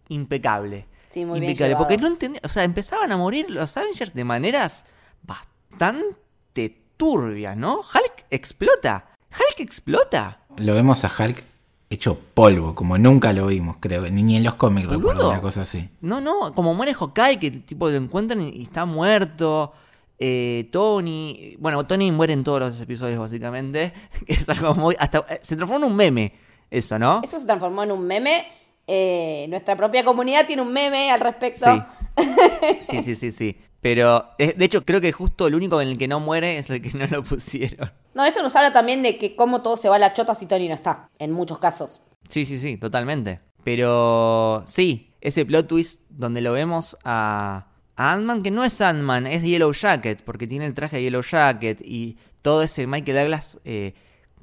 impecable. 0.09 0.87
Sí, 1.09 1.25
muy 1.25 1.39
bien 1.39 1.51
impecable, 1.51 1.75
porque 1.75 1.93
llevado. 1.95 2.07
no 2.09 2.13
entendía, 2.13 2.41
o 2.43 2.49
sea, 2.49 2.63
empezaban 2.63 3.11
a 3.11 3.17
morir 3.17 3.49
los 3.49 3.75
Avengers 3.75 4.13
de 4.13 4.23
maneras 4.23 4.85
bastante 5.23 6.83
turbias, 6.97 7.57
¿no? 7.57 7.75
Hulk 7.79 8.25
explota. 8.29 9.05
Hulk 9.31 9.59
explota. 9.59 10.41
Lo 10.57 10.73
vemos 10.73 11.03
a 11.05 11.11
Hulk 11.17 11.43
hecho 11.91 12.17
polvo, 12.33 12.73
como 12.73 12.97
nunca 12.97 13.33
lo 13.33 13.47
vimos, 13.47 13.77
creo. 13.79 14.09
Ni, 14.09 14.37
en 14.37 14.43
los 14.43 14.55
cómics 14.55 14.87
Boludo. 14.87 15.09
recuerdo 15.09 15.29
una 15.29 15.41
cosa 15.41 15.61
así. 15.61 15.89
No, 15.99 16.21
no, 16.21 16.53
como 16.53 16.73
muere 16.73 16.93
Hawkeye, 16.93 17.37
que 17.37 17.51
tipo 17.51 17.89
lo 17.89 17.97
encuentran 17.97 18.41
y 18.41 18.63
está 18.63 18.85
muerto. 18.85 19.73
Eh, 20.17 20.69
Tony, 20.71 21.55
bueno, 21.59 21.85
Tony 21.85 22.11
muere 22.11 22.33
en 22.33 22.43
todos 22.43 22.59
los 22.59 22.81
episodios 22.81 23.19
básicamente. 23.19 23.93
que 24.25 24.33
es 24.33 24.49
algo 24.49 24.73
muy, 24.73 24.95
hasta 24.97 25.19
eh, 25.29 25.39
se 25.41 25.55
transforma 25.55 25.85
en 25.85 25.91
un 25.91 25.97
meme, 25.97 26.33
eso, 26.69 26.97
¿no? 26.97 27.21
Eso 27.23 27.39
se 27.39 27.45
transformó 27.45 27.83
en 27.83 27.91
un 27.91 28.07
meme. 28.07 28.45
Eh, 28.87 29.45
nuestra 29.49 29.75
propia 29.75 30.03
comunidad 30.03 30.47
tiene 30.47 30.61
un 30.61 30.71
meme 30.71 31.11
al 31.11 31.19
respecto. 31.19 31.65
Sí. 31.65 31.81
Sí, 32.81 33.01
sí, 33.01 33.15
sí, 33.15 33.31
sí. 33.31 33.57
Pero 33.81 34.29
eh, 34.37 34.53
de 34.55 34.65
hecho 34.65 34.85
creo 34.85 35.01
que 35.01 35.11
justo 35.11 35.47
el 35.47 35.55
único 35.55 35.81
en 35.81 35.87
el 35.89 35.97
que 35.97 36.07
no 36.07 36.19
muere 36.19 36.57
es 36.57 36.69
el 36.69 36.81
que 36.81 36.95
no 36.97 37.07
lo 37.07 37.23
pusieron. 37.23 37.91
No, 38.13 38.23
eso 38.25 38.41
nos 38.43 38.55
habla 38.55 38.71
también 38.73 39.01
de 39.01 39.17
que 39.17 39.35
cómo 39.35 39.61
todo 39.61 39.75
se 39.77 39.89
va 39.89 39.95
a 39.95 39.99
la 39.99 40.13
chota 40.13 40.35
si 40.35 40.45
Tony 40.45 40.67
no 40.67 40.75
está, 40.75 41.09
en 41.17 41.31
muchos 41.31 41.59
casos. 41.59 42.01
Sí, 42.29 42.45
sí, 42.45 42.59
sí, 42.59 42.77
totalmente. 42.77 43.39
Pero 43.63 44.63
sí, 44.65 45.13
ese 45.21 45.45
plot 45.45 45.67
twist 45.67 46.01
donde 46.09 46.41
lo 46.41 46.51
vemos 46.53 46.97
a, 47.03 47.67
a 47.95 48.13
Ant-Man, 48.13 48.43
que 48.43 48.51
no 48.51 48.63
es 48.63 48.79
Ant-Man, 48.81 49.27
es 49.27 49.43
Yellow 49.43 49.71
Jacket, 49.73 50.21
porque 50.23 50.47
tiene 50.47 50.65
el 50.65 50.73
traje 50.73 50.97
de 50.97 51.03
Yellow 51.03 51.21
Jacket 51.23 51.81
y 51.81 52.17
todo 52.41 52.63
ese 52.63 52.87
Michael 52.87 53.17
Douglas 53.17 53.59
eh, 53.65 53.93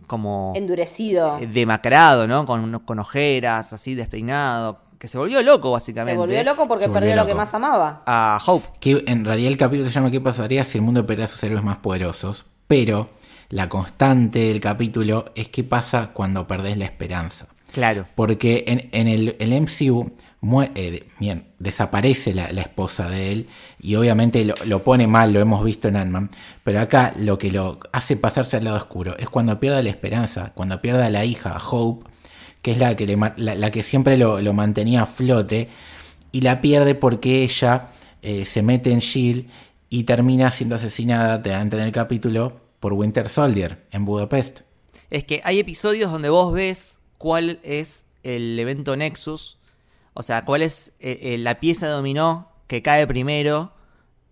como 0.07 0.53
Endurecido. 0.57 1.39
eh, 1.41 1.47
demacrado, 1.47 2.27
¿no? 2.27 2.47
Con, 2.47 2.79
con 2.81 2.99
ojeras, 2.99 3.73
así 3.73 3.95
despeinado, 3.95 4.81
que 4.99 5.09
se 5.09 5.17
volvió 5.19 5.43
loco 5.43 5.71
básicamente. 5.73 6.13
Se 6.13 6.19
volvió 6.19 6.43
loco 6.45 6.67
porque 6.69 6.85
Se 6.85 6.89
volvió 6.89 7.01
perdió 7.01 7.17
lo 7.17 7.23
que 7.27 7.33
loco. 7.33 7.39
más 7.39 7.55
amaba. 7.55 8.03
A 8.07 8.39
Hope. 8.45 8.69
Que 8.81 9.05
en 9.07 9.25
realidad 9.25 9.51
el 9.51 9.57
capítulo 9.57 9.89
se 9.89 9.95
llama 9.95 10.11
¿Qué 10.11 10.21
pasaría 10.21 10.65
si 10.65 10.79
el 10.79 10.83
mundo 10.83 11.07
perdiera 11.07 11.27
a 11.27 11.29
sus 11.29 11.43
héroes 11.45 11.63
más 11.63 11.77
poderosos? 11.79 12.47
Pero 12.67 13.11
la 13.49 13.69
constante 13.69 14.41
del 14.41 14.61
capítulo 14.61 15.27
es 15.35 15.49
qué 15.49 15.65
pasa 15.65 16.11
cuando 16.13 16.47
perdés 16.47 16.77
la 16.77 16.85
esperanza. 16.85 17.47
Claro. 17.73 18.07
Porque 18.15 18.65
en, 18.67 18.89
en 18.93 19.09
el, 19.09 19.37
el 19.39 19.61
MCU 19.63 20.11
mue- 20.43 20.71
eh, 20.75 21.07
bien, 21.21 21.49
desaparece 21.59 22.35
la, 22.35 22.51
la 22.53 22.63
esposa 22.63 23.09
de 23.09 23.31
él 23.33 23.49
y 23.81 23.95
obviamente 23.97 24.45
lo, 24.45 24.55
lo 24.65 24.83
pone 24.85 25.07
mal, 25.07 25.33
lo 25.33 25.41
hemos 25.41 25.63
visto 25.65 25.87
en 25.89 25.97
Ant-Man, 25.97 26.31
pero 26.65 26.81
acá 26.81 27.13
lo 27.17 27.39
que 27.39 27.51
lo 27.51 27.79
hace 27.93 28.17
pasarse 28.17 28.57
al 28.57 28.65
lado 28.65 28.77
oscuro 28.79 29.17
es 29.19 29.29
cuando 29.29 29.61
pierda 29.61 29.83
la 29.83 29.91
esperanza, 29.91 30.53
cuando 30.55 30.81
pierda 30.81 31.07
a 31.07 31.11
la 31.11 31.25
hija, 31.25 31.51
a 31.51 31.59
Hope, 31.63 32.09
que 32.63 32.73
es 32.73 32.79
la 32.79 32.97
que, 32.97 33.07
le 33.07 33.17
la, 33.37 33.71
que 33.71 33.83
siempre 33.83 34.17
lo, 34.17 34.41
lo 34.41 34.53
mantenía 34.53 35.03
a 35.03 35.07
flote, 35.07 35.69
y 36.33 36.41
la 36.41 36.61
pierde 36.61 36.95
porque 36.95 37.43
ella 37.43 37.89
eh, 38.23 38.45
se 38.45 38.63
mete 38.63 38.91
en 38.91 38.99
Shield 38.99 39.49
y 39.89 40.05
termina 40.05 40.51
siendo 40.51 40.77
asesinada, 40.77 41.43
te 41.43 41.51
dan 41.51 41.73
en 41.73 41.81
el 41.81 41.93
capítulo, 41.93 42.61
por 42.81 42.93
Winter 42.93 43.29
Soldier 43.29 43.87
en 43.91 44.05
Budapest. 44.05 44.61
Es 45.11 45.25
que 45.25 45.41
hay 45.45 45.59
episodios 45.59 46.13
donde 46.13 46.29
vos 46.29 46.53
ves 46.53 47.01
cuál 47.17 47.59
es 47.63 48.05
el 48.23 48.59
evento 48.59 48.95
Nexus, 48.97 49.59
o 50.15 50.23
sea, 50.23 50.45
cuál 50.45 50.63
es 50.63 50.93
eh, 51.01 51.19
eh, 51.23 51.39
la 51.39 51.61
pieza 51.61 51.89
dominó 51.89 52.53
que 52.67 52.83
cae 52.83 53.07
primero 53.07 53.73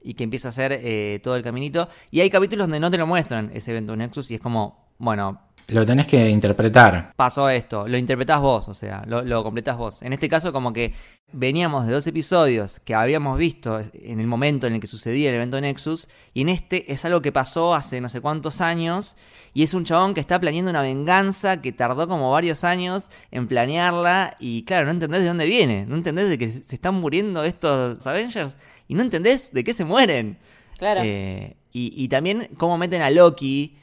y 0.02 0.14
que 0.14 0.24
empieza 0.24 0.48
a 0.48 0.50
hacer 0.50 1.20
todo 1.22 1.34
el 1.34 1.42
caminito. 1.42 1.88
Y 2.10 2.20
hay 2.20 2.30
capítulos 2.30 2.66
donde 2.66 2.78
no 2.78 2.90
te 2.90 2.98
lo 2.98 3.06
muestran 3.06 3.50
ese 3.54 3.72
evento 3.72 3.96
Nexus 3.96 4.30
y 4.30 4.34
es 4.34 4.40
como, 4.40 4.85
bueno, 4.98 5.40
Lo 5.68 5.84
tenés 5.84 6.06
que 6.06 6.30
interpretar. 6.30 7.12
pasó 7.16 7.48
esto, 7.50 7.88
lo 7.88 7.98
interpretás 7.98 8.40
vos, 8.40 8.68
o 8.68 8.74
sea, 8.74 9.02
lo, 9.06 9.22
lo 9.22 9.42
completás 9.42 9.76
vos. 9.76 10.00
En 10.02 10.12
este 10.12 10.28
caso, 10.28 10.52
como 10.52 10.72
que 10.72 10.94
veníamos 11.32 11.86
de 11.86 11.92
dos 11.92 12.06
episodios 12.06 12.78
que 12.80 12.94
habíamos 12.94 13.36
visto 13.36 13.80
en 13.92 14.20
el 14.20 14.28
momento 14.28 14.68
en 14.68 14.74
el 14.74 14.80
que 14.80 14.86
sucedía 14.86 15.28
el 15.30 15.34
evento 15.34 15.60
Nexus, 15.60 16.08
y 16.32 16.42
en 16.42 16.50
este 16.50 16.92
es 16.92 17.04
algo 17.04 17.20
que 17.20 17.32
pasó 17.32 17.74
hace 17.74 18.00
no 18.00 18.08
sé 18.08 18.20
cuántos 18.20 18.60
años, 18.60 19.16
y 19.54 19.64
es 19.64 19.74
un 19.74 19.84
chabón 19.84 20.14
que 20.14 20.20
está 20.20 20.38
planeando 20.38 20.70
una 20.70 20.82
venganza 20.82 21.60
que 21.60 21.72
tardó 21.72 22.06
como 22.06 22.30
varios 22.30 22.62
años 22.62 23.10
en 23.32 23.48
planearla, 23.48 24.36
y 24.38 24.62
claro, 24.64 24.86
no 24.86 24.92
entendés 24.92 25.22
de 25.22 25.28
dónde 25.28 25.46
viene, 25.46 25.84
no 25.86 25.96
entendés 25.96 26.28
de 26.28 26.38
que 26.38 26.50
se 26.52 26.76
están 26.76 26.94
muriendo 26.94 27.42
estos 27.42 28.06
Avengers, 28.06 28.56
y 28.86 28.94
no 28.94 29.02
entendés 29.02 29.52
de 29.52 29.64
qué 29.64 29.74
se 29.74 29.84
mueren. 29.84 30.38
Claro. 30.78 31.00
Eh, 31.02 31.56
y, 31.72 31.92
y 31.96 32.08
también 32.08 32.48
cómo 32.56 32.78
meten 32.78 33.02
a 33.02 33.10
Loki 33.10 33.76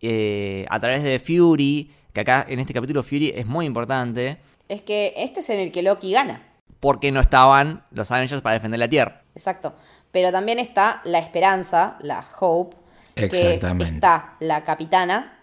eh, 0.00 0.66
a 0.70 0.80
través 0.80 1.02
de 1.02 1.18
Fury, 1.18 1.92
que 2.12 2.20
acá 2.20 2.44
en 2.48 2.58
este 2.60 2.72
capítulo 2.74 3.02
Fury 3.02 3.32
es 3.36 3.46
muy 3.46 3.66
importante, 3.66 4.38
Es 4.68 4.82
que 4.82 5.14
este 5.16 5.40
es 5.40 5.50
en 5.50 5.60
el 5.60 5.72
que 5.72 5.82
Loki 5.82 6.12
gana. 6.12 6.42
porque 6.80 7.10
no 7.10 7.20
estaban 7.20 7.82
los 7.90 8.10
Avengers 8.10 8.40
para 8.42 8.54
defender 8.54 8.78
la 8.78 8.88
Tierra. 8.88 9.22
Exacto. 9.34 9.74
Pero 10.12 10.30
también 10.32 10.58
está 10.58 11.00
la 11.04 11.18
esperanza, 11.18 11.96
la 12.00 12.24
hope, 12.40 12.76
que 13.14 13.24
Exactamente. 13.24 13.94
está 13.96 14.36
la 14.40 14.62
capitana 14.64 15.34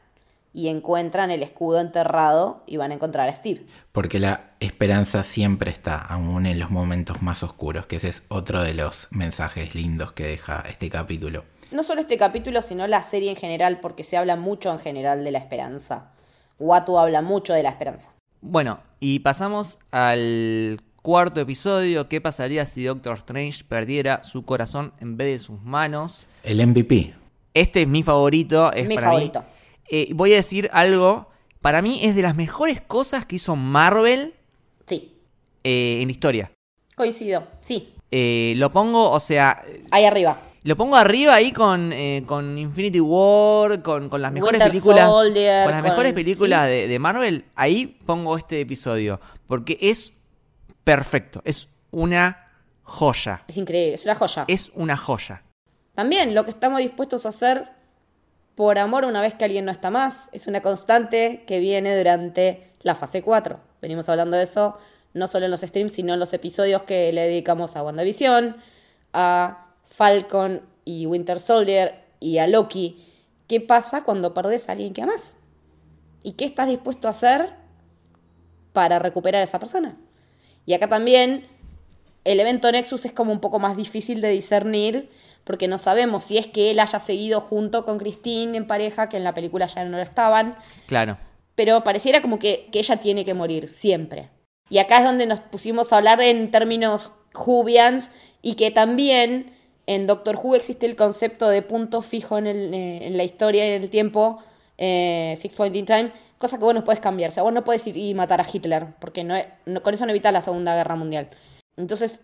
y 0.54 0.70
encuentran 0.70 1.30
el 1.32 1.44
escudo 1.44 1.82
enterrado 1.82 2.64
y 2.66 2.78
van 2.78 2.92
a 2.92 2.94
encontrar 2.96 3.28
a 3.28 3.34
Steve. 3.36 3.66
Porque 3.92 4.20
la 4.20 4.52
esperanza 4.62 5.24
siempre 5.24 5.70
está, 5.70 5.98
aún 5.98 6.46
en 6.46 6.58
los 6.60 6.72
momentos 6.72 7.22
más 7.22 7.44
oscuros, 7.44 7.86
que 7.88 7.98
ese 7.98 8.08
es 8.08 8.24
otro 8.30 8.64
de 8.64 8.74
los 8.74 9.08
mensajes 9.12 9.76
lindos 9.76 10.14
que 10.14 10.26
deja 10.26 10.64
este 10.70 10.90
capítulo. 10.90 11.44
No 11.72 11.84
solo 11.84 12.02
este 12.02 12.18
capítulo, 12.18 12.62
sino 12.62 12.88
la 12.88 13.04
serie 13.04 13.30
en 13.32 13.36
general, 13.36 13.80
porque 13.80 14.04
se 14.04 14.18
habla 14.18 14.36
mucho 14.36 14.72
en 14.72 14.80
general 14.80 15.24
de 15.24 15.32
la 15.32 15.40
esperanza. 15.40 16.12
Watu 16.60 16.98
habla 16.98 17.22
mucho 17.22 17.54
de 17.54 17.64
la 17.64 17.70
esperanza. 17.70 18.14
Bueno, 18.42 18.80
y 19.00 19.20
pasamos 19.20 19.80
al 19.92 20.80
cuarto 21.02 21.42
episodio. 21.42 22.08
¿Qué 22.08 22.22
pasaría 22.22 22.66
si 22.66 22.84
Doctor 22.84 23.18
Strange 23.18 23.64
perdiera 23.68 24.24
su 24.24 24.44
corazón 24.44 24.94
en 25.00 25.18
vez 25.18 25.28
de 25.28 25.40
sus 25.40 25.62
manos? 25.62 26.28
El 26.44 26.66
MVP. 26.66 27.14
Este 27.54 27.82
es 27.84 27.88
mi 27.88 28.04
favorito. 28.04 28.72
Es 28.72 28.88
Mi 28.88 28.96
para 28.96 29.08
mí- 29.10 29.14
favorito. 29.16 29.44
Eh, 29.90 30.10
voy 30.14 30.34
a 30.34 30.36
decir 30.38 30.70
algo. 30.74 31.30
Para 31.62 31.82
mí 31.82 32.00
es 32.04 32.16
de 32.16 32.22
las 32.22 32.36
mejores 32.36 32.80
cosas 32.82 33.26
que 33.26 33.38
hizo 33.38 33.56
Marvel 33.56 34.34
Sí, 34.86 35.14
eh, 35.64 36.00
en 36.02 36.08
la 36.08 36.12
historia. 36.12 36.52
coincido. 36.96 37.48
Sí, 37.62 37.92
Eh, 38.12 38.54
lo 38.58 38.70
pongo, 38.70 39.10
o 39.12 39.20
sea, 39.20 39.64
ahí 39.92 40.06
arriba. 40.06 40.38
Lo 40.66 40.76
pongo 40.76 40.96
arriba 40.96 41.36
ahí 41.36 41.52
con, 41.52 41.94
eh, 41.94 42.24
con 42.26 42.58
Infinity 42.58 43.00
War, 43.00 43.84
con, 43.84 44.10
con 44.10 44.20
las 44.20 44.32
mejores 44.32 44.54
Winter 44.60 44.70
películas. 44.72 45.12
Soldier, 45.12 45.64
con 45.64 45.72
las 45.74 45.82
con- 45.82 45.90
mejores 45.92 46.14
películas 46.14 46.66
sí. 46.66 46.72
de, 46.72 46.88
de 46.88 47.00
Marvel. 47.00 47.46
Ahí 47.54 48.00
pongo 48.04 48.36
este 48.36 48.62
episodio. 48.62 49.22
Porque 49.46 49.78
es 49.80 50.14
perfecto. 50.84 51.44
Es 51.46 51.70
una 51.92 52.52
joya. 52.82 53.44
Es 53.48 53.58
increíble, 53.58 53.94
es 53.94 54.06
una 54.06 54.16
joya. 54.16 54.46
Es 54.48 54.72
una 54.74 54.98
joya. 54.98 55.44
También 55.94 56.34
lo 56.34 56.44
que 56.44 56.50
estamos 56.50 56.80
dispuestos 56.80 57.28
a 57.28 57.30
hacer 57.30 57.68
por 58.56 58.80
amor 58.80 59.06
una 59.06 59.22
vez 59.22 59.36
que 59.36 59.46
alguien 59.46 59.66
no 59.66 59.72
está 59.72 59.92
más 59.92 60.30
es 60.32 60.48
una 60.48 60.62
constante 60.62 61.44
que 61.46 61.60
viene 61.60 61.96
durante 61.96 62.72
la 62.82 62.96
fase 62.96 63.22
4. 63.22 63.60
Venimos 63.84 64.10
hablando 64.10 64.36
de 64.36 64.44
eso 64.44 64.80
no 65.14 65.28
solo 65.28 65.46
en 65.46 65.52
los 65.52 65.62
streams, 65.62 65.94
sino 65.94 66.16
en 66.16 66.20
los 66.20 66.34
episodios 66.34 66.82
que 66.84 67.14
le 67.14 67.22
dedicamos 67.22 67.76
a 67.76 67.84
WandaVision, 67.84 68.58
a 69.14 69.65
Falcon 69.86 70.62
y 70.84 71.06
Winter 71.06 71.40
Soldier 71.40 72.04
y 72.20 72.38
a 72.38 72.48
Loki. 72.48 73.04
¿Qué 73.48 73.62
pasa 73.62 74.04
cuando 74.04 74.34
perdés 74.34 74.68
a 74.70 74.74
alguien 74.74 74.94
que 74.94 75.02
amas? 75.02 75.38
¿Y 76.24 76.34
qué 76.34 76.46
estás 76.46 76.68
dispuesto 76.68 77.08
a 77.08 77.12
hacer 77.12 77.54
para 78.74 79.00
recuperar 79.00 79.42
a 79.42 79.46
esa 79.46 79.60
persona? 79.60 79.98
Y 80.66 80.74
acá 80.74 80.88
también 80.90 81.48
el 82.24 82.40
evento 82.40 82.72
Nexus 82.72 83.06
es 83.06 83.12
como 83.12 83.32
un 83.32 83.40
poco 83.40 83.60
más 83.60 83.78
difícil 83.78 84.22
de 84.22 84.30
discernir 84.30 85.10
porque 85.44 85.68
no 85.68 85.78
sabemos 85.78 86.24
si 86.24 86.40
es 86.40 86.48
que 86.48 86.72
él 86.72 86.80
haya 86.80 86.98
seguido 86.98 87.40
junto 87.40 87.86
con 87.86 88.00
Christine 88.00 88.58
en 88.58 88.66
pareja, 88.66 89.10
que 89.10 89.18
en 89.18 89.24
la 89.24 89.36
película 89.36 89.68
ya 89.68 89.86
no 89.86 89.98
lo 89.98 90.02
estaban, 90.04 90.58
Claro. 90.88 91.20
pero 91.54 91.84
pareciera 91.84 92.24
como 92.24 92.40
que, 92.40 92.68
que 92.72 92.80
ella 92.80 92.98
tiene 92.98 93.24
que 93.26 93.36
morir 93.36 93.70
siempre. 93.70 94.32
Y 94.72 94.80
acá 94.80 94.98
es 94.98 95.04
donde 95.04 95.28
nos 95.28 95.42
pusimos 95.42 95.94
a 95.94 95.98
hablar 95.98 96.20
en 96.22 96.50
términos 96.50 97.12
Whovians 97.36 98.10
y 98.42 98.56
que 98.56 98.72
también 98.72 99.55
en 99.88 100.08
Doctor 100.08 100.36
Who 100.42 100.56
existe 100.56 100.86
el 100.86 100.96
concepto 100.96 101.48
de 101.50 101.62
punto 101.62 102.02
fijo 102.02 102.38
en, 102.38 102.48
el, 102.48 102.74
eh, 102.74 103.06
en 103.08 103.18
la 103.18 103.24
historia 103.24 103.68
y 103.68 103.72
en 103.74 103.84
el 103.84 103.90
tiempo, 103.90 104.40
eh, 104.78 105.38
fixed 105.42 105.58
point 105.58 105.76
in 105.76 105.86
time, 105.86 106.12
cosa 106.38 106.58
que 106.58 106.64
vos 106.64 106.74
no 106.74 106.84
puedes 106.84 107.00
cambiar. 107.00 107.30
O 107.30 107.34
sea, 107.34 107.44
vos 107.44 107.54
no 107.54 107.64
puedes 107.64 107.86
ir 107.88 107.96
y 107.98 108.14
matar 108.14 108.42
a 108.42 108.46
Hitler, 108.52 108.88
porque 109.00 109.24
no, 109.24 109.36
no- 109.66 109.82
con 109.84 109.94
eso 109.94 110.06
no 110.06 110.12
evitas 110.12 110.34
la 110.34 110.42
Segunda 110.42 110.76
Guerra 110.76 110.96
Mundial. 110.96 111.30
Entonces, 111.78 112.22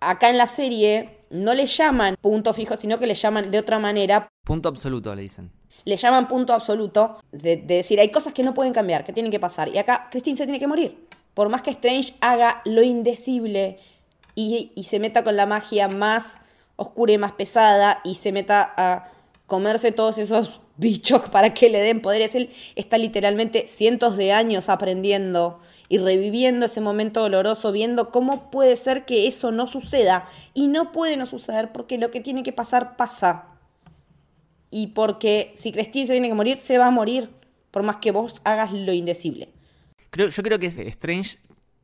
acá 0.00 0.30
en 0.30 0.38
la 0.38 0.46
serie 0.46 1.18
no 1.30 1.54
le 1.54 1.66
llaman 1.66 2.16
punto 2.20 2.54
fijo, 2.54 2.76
sino 2.76 2.98
que 2.98 3.06
le 3.06 3.14
llaman 3.14 3.50
de 3.50 3.58
otra 3.58 3.78
manera 3.78 4.28
Punto 4.44 4.68
absoluto, 4.68 5.14
le 5.14 5.22
dicen. 5.22 5.50
le 5.84 5.96
llaman 5.96 6.28
punto 6.28 6.54
absoluto 6.54 7.18
de, 7.32 7.56
de 7.56 7.76
decir 7.76 7.98
hay 8.00 8.10
cosas 8.10 8.32
que 8.32 8.42
no 8.42 8.54
pueden 8.54 8.72
cambiar, 8.72 9.04
que 9.04 9.12
tienen 9.12 9.32
que 9.32 9.40
pasar. 9.40 9.68
Y 9.68 9.78
acá 9.78 10.08
Christine 10.10 10.36
se 10.36 10.44
tiene 10.44 10.58
que 10.58 10.66
morir. 10.66 11.06
Por 11.34 11.48
más 11.50 11.62
que 11.62 11.70
Strange 11.70 12.14
haga 12.20 12.62
lo 12.64 12.82
indecible 12.82 13.78
y, 14.34 14.72
y 14.74 14.84
se 14.84 14.98
meta 15.00 15.22
con 15.24 15.36
la 15.36 15.46
magia 15.46 15.88
más 15.88 16.38
oscura 16.78 17.12
y 17.12 17.18
más 17.18 17.32
pesada 17.32 18.00
y 18.04 18.14
se 18.14 18.32
meta 18.32 18.72
a 18.76 19.10
comerse 19.46 19.92
todos 19.92 20.16
esos 20.16 20.62
bichos 20.78 21.28
para 21.28 21.52
que 21.52 21.68
le 21.68 21.80
den 21.80 22.00
poderes, 22.00 22.34
él 22.36 22.50
está 22.76 22.96
literalmente 22.96 23.66
cientos 23.66 24.16
de 24.16 24.32
años 24.32 24.68
aprendiendo 24.68 25.58
y 25.88 25.98
reviviendo 25.98 26.66
ese 26.66 26.80
momento 26.80 27.20
doloroso, 27.20 27.72
viendo 27.72 28.10
cómo 28.10 28.50
puede 28.50 28.76
ser 28.76 29.04
que 29.04 29.26
eso 29.26 29.50
no 29.50 29.66
suceda. 29.66 30.26
Y 30.54 30.68
no 30.68 30.92
puede 30.92 31.16
no 31.16 31.26
suceder 31.26 31.72
porque 31.72 31.98
lo 31.98 32.10
que 32.10 32.20
tiene 32.20 32.42
que 32.42 32.52
pasar 32.52 32.96
pasa. 32.96 33.46
Y 34.70 34.88
porque 34.88 35.52
si 35.56 35.72
Christine 35.72 36.06
se 36.06 36.12
tiene 36.12 36.28
que 36.28 36.34
morir, 36.34 36.58
se 36.58 36.76
va 36.78 36.86
a 36.86 36.90
morir. 36.90 37.30
Por 37.70 37.82
más 37.82 37.96
que 37.96 38.12
vos 38.12 38.34
hagas 38.44 38.72
lo 38.72 38.92
indecible. 38.92 39.48
Creo, 40.10 40.28
yo 40.28 40.42
creo 40.42 40.58
que 40.58 40.66
Strange 40.66 41.38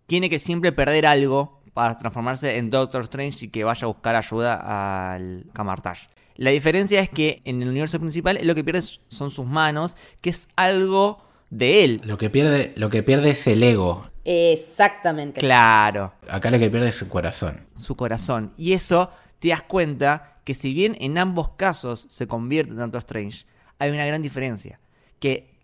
tiene 0.07 0.29
que 0.29 0.39
siempre 0.39 0.71
perder 0.71 1.07
algo 1.07 1.61
para 1.75 1.99
transformarse 1.99 2.57
en 2.57 2.71
Doctor 2.71 3.03
Strange 3.03 3.47
y 3.47 3.49
que 3.49 3.65
vaya 3.65 3.85
a 3.85 3.89
buscar 3.89 4.15
ayuda 4.17 5.13
al 5.15 5.47
Camartage. 5.53 6.09
La 6.37 6.51
diferencia 6.51 7.01
es 7.01 7.11
que 7.11 7.43
en 7.45 7.63
el 7.63 7.69
universo 7.69 7.99
principal 8.01 8.39
lo 8.43 8.55
que 8.55 8.65
pierde 8.65 8.83
son 9.09 9.31
sus 9.31 9.47
manos, 9.47 9.97
que 10.21 10.31
es 10.31 10.49
algo 10.57 11.19
de 11.51 11.85
él. 11.85 12.01
Lo 12.05 12.17
que 12.17 12.31
pierde, 12.31 12.73
lo 12.77 12.91
que 12.91 13.03
pierde 13.03 13.31
es 13.31 13.47
el 13.47 13.63
ego. 13.63 14.09
Exactamente. 14.25 15.41
Claro, 15.41 16.13
Acá 16.29 16.51
lo 16.51 16.59
que 16.59 16.71
pierde 16.71 16.89
es 16.89 16.95
su 16.95 17.09
corazón. 17.09 17.67
su 17.77 17.97
corazón. 17.97 18.53
Y 18.57 18.73
eso 18.73 19.11
te 19.39 19.49
das 19.49 19.63
cuenta 19.63 20.39
que 20.45 20.55
si 20.55 20.73
bien 20.75 20.97
en 21.01 21.19
ambos 21.19 21.51
casos 21.57 22.07
se 22.09 22.27
convierte 22.27 22.73
en 22.73 22.79
Doctor 22.79 22.99
Strange, 23.01 23.47
hay 23.79 23.91
una 23.91 24.07
gran 24.07 24.23
diferencia. 24.23 24.81
Que 25.21 25.55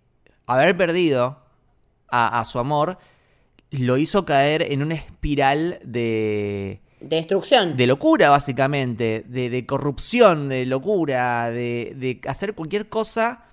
haber 0.46 0.76
perdido 0.76 1.42
a, 2.08 2.40
a 2.40 2.44
su 2.44 2.58
amor 2.58 2.98
lo 3.70 3.96
hizo 3.96 4.24
caer 4.24 4.62
en 4.72 4.82
una 4.82 4.94
espiral 4.94 5.78
de, 5.84 6.80
De 7.00 7.16
destrucción. 7.16 7.76
de 7.76 7.86
locura, 7.86 8.30
básicamente, 8.30 9.24
de, 9.26 9.50
de 9.50 9.66
corrupción, 9.66 10.48
de 10.48 10.66
locura, 10.66 11.50
de, 11.50 11.92
de 11.96 12.20
hacer 12.28 12.54
cualquier 12.54 12.88
cosa, 12.88 13.44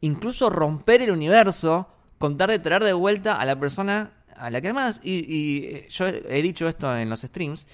incluso 0.00 0.50
romper 0.50 1.02
el 1.02 1.10
universo, 1.10 1.88
contar 2.18 2.50
de 2.50 2.58
traer 2.58 2.84
de 2.84 2.92
vuelta 2.92 3.34
a 3.34 3.44
la 3.46 3.58
persona 3.58 4.12
a 4.36 4.50
la 4.50 4.60
que 4.60 4.68
amas. 4.68 5.00
Y, 5.02 5.24
y, 5.26 5.64
eh, 5.64 5.86
yo 5.88 6.06
he 6.06 6.42
dicho 6.42 6.68
esto 6.68 6.94
en 6.96 7.08
los 7.08 7.20
streams. 7.22 7.66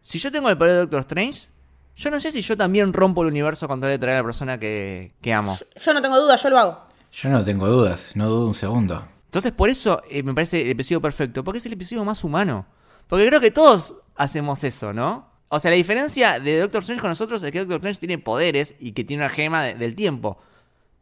Si 0.00 0.18
yo 0.18 0.32
tengo 0.32 0.48
el 0.48 0.56
poder 0.58 0.72
de 0.72 0.78
Doctor 0.80 1.00
Strange, 1.00 1.48
yo 1.96 2.10
no 2.10 2.18
sé 2.20 2.32
si 2.32 2.40
yo 2.42 2.56
también 2.56 2.92
rompo 2.92 3.22
el 3.22 3.28
universo 3.28 3.66
con 3.68 3.80
tal 3.80 3.90
de 3.90 3.98
traer 3.98 4.16
a 4.16 4.18
la 4.20 4.24
persona 4.24 4.58
que, 4.58 5.12
que 5.20 5.32
amo. 5.32 5.58
Yo 5.80 5.92
no 5.94 6.00
tengo 6.02 6.18
duda, 6.18 6.36
yo 6.36 6.50
lo 6.50 6.58
hago. 6.58 6.78
Yo 7.12 7.28
no 7.28 7.44
tengo 7.44 7.66
dudas, 7.68 8.12
no 8.14 8.28
dudo 8.28 8.46
un 8.46 8.54
segundo. 8.54 9.06
Entonces, 9.28 9.52
por 9.52 9.68
eso 9.70 10.00
eh, 10.10 10.22
me 10.22 10.34
parece 10.34 10.60
el 10.62 10.70
episodio 10.70 11.00
perfecto, 11.00 11.44
porque 11.44 11.58
es 11.58 11.66
el 11.66 11.74
episodio 11.74 12.04
más 12.04 12.24
humano. 12.24 12.66
Porque 13.06 13.26
creo 13.26 13.40
que 13.40 13.50
todos 13.50 13.94
hacemos 14.16 14.64
eso, 14.64 14.92
¿no? 14.92 15.28
O 15.48 15.60
sea, 15.60 15.70
la 15.70 15.76
diferencia 15.76 16.40
de 16.40 16.58
Doctor 16.60 16.80
Strange 16.80 17.00
con 17.00 17.10
nosotros 17.10 17.42
es 17.42 17.50
que 17.52 17.58
Doctor 17.60 17.76
Strange 17.78 18.00
tiene 18.00 18.18
poderes 18.18 18.74
y 18.80 18.92
que 18.92 19.04
tiene 19.04 19.22
una 19.22 19.30
gema 19.30 19.62
de- 19.62 19.74
del 19.74 19.94
tiempo. 19.94 20.38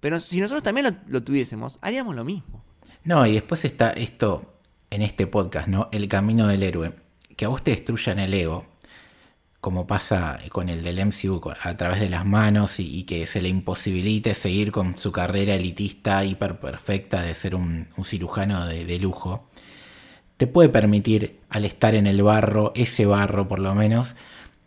Pero 0.01 0.21
si 0.21 0.41
nosotros 0.41 0.63
también 0.63 0.87
lo, 0.87 0.93
lo 1.09 1.23
tuviésemos, 1.23 1.79
haríamos 1.83 2.15
lo 2.15 2.25
mismo. 2.25 2.63
No, 3.05 3.27
y 3.27 3.33
después 3.35 3.65
está 3.65 3.91
esto 3.93 4.53
en 4.91 5.03
este 5.03 5.27
podcast, 5.27 5.69
¿no? 5.69 5.89
El 5.93 6.07
camino 6.09 6.47
del 6.47 6.63
héroe. 6.63 6.93
Que 7.37 7.45
a 7.45 7.49
vos 7.49 7.63
te 7.63 7.71
destruyan 7.73 8.19
el 8.19 8.33
ego, 8.35 8.67
como 9.67 9.85
pasa 9.85 10.39
con 10.53 10.69
el 10.69 10.85
del 10.85 11.05
MCU, 11.05 11.41
a 11.61 11.77
través 11.77 11.99
de 11.99 12.09
las 12.09 12.25
manos 12.25 12.79
y, 12.79 13.03
que 13.03 13.27
se 13.27 13.43
le 13.43 13.49
imposibilite 13.49 14.37
seguir 14.37 14.71
con 14.71 14.97
su 14.97 15.11
carrera 15.11 15.57
elitista 15.57 16.25
hiper 16.25 16.61
perfecta 16.61 17.21
de 17.21 17.35
ser 17.35 17.57
un, 17.57 17.89
un 17.97 18.05
cirujano 18.05 18.65
de, 18.65 18.85
de 18.85 18.99
lujo. 19.01 19.51
Te 20.37 20.47
puede 20.47 20.69
permitir, 20.69 21.41
al 21.49 21.65
estar 21.65 21.97
en 21.97 22.07
el 22.07 22.23
barro, 22.23 22.71
ese 22.77 23.07
barro 23.07 23.49
por 23.49 23.59
lo 23.59 23.75
menos, 23.75 24.15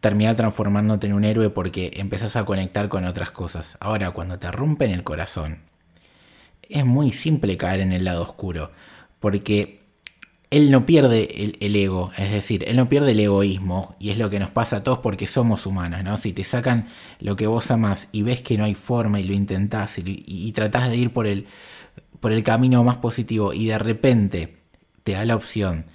terminar 0.02 0.36
transformándote 0.36 1.08
en 1.08 1.14
un 1.14 1.24
héroe 1.24 1.50
porque 1.50 1.94
empezás 1.96 2.36
a 2.36 2.44
conectar 2.44 2.90
con 2.90 3.06
otras 3.06 3.32
cosas. 3.32 3.78
Ahora, 3.80 4.12
cuando 4.12 4.38
te 4.38 4.52
rompen 4.52 4.92
el 4.92 5.06
corazón, 5.06 5.60
es 6.68 6.86
muy 6.86 7.14
simple 7.14 7.56
caer 7.56 7.80
en 7.80 7.94
el 7.94 8.04
lado 8.04 8.24
oscuro, 8.24 8.74
porque 9.22 9.79
él 10.52 10.72
no 10.72 10.86
pierde 10.86 11.44
el, 11.44 11.58
el 11.60 11.76
ego, 11.76 12.12
es 12.18 12.32
decir, 12.32 12.66
él 12.68 12.76
no 12.76 12.90
pierde 12.90 13.12
el 13.12 13.20
egoísmo, 13.20 13.96
y 14.00 14.10
es 14.10 14.18
lo 14.18 14.30
que 14.30 14.40
nos 14.40 14.50
pasa 14.50 14.78
a 14.78 14.84
todos 14.84 15.00
porque 15.00 15.28
somos 15.28 15.66
humanos, 15.66 16.04
¿no? 16.04 16.18
Si 16.18 16.34
te 16.34 16.44
sacan 16.44 16.88
lo 17.20 17.36
que 17.36 17.46
vos 17.46 17.70
amás 17.70 18.08
y 18.12 18.24
ves 18.24 18.42
que 18.42 18.58
no 18.58 18.64
hay 18.64 18.74
forma 18.74 19.20
y 19.20 19.26
lo 19.26 19.34
intentás 19.34 20.00
y, 20.00 20.24
y, 20.26 20.52
tratás 20.54 20.90
de 20.90 20.98
ir 20.98 21.14
por 21.14 21.28
el, 21.28 21.46
por 22.20 22.32
el 22.32 22.44
camino 22.44 22.84
más 22.84 22.98
positivo 22.98 23.54
y 23.54 23.68
de 23.68 23.78
repente 23.78 24.58
te 25.04 25.14
da 25.14 25.26
la 25.26 25.36
opción 25.36 25.86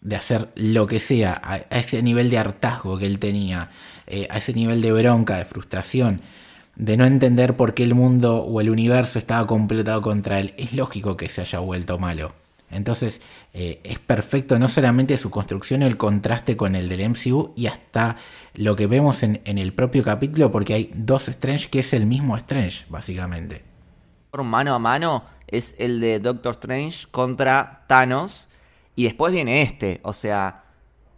de 0.00 0.16
hacer 0.16 0.50
lo 0.54 0.86
que 0.86 0.98
sea 0.98 1.34
a, 1.34 1.54
a 1.54 1.78
ese 1.78 2.02
nivel 2.02 2.30
de 2.30 2.38
hartazgo 2.38 2.98
que 2.98 3.06
él 3.06 3.18
tenía, 3.18 3.70
eh, 4.06 4.26
a 4.30 4.38
ese 4.38 4.54
nivel 4.54 4.80
de 4.80 4.92
bronca, 4.92 5.36
de 5.36 5.44
frustración, 5.44 6.22
de 6.74 6.96
no 6.96 7.04
entender 7.04 7.56
por 7.56 7.74
qué 7.74 7.82
el 7.82 7.94
mundo 7.94 8.42
o 8.42 8.60
el 8.62 8.70
universo 8.70 9.18
estaba 9.18 9.46
completado 9.46 10.00
contra 10.00 10.40
él, 10.40 10.54
es 10.56 10.72
lógico 10.72 11.18
que 11.18 11.28
se 11.28 11.42
haya 11.42 11.58
vuelto 11.58 11.98
malo. 11.98 12.39
Entonces 12.70 13.20
eh, 13.52 13.80
es 13.84 13.98
perfecto 13.98 14.58
no 14.58 14.68
solamente 14.68 15.16
su 15.18 15.30
construcción, 15.30 15.82
el 15.82 15.96
contraste 15.96 16.56
con 16.56 16.76
el 16.76 16.88
del 16.88 17.10
MCU 17.10 17.52
y 17.56 17.66
hasta 17.66 18.16
lo 18.54 18.76
que 18.76 18.86
vemos 18.86 19.22
en, 19.22 19.40
en 19.44 19.58
el 19.58 19.72
propio 19.72 20.02
capítulo, 20.02 20.50
porque 20.52 20.74
hay 20.74 20.90
dos 20.94 21.28
Strange 21.28 21.68
que 21.68 21.80
es 21.80 21.92
el 21.92 22.06
mismo 22.06 22.36
Strange, 22.36 22.86
básicamente. 22.88 23.70
Mano 24.32 24.74
a 24.74 24.78
mano 24.78 25.24
es 25.48 25.74
el 25.78 26.00
de 26.00 26.20
Doctor 26.20 26.52
Strange 26.52 27.06
contra 27.10 27.84
Thanos. 27.88 28.48
Y 28.94 29.04
después 29.04 29.32
viene 29.32 29.62
este. 29.62 30.00
O 30.04 30.12
sea, 30.12 30.64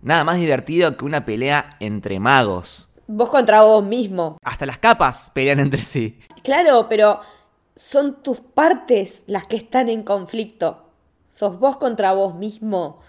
nada 0.01 0.25
más 0.25 0.37
divertido 0.37 0.97
que 0.97 1.05
una 1.05 1.25
pelea 1.25 1.77
entre 1.81 2.19
magos. 2.21 2.89
Vos 3.07 3.29
contra 3.29 3.63
vos 3.63 3.85
mismo. 3.85 4.39
Hasta 4.43 4.67
las 4.67 4.79
capas 4.79 5.31
pelean 5.35 5.61
entre 5.61 5.83
sí. 5.83 6.19
Claro, 6.43 6.87
pero 6.89 7.21
son 7.77 8.23
tus 8.23 8.41
partes 8.41 9.23
las 9.27 9.47
que 9.47 9.57
están 9.57 9.89
en 9.89 10.03
conflicto. 10.03 10.82
Vos 11.51 11.77
contra 11.77 12.13
vos 12.13 12.35
mismo. 12.35 13.01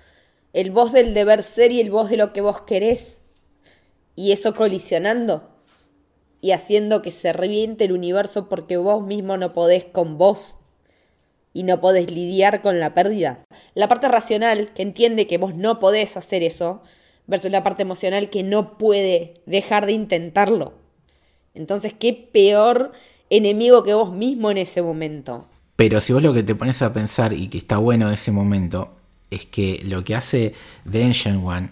El 0.54 0.72
vos 0.72 0.92
del 0.92 1.14
deber 1.14 1.44
ser 1.44 1.72
y 1.72 1.80
el 1.80 1.92
vos 1.92 2.10
de 2.10 2.18
lo 2.18 2.34
que 2.34 2.42
vos 2.42 2.62
querés. 2.62 3.22
Y 4.16 4.32
eso 4.32 4.56
colisionando. 4.56 5.50
Y 6.42 6.52
haciendo 6.52 7.02
que 7.02 7.12
se 7.12 7.32
reviente 7.32 7.86
el 7.86 7.92
universo 7.92 8.50
porque 8.50 8.78
vos 8.78 9.04
mismo 9.06 9.38
no 9.38 9.54
podés 9.54 9.86
con 9.86 10.18
vos. 10.18 10.58
Y 11.54 11.64
no 11.64 11.80
podés 11.80 12.12
lidiar 12.12 12.62
con 12.62 12.80
la 12.80 12.96
pérdida. 12.96 13.44
La 13.76 13.88
parte 13.88 14.08
racional 14.08 14.74
que 14.74 14.82
entiende 14.82 15.28
que 15.28 15.38
vos 15.38 15.56
no 15.56 15.80
podés 15.80 16.18
hacer 16.18 16.42
eso. 16.42 16.82
Versus 17.28 17.52
la 17.52 17.64
parte 17.64 17.84
emocional 17.84 18.30
que 18.30 18.42
no 18.42 18.78
puede 18.78 19.36
dejar 19.46 19.86
de 19.86 19.94
intentarlo. 19.94 20.74
Entonces, 21.54 21.94
qué 21.94 22.14
peor 22.14 22.94
enemigo 23.30 23.84
que 23.84 23.94
vos 23.94 24.12
mismo 24.12 24.50
en 24.50 24.58
ese 24.58 24.82
momento. 24.82 25.48
Pero 25.76 25.99
si 26.01 26.13
vos 26.13 26.21
lo 26.21 26.34
que 26.34 26.43
te 26.43 26.55
pones 26.55 26.82
a 26.82 26.93
pensar 26.93 27.34
y 27.34 27.47
que 27.47 27.57
está 27.57 27.78
bueno 27.78 28.07
de 28.09 28.15
ese 28.15 28.32
momento 28.32 28.95
es 29.32 29.45
que 29.45 29.82
lo 29.86 30.03
que 30.03 30.15
hace 30.15 30.53
The 30.89 31.03
Ancient 31.03 31.43
One 31.43 31.69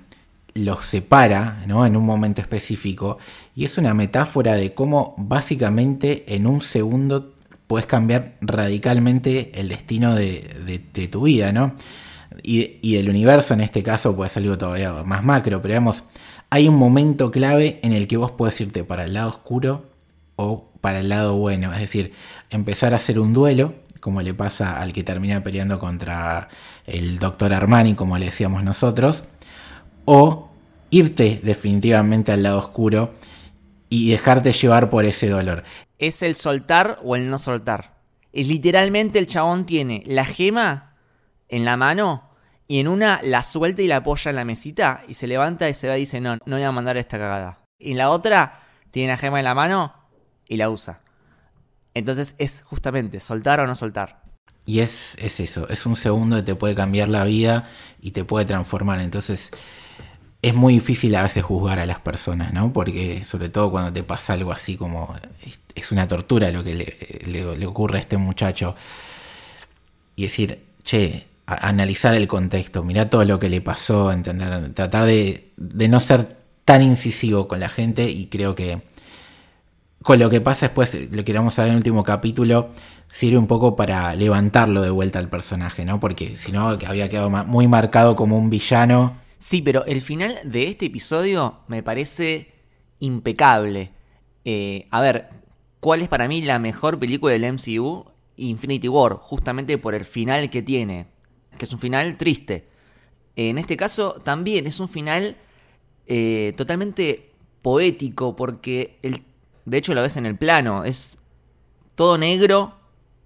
los 0.53 0.83
separa 0.85 1.63
¿no? 1.67 1.85
en 1.85 1.95
un 1.95 2.05
momento 2.05 2.41
específico 2.41 3.17
y 3.55 3.63
es 3.63 3.77
una 3.77 3.93
metáfora 3.93 4.55
de 4.55 4.73
cómo 4.73 5.13
básicamente 5.17 6.35
en 6.35 6.45
un 6.47 6.61
segundo 6.61 7.35
puedes 7.67 7.85
cambiar 7.85 8.33
radicalmente 8.41 9.51
el 9.55 9.69
destino 9.69 10.13
de, 10.15 10.41
de- 10.65 11.07
tu 11.07 11.21
vida, 11.23 11.53
¿no? 11.53 11.75
Y, 12.43 12.79
y 12.81 12.95
del 12.95 13.09
universo 13.09 13.53
en 13.53 13.61
este 13.61 13.83
caso 13.83 14.15
puede 14.15 14.29
ser 14.29 14.43
algo 14.43 14.57
todavía 14.57 14.91
más 15.03 15.23
macro, 15.23 15.61
pero 15.61 15.73
digamos, 15.73 16.03
hay 16.49 16.67
un 16.67 16.75
momento 16.75 17.31
clave 17.31 17.79
en 17.83 17.93
el 17.93 18.07
que 18.07 18.17
vos 18.17 18.31
puedes 18.31 18.59
irte 18.61 18.83
para 18.83 19.05
el 19.05 19.13
lado 19.13 19.29
oscuro 19.29 19.85
o 20.35 20.69
para 20.81 20.99
el 20.99 21.09
lado 21.09 21.35
bueno, 21.37 21.71
es 21.73 21.79
decir, 21.79 22.13
empezar 22.49 22.93
a 22.93 22.97
hacer 22.97 23.19
un 23.19 23.33
duelo, 23.33 23.73
como 24.01 24.21
le 24.21 24.33
pasa 24.33 24.81
al 24.81 24.91
que 24.91 25.03
termina 25.03 25.41
peleando 25.41 25.79
contra 25.79 26.49
el 26.85 27.19
doctor 27.19 27.53
Armani, 27.53 27.95
como 27.95 28.17
le 28.17 28.25
decíamos 28.25 28.63
nosotros, 28.63 29.23
o 30.05 30.49
irte 30.89 31.39
definitivamente 31.43 32.33
al 32.33 32.43
lado 32.43 32.57
oscuro 32.59 33.13
y 33.89 34.09
dejarte 34.09 34.51
llevar 34.51 34.89
por 34.89 35.05
ese 35.05 35.29
dolor. 35.29 35.63
Es 35.99 36.21
el 36.23 36.35
soltar 36.35 36.99
o 37.03 37.15
el 37.15 37.29
no 37.29 37.39
soltar. 37.39 38.01
Es 38.33 38.47
literalmente 38.47 39.19
el 39.19 39.27
chabón 39.27 39.65
tiene 39.65 40.03
la 40.05 40.25
gema 40.25 40.95
en 41.47 41.63
la 41.63 41.77
mano 41.77 42.29
y 42.67 42.79
en 42.79 42.87
una 42.87 43.19
la 43.21 43.43
suelta 43.43 43.81
y 43.81 43.87
la 43.87 43.97
apoya 43.97 44.29
en 44.29 44.37
la 44.37 44.45
mesita 44.45 45.03
y 45.07 45.13
se 45.13 45.27
levanta 45.27 45.69
y 45.69 45.73
se 45.73 45.87
va 45.87 45.97
y 45.97 46.01
dice, 46.01 46.21
no, 46.21 46.37
no 46.45 46.55
voy 46.55 46.63
a 46.63 46.71
mandar 46.71 46.97
esta 46.97 47.17
cagada. 47.17 47.59
Y 47.77 47.91
en 47.91 47.97
la 47.97 48.09
otra 48.09 48.61
tiene 48.91 49.11
la 49.11 49.17
gema 49.17 49.39
en 49.39 49.45
la 49.45 49.53
mano 49.53 49.93
y 50.47 50.57
la 50.57 50.69
usa. 50.69 51.01
Entonces 51.93 52.35
es 52.37 52.63
justamente 52.63 53.19
soltar 53.19 53.59
o 53.59 53.67
no 53.67 53.75
soltar. 53.75 54.21
Y 54.65 54.79
es, 54.79 55.17
es 55.19 55.39
eso, 55.39 55.67
es 55.69 55.85
un 55.85 55.95
segundo 55.95 56.37
que 56.37 56.43
te 56.43 56.55
puede 56.55 56.75
cambiar 56.75 57.09
la 57.09 57.25
vida 57.25 57.67
y 57.99 58.11
te 58.11 58.23
puede 58.23 58.45
transformar. 58.45 59.01
Entonces 59.01 59.51
es 60.41 60.55
muy 60.55 60.75
difícil 60.75 61.15
a 61.15 61.23
veces 61.23 61.43
juzgar 61.43 61.79
a 61.79 61.85
las 61.85 61.99
personas, 61.99 62.53
¿no? 62.53 62.71
Porque 62.73 63.25
sobre 63.25 63.49
todo 63.49 63.71
cuando 63.71 63.93
te 63.93 64.03
pasa 64.03 64.33
algo 64.33 64.51
así 64.51 64.75
como 64.75 65.13
es 65.75 65.91
una 65.91 66.07
tortura 66.07 66.51
lo 66.51 66.63
que 66.63 66.75
le, 66.75 67.55
le, 67.57 67.65
ocurre 67.65 67.97
a 67.97 68.01
este 68.01 68.17
muchacho. 68.17 68.75
Y 70.15 70.23
decir, 70.23 70.63
che, 70.83 71.27
analizar 71.45 72.15
el 72.15 72.27
contexto, 72.27 72.83
mirar 72.83 73.09
todo 73.09 73.23
lo 73.25 73.39
que 73.39 73.49
le 73.49 73.61
pasó, 73.61 74.11
entender, 74.11 74.73
tratar 74.73 75.05
de, 75.05 75.51
de 75.57 75.87
no 75.87 75.99
ser 75.99 76.37
tan 76.65 76.81
incisivo 76.81 77.47
con 77.47 77.59
la 77.59 77.69
gente 77.69 78.09
y 78.09 78.27
creo 78.27 78.55
que 78.55 78.81
con 80.03 80.19
lo 80.19 80.29
que 80.29 80.41
pasa 80.41 80.67
después, 80.67 80.97
lo 81.11 81.23
que 81.23 81.33
vamos 81.33 81.57
a 81.59 81.63
ver 81.63 81.69
en 81.69 81.73
el 81.73 81.77
último 81.77 82.03
capítulo, 82.03 82.71
sirve 83.07 83.37
un 83.37 83.47
poco 83.47 83.75
para 83.75 84.15
levantarlo 84.15 84.81
de 84.81 84.89
vuelta 84.89 85.19
al 85.19 85.29
personaje, 85.29 85.85
¿no? 85.85 85.99
Porque 85.99 86.37
si 86.37 86.51
no, 86.51 86.69
había 86.69 87.09
quedado 87.09 87.29
muy 87.29 87.67
marcado 87.67 88.15
como 88.15 88.37
un 88.37 88.49
villano. 88.49 89.17
Sí, 89.37 89.61
pero 89.61 89.85
el 89.85 90.01
final 90.01 90.39
de 90.43 90.69
este 90.69 90.87
episodio 90.87 91.59
me 91.67 91.83
parece 91.83 92.51
impecable. 92.99 93.91
Eh, 94.43 94.87
a 94.91 95.01
ver, 95.01 95.29
¿cuál 95.79 96.01
es 96.01 96.07
para 96.07 96.27
mí 96.27 96.41
la 96.41 96.57
mejor 96.57 96.99
película 96.99 97.33
del 97.33 97.53
MCU? 97.53 98.05
Infinity 98.37 98.87
War, 98.87 99.13
justamente 99.15 99.77
por 99.77 99.93
el 99.93 100.05
final 100.05 100.49
que 100.49 100.63
tiene, 100.63 101.07
que 101.57 101.65
es 101.65 101.73
un 101.73 101.79
final 101.79 102.17
triste. 102.17 102.67
En 103.35 103.57
este 103.57 103.77
caso 103.77 104.13
también 104.23 104.65
es 104.65 104.79
un 104.79 104.89
final 104.89 105.37
eh, 106.07 106.53
totalmente 106.57 107.31
poético, 107.61 108.35
porque 108.35 108.97
el 109.03 109.23
de 109.65 109.77
hecho 109.77 109.93
lo 109.93 110.01
ves 110.01 110.17
en 110.17 110.25
el 110.25 110.37
plano, 110.37 110.83
es 110.83 111.19
todo 111.95 112.17
negro, 112.17 112.75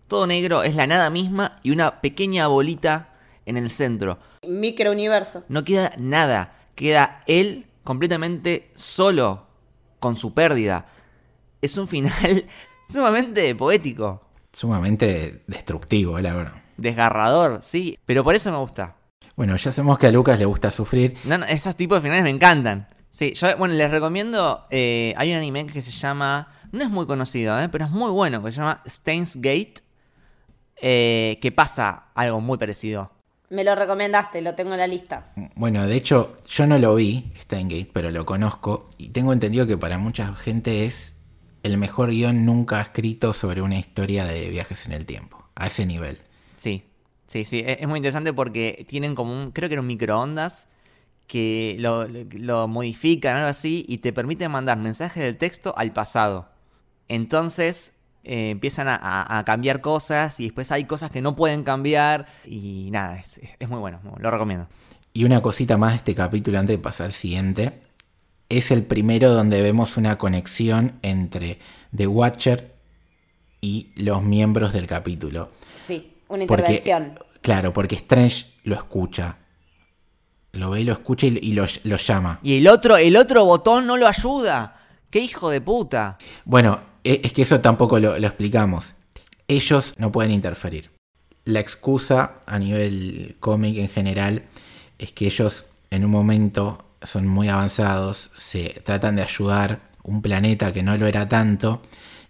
todo 0.07 0.27
negro, 0.27 0.63
es 0.63 0.75
la 0.75 0.87
nada 0.87 1.09
misma 1.09 1.59
y 1.63 1.71
una 1.71 2.01
pequeña 2.01 2.47
bolita 2.47 3.13
en 3.45 3.57
el 3.57 3.69
centro. 3.69 4.19
Microuniverso. 4.47 5.43
No 5.49 5.63
queda 5.63 5.93
nada, 5.97 6.55
queda 6.75 7.21
él 7.27 7.67
completamente 7.83 8.71
solo 8.75 9.47
con 9.99 10.15
su 10.15 10.33
pérdida. 10.33 10.87
Es 11.61 11.77
un 11.77 11.87
final 11.87 12.45
sumamente 12.87 13.55
poético. 13.55 14.21
Sumamente 14.51 15.43
destructivo, 15.47 16.19
la 16.19 16.33
verdad. 16.33 16.63
Desgarrador, 16.77 17.61
sí, 17.61 17.97
pero 18.05 18.23
por 18.23 18.35
eso 18.35 18.51
me 18.51 18.57
gusta. 18.57 18.97
Bueno, 19.35 19.55
ya 19.57 19.71
sabemos 19.71 19.97
que 19.97 20.07
a 20.07 20.11
Lucas 20.11 20.39
le 20.39 20.45
gusta 20.45 20.71
sufrir. 20.71 21.15
No, 21.25 21.37
no, 21.37 21.45
esos 21.45 21.75
tipos 21.75 21.97
de 21.97 22.01
finales 22.03 22.23
me 22.23 22.29
encantan. 22.29 22.87
Sí, 23.15 23.33
yo, 23.33 23.55
bueno, 23.57 23.75
les 23.75 23.89
recomiendo, 23.89 24.65
eh, 24.71 25.13
hay 25.15 25.31
un 25.31 25.37
anime 25.37 25.65
que 25.67 25.81
se 25.81 25.91
llama, 25.91 26.49
no 26.73 26.83
es 26.83 26.89
muy 26.89 27.05
conocido, 27.05 27.57
eh, 27.61 27.69
pero 27.69 27.85
es 27.85 27.91
muy 27.91 28.11
bueno, 28.11 28.43
que 28.43 28.51
se 28.51 28.57
llama 28.57 28.81
Stains 28.85 29.37
Gate, 29.37 29.75
eh, 30.81 31.39
que 31.41 31.49
pasa 31.53 32.07
algo 32.13 32.41
muy 32.41 32.57
parecido. 32.57 33.13
Me 33.49 33.63
lo 33.63 33.73
recomendaste, 33.73 34.41
lo 34.41 34.53
tengo 34.53 34.73
en 34.73 34.79
la 34.79 34.87
lista. 34.87 35.31
Bueno, 35.55 35.87
de 35.87 35.95
hecho, 35.95 36.35
yo 36.45 36.67
no 36.67 36.77
lo 36.77 36.95
vi, 36.95 37.31
Gate, 37.49 37.89
pero 37.93 38.11
lo 38.11 38.25
conozco 38.25 38.89
y 38.97 39.07
tengo 39.07 39.31
entendido 39.31 39.65
que 39.65 39.77
para 39.77 39.97
mucha 39.97 40.35
gente 40.35 40.83
es 40.83 41.15
el 41.63 41.77
mejor 41.77 42.09
guion 42.09 42.45
nunca 42.45 42.81
escrito 42.81 43.31
sobre 43.31 43.61
una 43.61 43.79
historia 43.79 44.25
de 44.25 44.49
viajes 44.49 44.87
en 44.87 44.91
el 44.91 45.05
tiempo, 45.05 45.47
a 45.55 45.67
ese 45.67 45.85
nivel. 45.85 46.19
Sí, 46.57 46.83
sí, 47.27 47.45
sí, 47.45 47.63
es, 47.65 47.87
muy 47.87 47.95
interesante 47.95 48.33
porque 48.33 48.85
tienen 48.89 49.15
como 49.15 49.31
un, 49.31 49.51
creo 49.51 49.69
que 49.69 49.75
eran 49.75 49.87
microondas 49.87 50.67
que 51.27 51.75
lo, 51.79 52.07
lo 52.07 52.67
modifican, 52.67 53.37
algo 53.37 53.49
así, 53.49 53.85
y 53.87 53.99
te 53.99 54.13
permiten 54.13 54.51
mandar 54.51 54.77
mensajes 54.77 55.23
de 55.23 55.33
texto 55.33 55.73
al 55.77 55.91
pasado. 55.93 56.49
Entonces 57.07 57.93
eh, 58.23 58.49
empiezan 58.49 58.87
a, 58.89 59.43
cambiar 59.45 59.81
cosas 59.81 60.39
y 60.39 60.45
después 60.45 60.71
hay 60.71 60.85
cosas 60.85 61.11
que 61.11 61.21
no 61.21 61.35
pueden 61.35 61.63
cambiar 61.63 62.25
y 62.43 62.89
nada, 62.91 63.19
es, 63.19 63.69
muy 63.69 63.79
bueno, 63.79 63.99
lo 64.17 64.31
recomiendo. 64.31 64.67
Y 65.13 65.25
una 65.25 65.43
cosita 65.43 65.77
más 65.77 65.91
de 65.91 65.97
este 65.97 66.15
capítulo 66.15 66.57
antes 66.57 66.75
de 66.75 66.81
pasar 66.81 67.05
al 67.05 67.11
siguiente. 67.11 67.81
Es 68.49 68.71
el 68.71 68.83
primero 68.83 69.31
donde 69.31 69.61
vemos 69.61 69.97
una 69.97 70.17
conexión 70.17 70.99
entre 71.03 71.59
The 71.95 72.07
Watcher 72.07 72.75
y 73.61 73.91
los 73.95 74.23
miembros 74.23 74.73
del 74.73 74.87
capítulo. 74.87 75.51
Sí, 75.77 76.13
una 76.27 76.43
intervención. 76.43 77.19
claro, 77.41 77.73
porque 77.73 77.95
Strange 77.95 78.47
lo 78.63 78.75
escucha 78.75 79.37
lo 80.55 80.69
ve 80.69 80.81
y 80.81 80.83
lo 80.83 80.93
escucha 80.93 81.27
y, 81.27 81.51
lo, 81.51 81.97
llama. 81.97 82.39
Y 82.43 82.57
el 82.57 82.67
otro, 82.67 82.97
el 82.97 83.17
otro 83.17 83.45
botón 83.45 83.85
no 83.85 83.97
lo 83.97 84.07
ayuda. 84.07 84.81
¡Qué 85.09 85.19
hijo 85.19 85.49
de 85.49 85.61
puta! 85.61 86.17
Bueno, 86.45 86.81
e, 87.03 87.21
es 87.23 87.33
que 87.33 87.43
eso 87.43 87.61
tampoco 87.61 87.99
lo, 87.99 88.15
explicamos. 88.15 88.95
Ellos 89.47 89.93
no 89.97 90.11
pueden 90.11 90.31
interferir. 90.31 90.91
La 91.43 91.59
excusa 91.59 92.39
a 92.45 92.57
nivel 92.57 93.37
cómic 93.39 93.77
en 93.77 93.89
general 93.89 94.43
es 94.97 95.11
que 95.11 95.27
ellos 95.27 95.65
en 95.91 96.03
un 96.03 96.11
momento 96.11 96.85
son 97.03 97.27
muy 97.27 97.49
avanzados, 97.49 98.31
se 98.33 98.81
tratan 98.83 99.15
de 99.15 99.21
ayudar 99.21 99.81
un 100.01 100.21
planeta 100.21 100.73
que 100.73 100.81
no 100.81 100.97
lo 100.97 101.05
era 101.05 101.27
tanto 101.27 101.81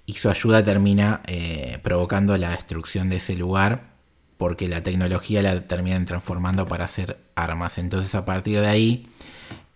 y 0.05 0.13
su 0.13 0.29
ayuda 0.29 0.63
termina 0.63 1.21
eh, 1.27 1.79
provocando 1.81 2.37
la 2.37 2.51
destrucción 2.51 3.09
de 3.09 3.17
ese 3.17 3.35
lugar 3.35 3.94
porque 4.37 4.67
la 4.67 4.83
tecnología 4.83 5.41
la 5.41 5.61
terminan 5.67 6.05
transformando 6.05 6.67
para 6.67 6.85
hacer 6.85 7.19
armas. 7.35 7.77
Entonces 7.77 8.13
a 8.15 8.25
partir 8.25 8.59
de 8.59 8.67
ahí 8.67 9.07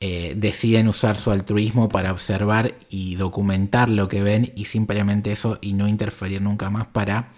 eh, 0.01 0.33
deciden 0.37 0.87
usar 0.87 1.15
su 1.15 1.31
altruismo 1.31 1.89
para 1.89 2.11
observar 2.11 2.75
y 2.89 3.15
documentar 3.15 3.89
lo 3.89 4.07
que 4.07 4.23
ven 4.23 4.51
y 4.55 4.65
simplemente 4.65 5.31
eso 5.31 5.59
y 5.61 5.73
no 5.73 5.87
interferir 5.87 6.41
nunca 6.41 6.69
más 6.69 6.87
para 6.87 7.31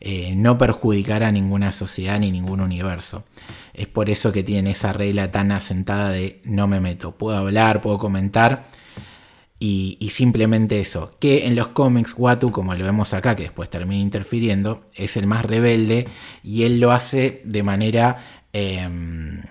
eh, 0.00 0.34
no 0.36 0.58
perjudicar 0.58 1.22
a 1.22 1.32
ninguna 1.32 1.72
sociedad 1.72 2.20
ni 2.20 2.30
ningún 2.30 2.60
universo. 2.60 3.24
Es 3.72 3.86
por 3.86 4.10
eso 4.10 4.32
que 4.32 4.42
tienen 4.42 4.66
esa 4.66 4.92
regla 4.92 5.30
tan 5.30 5.50
asentada 5.50 6.10
de 6.10 6.40
no 6.44 6.66
me 6.66 6.80
meto, 6.80 7.12
puedo 7.12 7.36
hablar, 7.36 7.80
puedo 7.80 7.98
comentar 7.98 8.66
y, 9.58 10.10
simplemente 10.10 10.80
eso, 10.80 11.16
que 11.18 11.46
en 11.46 11.54
los 11.56 11.68
cómics 11.68 12.14
Watu, 12.16 12.50
como 12.50 12.74
lo 12.74 12.84
vemos 12.84 13.14
acá, 13.14 13.34
que 13.34 13.44
después 13.44 13.70
termina 13.70 14.02
interfiriendo, 14.02 14.84
es 14.94 15.16
el 15.16 15.26
más 15.26 15.44
rebelde 15.44 16.06
y 16.42 16.64
él 16.64 16.80
lo 16.80 16.92
hace 16.92 17.40
de 17.44 17.62
manera 17.62 18.18
em, 18.52 19.42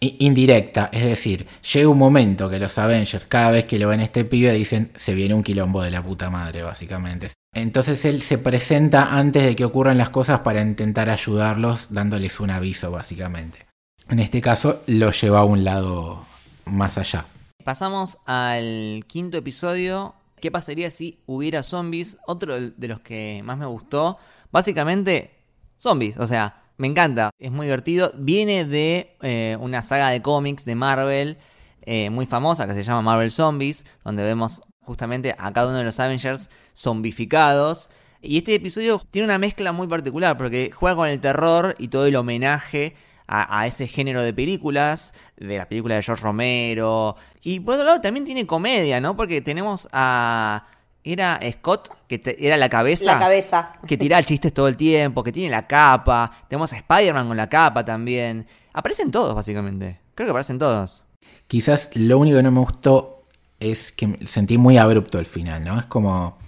indirecta. 0.00 0.90
Es 0.92 1.04
decir, 1.04 1.46
llega 1.72 1.88
un 1.88 1.98
momento 1.98 2.50
que 2.50 2.58
los 2.58 2.76
Avengers, 2.78 3.26
cada 3.28 3.52
vez 3.52 3.66
que 3.66 3.78
lo 3.78 3.88
ven 3.88 4.00
este 4.00 4.24
pibe, 4.24 4.52
dicen, 4.52 4.90
se 4.96 5.14
viene 5.14 5.34
un 5.34 5.44
quilombo 5.44 5.82
de 5.82 5.90
la 5.92 6.02
puta 6.02 6.30
madre, 6.30 6.62
básicamente. 6.62 7.30
Entonces 7.54 8.04
él 8.04 8.22
se 8.22 8.38
presenta 8.38 9.16
antes 9.16 9.44
de 9.44 9.54
que 9.54 9.64
ocurran 9.64 9.98
las 9.98 10.10
cosas 10.10 10.40
para 10.40 10.62
intentar 10.62 11.10
ayudarlos, 11.10 11.88
dándoles 11.90 12.40
un 12.40 12.50
aviso, 12.50 12.90
básicamente. 12.90 13.66
En 14.08 14.18
este 14.18 14.40
caso, 14.40 14.82
lo 14.86 15.12
lleva 15.12 15.40
a 15.40 15.44
un 15.44 15.62
lado 15.62 16.26
más 16.64 16.98
allá. 16.98 17.26
Pasamos 17.64 18.18
al 18.26 19.04
quinto 19.06 19.38
episodio. 19.38 20.14
¿Qué 20.38 20.50
pasaría 20.50 20.90
si 20.90 21.22
hubiera 21.24 21.62
zombies? 21.62 22.18
Otro 22.26 22.60
de 22.60 22.88
los 22.88 23.00
que 23.00 23.40
más 23.42 23.56
me 23.56 23.64
gustó. 23.64 24.18
Básicamente, 24.52 25.38
zombies. 25.78 26.18
O 26.18 26.26
sea, 26.26 26.62
me 26.76 26.88
encanta. 26.88 27.30
Es 27.38 27.50
muy 27.50 27.64
divertido. 27.64 28.12
Viene 28.18 28.66
de 28.66 29.16
eh, 29.22 29.56
una 29.58 29.82
saga 29.82 30.10
de 30.10 30.20
cómics 30.20 30.66
de 30.66 30.74
Marvel 30.74 31.38
eh, 31.80 32.10
muy 32.10 32.26
famosa 32.26 32.66
que 32.66 32.74
se 32.74 32.82
llama 32.82 33.00
Marvel 33.00 33.30
Zombies. 33.30 33.86
Donde 34.04 34.22
vemos 34.22 34.60
justamente 34.82 35.34
a 35.38 35.50
cada 35.54 35.68
uno 35.68 35.78
de 35.78 35.84
los 35.84 35.98
Avengers 36.00 36.50
zombificados. 36.76 37.88
Y 38.20 38.36
este 38.36 38.54
episodio 38.54 39.00
tiene 39.10 39.24
una 39.24 39.38
mezcla 39.38 39.72
muy 39.72 39.86
particular 39.86 40.36
porque 40.36 40.70
juega 40.70 40.96
con 40.96 41.08
el 41.08 41.18
terror 41.18 41.74
y 41.78 41.88
todo 41.88 42.04
el 42.04 42.16
homenaje 42.16 42.94
a, 43.26 43.66
ese 43.66 43.86
género 43.88 44.22
de 44.22 44.32
películas, 44.32 45.14
de 45.36 45.58
la 45.58 45.68
película 45.68 45.96
de 45.96 46.02
George 46.02 46.22
Romero. 46.22 47.16
Y 47.42 47.60
por 47.60 47.74
otro 47.74 47.86
lado 47.86 48.00
también 48.00 48.24
tiene 48.24 48.46
comedia, 48.46 49.00
¿no? 49.00 49.16
Porque 49.16 49.40
tenemos 49.40 49.88
a... 49.92 50.66
Era 51.06 51.38
Scott, 51.52 51.90
que 52.08 52.22
era 52.38 52.56
la 52.56 52.70
cabeza. 52.70 53.12
La 53.12 53.18
cabeza. 53.18 53.72
Que 53.86 53.98
tira 53.98 54.22
chistes 54.22 54.54
todo 54.54 54.68
el 54.68 54.76
tiempo, 54.76 55.22
que 55.22 55.32
tiene 55.32 55.50
la 55.50 55.66
capa. 55.66 56.32
Tenemos 56.48 56.72
a 56.72 56.76
Spider-Man 56.76 57.28
con 57.28 57.36
la 57.36 57.46
capa 57.46 57.84
también. 57.84 58.46
Aparecen 58.72 59.10
todos, 59.10 59.34
básicamente. 59.34 60.00
Creo 60.14 60.26
que 60.26 60.30
aparecen 60.30 60.58
todos. 60.58 61.04
Quizás 61.46 61.90
lo 61.94 62.18
único 62.18 62.38
que 62.38 62.42
no 62.42 62.50
me 62.50 62.60
gustó 62.60 63.22
es 63.60 63.92
que 63.92 64.18
sentí 64.26 64.56
muy 64.56 64.78
abrupto 64.78 65.18
el 65.18 65.26
final, 65.26 65.62
¿no? 65.62 65.78
Es 65.78 65.84
como 65.84 66.38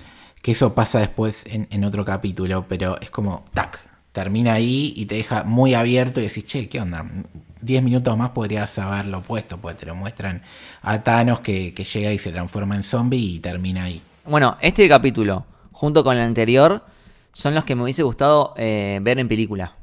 que 0.41 0.53
eso 0.53 0.75
pasa 0.75 1.01
después 1.01 1.45
en, 1.47 1.69
en 1.71 1.85
otro 1.85 2.07
capítulo, 2.07 2.65
pero 2.67 2.99
es 3.03 3.11
como, 3.11 3.45
tac, 3.53 3.86
termina 4.17 4.55
ahí 4.55 4.95
y 4.97 5.05
te 5.05 5.17
deja 5.17 5.45
muy 5.45 5.75
abierto 5.75 6.21
y 6.21 6.23
decís, 6.23 6.47
che, 6.47 6.71
¿qué 6.71 6.81
onda? 6.81 7.05
10 7.61 7.83
minutos 7.83 8.17
más 8.17 8.31
podrías 8.31 8.79
haberlo 8.79 9.21
puesto, 9.21 9.59
pues 9.59 9.77
te 9.77 9.85
lo 9.85 9.95
muestran 9.95 10.41
a 10.81 11.03
Thanos 11.03 11.41
que, 11.41 11.75
que 11.75 11.85
llega 11.85 12.11
y 12.13 12.19
se 12.19 12.33
transforma 12.33 12.77
en 12.77 12.83
zombie 12.83 13.19
y 13.35 13.39
termina 13.41 13.85
ahí. 13.85 14.01
Bueno, 14.25 14.57
este 14.63 14.89
capítulo, 14.89 15.45
junto 15.71 16.03
con 16.03 16.17
el 16.17 16.23
anterior, 16.23 16.83
son 17.31 17.53
los 17.55 17.65
que 17.65 17.75
me 17.75 17.83
hubiese 17.83 18.05
gustado 18.05 18.55
eh, 18.57 19.01
ver 19.03 19.19
en 19.19 19.29
película. 19.29 19.75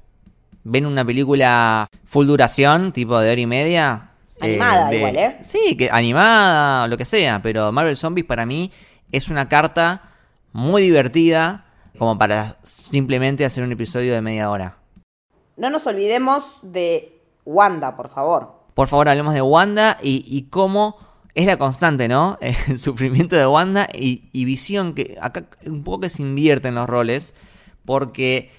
Ven 0.63 0.87
una 0.87 1.05
película 1.05 1.87
full 2.03 2.25
duración, 2.25 2.91
tipo 2.91 3.19
de 3.19 3.31
hora 3.31 3.39
y 3.39 3.45
media. 3.45 4.09
Animada 4.41 4.89
de- 4.89 4.97
igual, 4.97 5.15
¿eh? 5.15 5.37
Sí, 5.43 5.75
que, 5.77 5.91
animada, 5.91 6.87
lo 6.87 6.97
que 6.97 7.05
sea, 7.05 7.39
pero 7.43 7.71
Marvel 7.71 7.95
Zombies 7.95 8.25
para 8.25 8.47
mí 8.47 8.71
es 9.11 9.29
una 9.29 9.47
carta 9.47 10.01
muy 10.53 10.81
divertida 10.81 11.65
como 11.97 12.17
para 12.17 12.57
simplemente 12.63 13.45
hacer 13.45 13.63
un 13.63 13.71
episodio 13.71 14.13
de 14.13 14.21
media 14.21 14.49
hora. 14.49 14.77
No 15.57 15.69
nos 15.69 15.85
olvidemos 15.85 16.59
de 16.61 17.21
Wanda, 17.45 17.95
por 17.95 18.09
favor. 18.09 18.63
Por 18.73 18.87
favor, 18.87 19.09
hablemos 19.09 19.33
de 19.33 19.41
Wanda 19.41 19.97
y, 20.01 20.25
y 20.27 20.43
cómo 20.49 20.97
es 21.35 21.45
la 21.45 21.57
constante, 21.57 22.07
¿no? 22.07 22.37
El 22.41 22.79
sufrimiento 22.79 23.35
de 23.35 23.47
Wanda 23.47 23.87
y, 23.93 24.29
y 24.31 24.45
Visión, 24.45 24.93
que 24.93 25.17
acá 25.21 25.45
un 25.65 25.83
poco 25.83 26.01
que 26.01 26.09
se 26.09 26.21
invierten 26.21 26.75
los 26.75 26.87
roles, 26.87 27.35
porque 27.85 28.51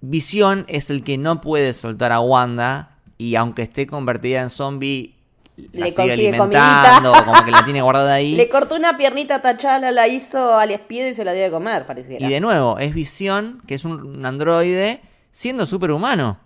Visión 0.00 0.64
es 0.68 0.90
el 0.90 1.04
que 1.04 1.16
no 1.16 1.40
puede 1.40 1.72
soltar 1.72 2.12
a 2.12 2.20
Wanda 2.20 2.98
y 3.18 3.36
aunque 3.36 3.62
esté 3.62 3.86
convertida 3.86 4.42
en 4.42 4.50
zombie, 4.50 5.16
Le 5.56 5.90
sigue 5.90 5.94
consigue 5.96 6.36
comidita. 6.38 7.00
como 7.24 7.44
que 7.44 7.50
la 7.50 7.64
tiene 7.64 7.82
guardada 7.82 8.14
ahí. 8.14 8.34
Le 8.36 8.48
cortó 8.48 8.74
una 8.74 8.96
piernita 8.96 9.36
a 9.36 9.42
T'Challa, 9.42 9.90
la 9.92 10.08
hizo 10.08 10.56
al 10.58 10.70
espiedo 10.70 11.08
y 11.08 11.14
se 11.14 11.24
la 11.24 11.32
dio 11.32 11.42
de 11.44 11.50
comer, 11.50 11.84
pareciera. 11.86 12.26
Y 12.26 12.30
de 12.30 12.40
nuevo, 12.40 12.78
es 12.78 12.94
Visión, 12.94 13.62
que 13.66 13.74
es 13.74 13.84
un, 13.84 14.00
un 14.04 14.24
androide, 14.26 15.02
siendo 15.30 15.66
superhumano. 15.66 16.38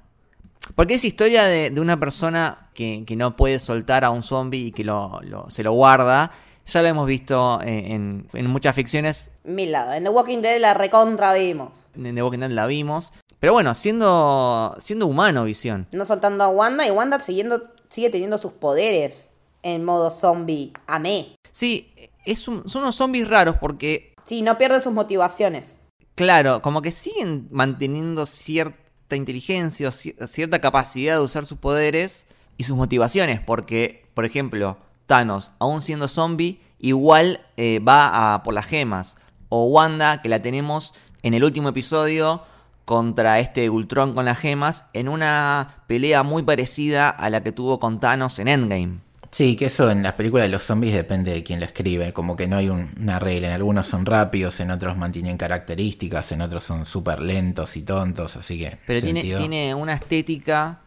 Porque 0.75 0.95
es 0.95 1.05
historia 1.05 1.45
de, 1.45 1.71
de 1.71 1.81
una 1.81 1.99
persona 2.01 2.69
que, 2.75 3.05
que 3.07 3.15
no 3.15 3.37
puede 3.37 3.61
soltar 3.61 4.05
a 4.05 4.11
un 4.11 4.23
zombie 4.25 4.67
y 4.67 4.73
que 4.73 4.83
lo, 4.83 5.21
lo- 5.23 5.49
se 5.51 5.63
lo 5.63 5.73
guarda. 5.73 6.33
Ya 6.67 6.83
lo 6.83 6.89
hemos 6.89 7.07
visto 7.07 7.61
en, 7.63 7.93
en- 7.93 8.27
en 8.33 8.47
muchas 8.49 8.75
ficciones. 8.75 9.31
Mil 9.45 9.71
lados. 9.71 9.95
En 9.95 10.03
The 10.03 10.11
Walking 10.11 10.39
Dead 10.43 10.59
la 10.61 10.75
recontra 10.75 11.33
vimos. 11.35 11.89
En 11.95 12.13
The 12.13 12.21
Walking 12.25 12.41
Dead 12.41 12.51
la 12.51 12.67
vimos. 12.67 13.13
Pero 13.41 13.53
bueno, 13.53 13.75
siendo, 13.75 14.75
siendo 14.79 15.07
humano 15.07 15.45
Visión. 15.45 15.87
No 15.93 16.05
soltando 16.05 16.45
a 16.45 16.49
Wanda 16.49 16.87
y 16.87 16.91
Wanda 16.91 17.21
siguiendo, 17.21 17.71
sigue 17.89 18.11
teniendo 18.11 18.39
sus 18.39 18.53
poderes 18.53 19.33
en 19.63 19.85
modo 19.85 20.11
zombie. 20.11 20.73
Amé. 20.87 21.35
Sí, 21.53 21.93
es 22.25 22.49
un- 22.49 22.69
son 22.69 22.83
unos 22.83 22.97
zombies 22.97 23.29
raros 23.29 23.57
porque 23.61 24.15
Sí, 24.25 24.43
no 24.43 24.59
pierde 24.59 24.81
sus 24.81 24.93
motivaciones. 24.93 25.87
Claro, 26.17 26.63
como 26.63 26.83
que 26.83 26.91
siguen 26.93 27.47
manteniendo 27.51 28.27
cierta 28.27 29.15
inteligencia 29.17 29.91
cierta 29.93 30.61
capacidad 30.61 31.15
de 31.17 31.21
usar 31.21 31.45
sus 31.47 31.59
poderes 31.59 32.27
y 32.57 32.65
sus 32.65 32.77
motivaciones, 32.77 33.41
porque, 33.41 34.07
por 34.15 34.25
ejemplo, 34.25 34.79
Thanos, 35.07 35.53
aún 35.61 35.83
siendo 35.83 36.09
zombie, 36.09 36.61
igual 36.81 37.47
eh, 37.57 37.79
va 37.79 38.35
a 38.35 38.43
por 38.43 38.55
las 38.55 38.67
gemas. 38.67 39.19
O 39.49 39.67
Wanda, 39.67 40.23
que 40.23 40.29
la 40.29 40.43
tenemos 40.43 40.93
en 41.23 41.35
el 41.35 41.45
último 41.45 41.69
episodio 41.69 42.43
contra 42.87 43.39
este 43.41 43.69
Ultron 43.69 44.15
con 44.15 44.25
las 44.25 44.39
gemas, 44.39 44.87
en 44.95 45.09
una 45.11 45.83
pelea 45.87 46.23
muy 46.23 46.43
parecida 46.45 47.11
a 47.11 47.29
la 47.29 47.43
que 47.43 47.53
tuvo 47.53 47.79
con 47.79 48.01
Thanos 48.01 48.39
en 48.39 48.49
Endgame. 48.49 49.01
Sí, 49.33 49.57
que 49.57 49.67
eso 49.67 49.91
en 49.91 50.03
las 50.05 50.15
películas 50.15 50.45
de 50.47 50.51
los 50.51 50.63
zombies 50.63 50.95
depende 50.95 51.33
de 51.35 51.43
quién 51.43 51.59
lo 51.61 51.67
escribe, 51.67 52.13
como 52.15 52.37
que 52.37 52.47
no 52.47 52.57
hay 52.57 52.71
un- 52.71 52.91
una 52.99 53.19
regla, 53.19 53.49
en 53.49 53.55
algunos 53.55 53.87
son 53.87 54.07
rápidos, 54.07 54.61
en 54.61 54.71
otros 54.71 54.97
mantienen 54.97 55.37
características, 55.37 56.31
en 56.33 56.41
otros 56.41 56.63
son 56.63 56.87
súper 56.87 57.21
lentos 57.21 57.77
y 57.77 57.83
tontos, 57.83 58.37
así 58.37 58.59
que... 58.59 58.79
Pero 58.87 59.01
tiene, 59.03 59.75
una 59.75 59.93
estética 59.93 60.81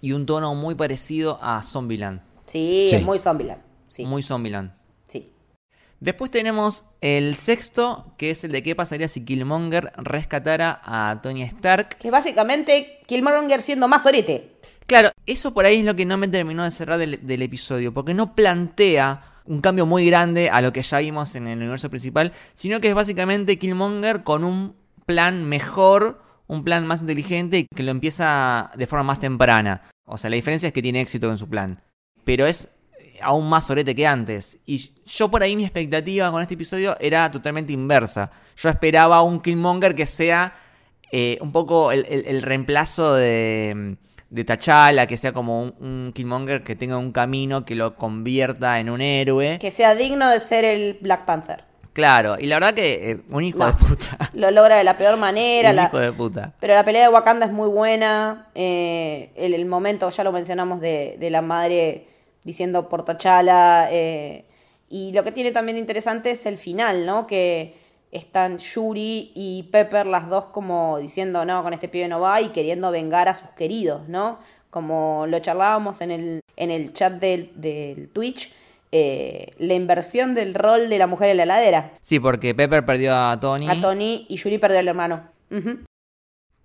y 0.00 0.12
un 0.12 0.24
tono 0.24 0.54
muy 0.54 0.76
parecido 0.76 1.38
a 1.42 1.62
Zombieland. 1.62 2.20
Sí, 2.46 2.86
Sí. 2.88 2.96
es 2.96 3.02
muy 3.02 3.18
Zombieland. 3.18 3.60
Sí, 3.88 4.06
Muy 4.06 4.22
Zombieland. 4.22 4.70
Después 6.00 6.30
tenemos 6.30 6.86
el 7.02 7.36
sexto, 7.36 8.14
que 8.16 8.30
es 8.30 8.42
el 8.44 8.52
de 8.52 8.62
qué 8.62 8.74
pasaría 8.74 9.06
si 9.06 9.22
Killmonger 9.22 9.92
rescatara 9.98 10.80
a 10.82 11.20
Tony 11.22 11.42
Stark. 11.42 11.98
Que 11.98 12.10
básicamente 12.10 13.00
Killmonger 13.06 13.60
siendo 13.60 13.86
más 13.86 14.06
orete. 14.06 14.56
Claro, 14.86 15.10
eso 15.26 15.52
por 15.52 15.66
ahí 15.66 15.80
es 15.80 15.84
lo 15.84 15.94
que 15.94 16.06
no 16.06 16.16
me 16.16 16.26
terminó 16.26 16.64
de 16.64 16.70
cerrar 16.70 16.98
del, 16.98 17.24
del 17.26 17.42
episodio, 17.42 17.92
porque 17.92 18.14
no 18.14 18.34
plantea 18.34 19.42
un 19.44 19.60
cambio 19.60 19.84
muy 19.84 20.06
grande 20.06 20.48
a 20.48 20.62
lo 20.62 20.72
que 20.72 20.82
ya 20.82 21.00
vimos 21.00 21.34
en 21.34 21.46
el 21.46 21.58
universo 21.58 21.90
principal, 21.90 22.32
sino 22.54 22.80
que 22.80 22.88
es 22.88 22.94
básicamente 22.94 23.58
Killmonger 23.58 24.22
con 24.22 24.44
un 24.44 24.74
plan 25.04 25.44
mejor, 25.44 26.22
un 26.46 26.64
plan 26.64 26.86
más 26.86 27.02
inteligente 27.02 27.58
y 27.58 27.66
que 27.66 27.82
lo 27.82 27.90
empieza 27.90 28.70
de 28.74 28.86
forma 28.86 29.02
más 29.02 29.20
temprana. 29.20 29.82
O 30.06 30.16
sea, 30.16 30.30
la 30.30 30.36
diferencia 30.36 30.68
es 30.68 30.72
que 30.72 30.82
tiene 30.82 31.02
éxito 31.02 31.30
en 31.30 31.36
su 31.36 31.48
plan, 31.48 31.82
pero 32.24 32.46
es 32.46 32.68
aún 33.22 33.48
más 33.48 33.66
sorete 33.66 33.94
que 33.94 34.06
antes. 34.06 34.58
Y 34.66 34.92
yo 35.06 35.30
por 35.30 35.42
ahí 35.42 35.56
mi 35.56 35.64
expectativa 35.64 36.30
con 36.30 36.42
este 36.42 36.54
episodio 36.54 36.96
era 37.00 37.30
totalmente 37.30 37.72
inversa. 37.72 38.30
Yo 38.56 38.68
esperaba 38.68 39.22
un 39.22 39.40
Killmonger 39.40 39.94
que 39.94 40.06
sea 40.06 40.52
eh, 41.12 41.38
un 41.40 41.52
poco 41.52 41.92
el, 41.92 42.06
el- 42.08 42.26
el 42.26 42.42
reemplazo 42.42 43.14
de, 43.14 43.96
de 44.30 44.44
T'Challa, 44.44 45.06
que 45.06 45.16
sea 45.16 45.32
como 45.32 45.62
un, 45.62 45.74
un 45.80 46.12
Killmonger 46.14 46.62
que 46.62 46.76
tenga 46.76 46.96
un 46.98 47.10
camino 47.12 47.64
que 47.64 47.74
lo 47.74 47.96
convierta 47.96 48.78
en 48.78 48.90
un 48.90 49.00
héroe. 49.00 49.58
Que 49.60 49.70
sea 49.70 49.94
digno 49.94 50.28
de 50.30 50.38
ser 50.40 50.64
el 50.64 50.98
Black 51.00 51.24
Panther. 51.24 51.64
Claro, 51.92 52.36
y 52.38 52.46
la 52.46 52.54
verdad 52.56 52.72
que 52.74 53.10
eh, 53.10 53.20
un 53.30 53.42
hijo 53.42 53.58
No. 53.58 53.66
de 53.66 53.72
puta. 53.72 54.30
Lo 54.32 54.52
logra 54.52 54.76
de 54.76 54.84
la 54.84 54.96
peor 54.96 55.16
manera. 55.16 55.70
un 55.70 55.76
la- 55.76 55.86
hijo 55.86 55.98
de 55.98 56.12
puta. 56.12 56.54
Pero 56.60 56.74
la 56.74 56.84
pelea 56.84 57.02
de 57.02 57.08
Wakanda 57.12 57.46
es 57.46 57.52
muy 57.52 57.68
buena. 57.68 58.46
eh, 58.54 59.32
el, 59.34 59.54
el 59.54 59.66
momento, 59.66 60.08
ya 60.08 60.22
lo 60.22 60.30
mencionamos, 60.30 60.80
de, 60.80 61.16
de 61.18 61.30
la 61.30 61.42
madre 61.42 62.06
diciendo 62.44 62.88
por 62.88 63.04
T'Challa. 63.04 63.88
eh, 63.90 64.44
y 64.88 65.12
lo 65.12 65.22
que 65.22 65.30
tiene 65.32 65.52
también 65.52 65.76
de 65.76 65.80
interesante 65.80 66.32
es 66.32 66.46
el 66.46 66.58
final, 66.58 67.06
¿no? 67.06 67.26
Que 67.26 67.76
están 68.10 68.58
Yuri 68.58 69.30
y 69.36 69.68
Pepper, 69.70 70.04
las 70.06 70.28
dos 70.28 70.46
como 70.46 70.98
diciendo, 70.98 71.44
no, 71.44 71.62
con 71.62 71.72
este 71.72 71.88
pibe 71.88 72.08
no 72.08 72.18
va 72.20 72.40
y 72.40 72.48
queriendo 72.48 72.90
vengar 72.90 73.28
a 73.28 73.34
sus 73.34 73.50
queridos, 73.50 74.08
¿no? 74.08 74.38
Como 74.68 75.26
lo 75.28 75.38
charlábamos 75.38 76.00
en 76.00 76.10
el, 76.10 76.40
en 76.56 76.70
el 76.72 76.92
chat 76.92 77.14
del, 77.14 77.52
del 77.54 78.08
Twitch, 78.08 78.52
eh, 78.90 79.52
la 79.58 79.74
inversión 79.74 80.34
del 80.34 80.54
rol 80.54 80.88
de 80.88 80.98
la 80.98 81.06
mujer 81.06 81.30
en 81.30 81.36
la 81.36 81.42
heladera. 81.44 81.92
Sí, 82.00 82.18
porque 82.18 82.52
Pepper 82.54 82.84
perdió 82.84 83.14
a 83.16 83.38
Tony. 83.38 83.68
A 83.68 83.80
Tony 83.80 84.26
y 84.28 84.36
Yuri 84.36 84.58
perdió 84.58 84.80
al 84.80 84.88
hermano. 84.88 85.28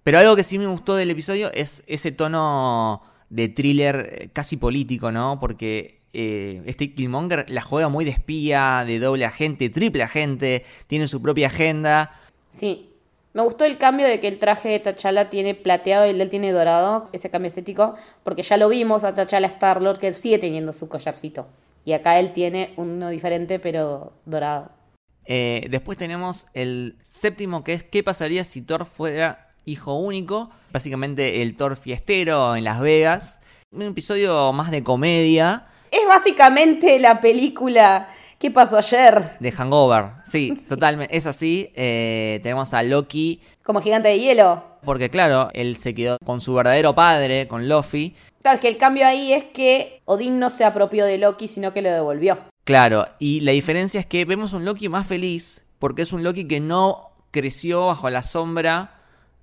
Pero 0.03 0.19
algo 0.19 0.35
que 0.35 0.43
sí 0.43 0.57
me 0.57 0.65
gustó 0.67 0.95
del 0.95 1.11
episodio 1.11 1.51
es 1.53 1.83
ese 1.85 2.11
tono 2.11 3.03
de 3.29 3.49
thriller 3.49 4.09
eh, 4.11 4.29
casi 4.33 4.57
político, 4.57 5.11
¿no? 5.11 5.39
Porque 5.39 6.01
eh, 6.13 6.61
este 6.65 6.93
Killmonger 6.93 7.49
la 7.49 7.61
juega 7.61 7.89
muy 7.89 8.05
de 8.05 8.11
espía, 8.11 8.83
de 8.87 8.99
doble 8.99 9.25
agente, 9.25 9.69
triple 9.69 10.03
agente, 10.03 10.63
tiene 10.87 11.07
su 11.07 11.21
propia 11.21 11.47
agenda. 11.47 12.19
Sí. 12.47 12.91
Me 13.33 13.41
gustó 13.41 13.65
el 13.65 13.77
cambio 13.77 14.07
de 14.07 14.21
que 14.21 14.29
el 14.29 14.39
traje 14.39 14.69
de 14.69 14.79
T'Challa 14.79 15.29
tiene 15.29 15.55
plateado 15.55 16.05
y 16.05 16.11
el 16.11 16.17
de 16.19 16.23
él 16.23 16.29
tiene 16.29 16.53
dorado, 16.53 17.09
ese 17.11 17.29
cambio 17.29 17.49
estético, 17.49 17.95
porque 18.23 18.43
ya 18.43 18.55
lo 18.55 18.69
vimos 18.69 19.03
a 19.03 19.13
T'Challa 19.13 19.47
Star-Lord 19.47 19.99
que 19.99 20.07
él 20.07 20.13
sigue 20.13 20.39
teniendo 20.39 20.71
su 20.71 20.87
collarcito. 20.87 21.45
Y 21.83 21.91
acá 21.91 22.17
él 22.17 22.31
tiene 22.31 22.73
uno 22.77 23.09
diferente 23.09 23.59
pero 23.59 24.13
dorado. 24.25 24.71
Eh, 25.25 25.67
después 25.69 25.97
tenemos 25.97 26.47
el 26.53 26.97
séptimo 27.01 27.63
que 27.65 27.73
es 27.73 27.83
¿qué 27.83 28.03
pasaría 28.03 28.45
si 28.45 28.61
Thor 28.61 28.85
fuera 28.85 29.44
hijo 29.65 29.95
único? 29.95 30.49
Básicamente 30.71 31.41
el 31.41 31.55
Thor 31.55 31.75
fiestero 31.75 32.55
en 32.55 32.63
Las 32.63 32.79
Vegas. 32.79 33.41
Un 33.71 33.81
episodio 33.81 34.53
más 34.53 34.71
de 34.71 34.83
comedia, 34.83 35.67
Es 35.91 36.07
básicamente 36.07 36.99
la 36.99 37.19
película 37.19 38.07
¿Qué 38.39 38.51
pasó 38.51 38.77
ayer? 38.77 39.37
de 39.39 39.51
Hangover. 39.51 40.11
Sí, 40.25 40.53
totalmente. 40.67 41.15
Es 41.15 41.25
así. 41.25 41.71
Eh, 41.75 42.39
tenemos 42.43 42.73
a 42.73 42.83
Loki 42.83 43.41
Como 43.63 43.81
gigante 43.81 44.09
de 44.09 44.19
hielo. 44.19 44.63
Porque 44.83 45.09
claro, 45.09 45.49
él 45.53 45.77
se 45.77 45.93
quedó 45.95 46.17
con 46.23 46.41
su 46.41 46.53
verdadero 46.53 46.93
padre, 46.93 47.47
con 47.47 47.67
Luffy. 47.67 48.15
Claro, 48.41 48.55
es 48.55 48.61
que 48.61 48.67
el 48.67 48.77
cambio 48.77 49.07
ahí 49.07 49.33
es 49.33 49.45
que 49.45 50.01
Odín 50.05 50.37
no 50.37 50.51
se 50.51 50.63
apropió 50.63 51.05
de 51.05 51.17
Loki, 51.17 51.47
sino 51.47 51.73
que 51.73 51.81
lo 51.81 51.89
devolvió. 51.89 52.37
Claro, 52.65 53.07
y 53.17 53.39
la 53.39 53.51
diferencia 53.53 53.99
es 53.99 54.05
que 54.05 54.25
vemos 54.25 54.53
un 54.53 54.63
Loki 54.65 54.89
más 54.89 55.07
feliz, 55.07 55.65
porque 55.79 56.03
es 56.03 56.13
un 56.13 56.23
Loki 56.23 56.47
que 56.47 56.59
no 56.59 57.11
creció 57.31 57.87
bajo 57.87 58.09
la 58.11 58.21
sombra 58.21 58.94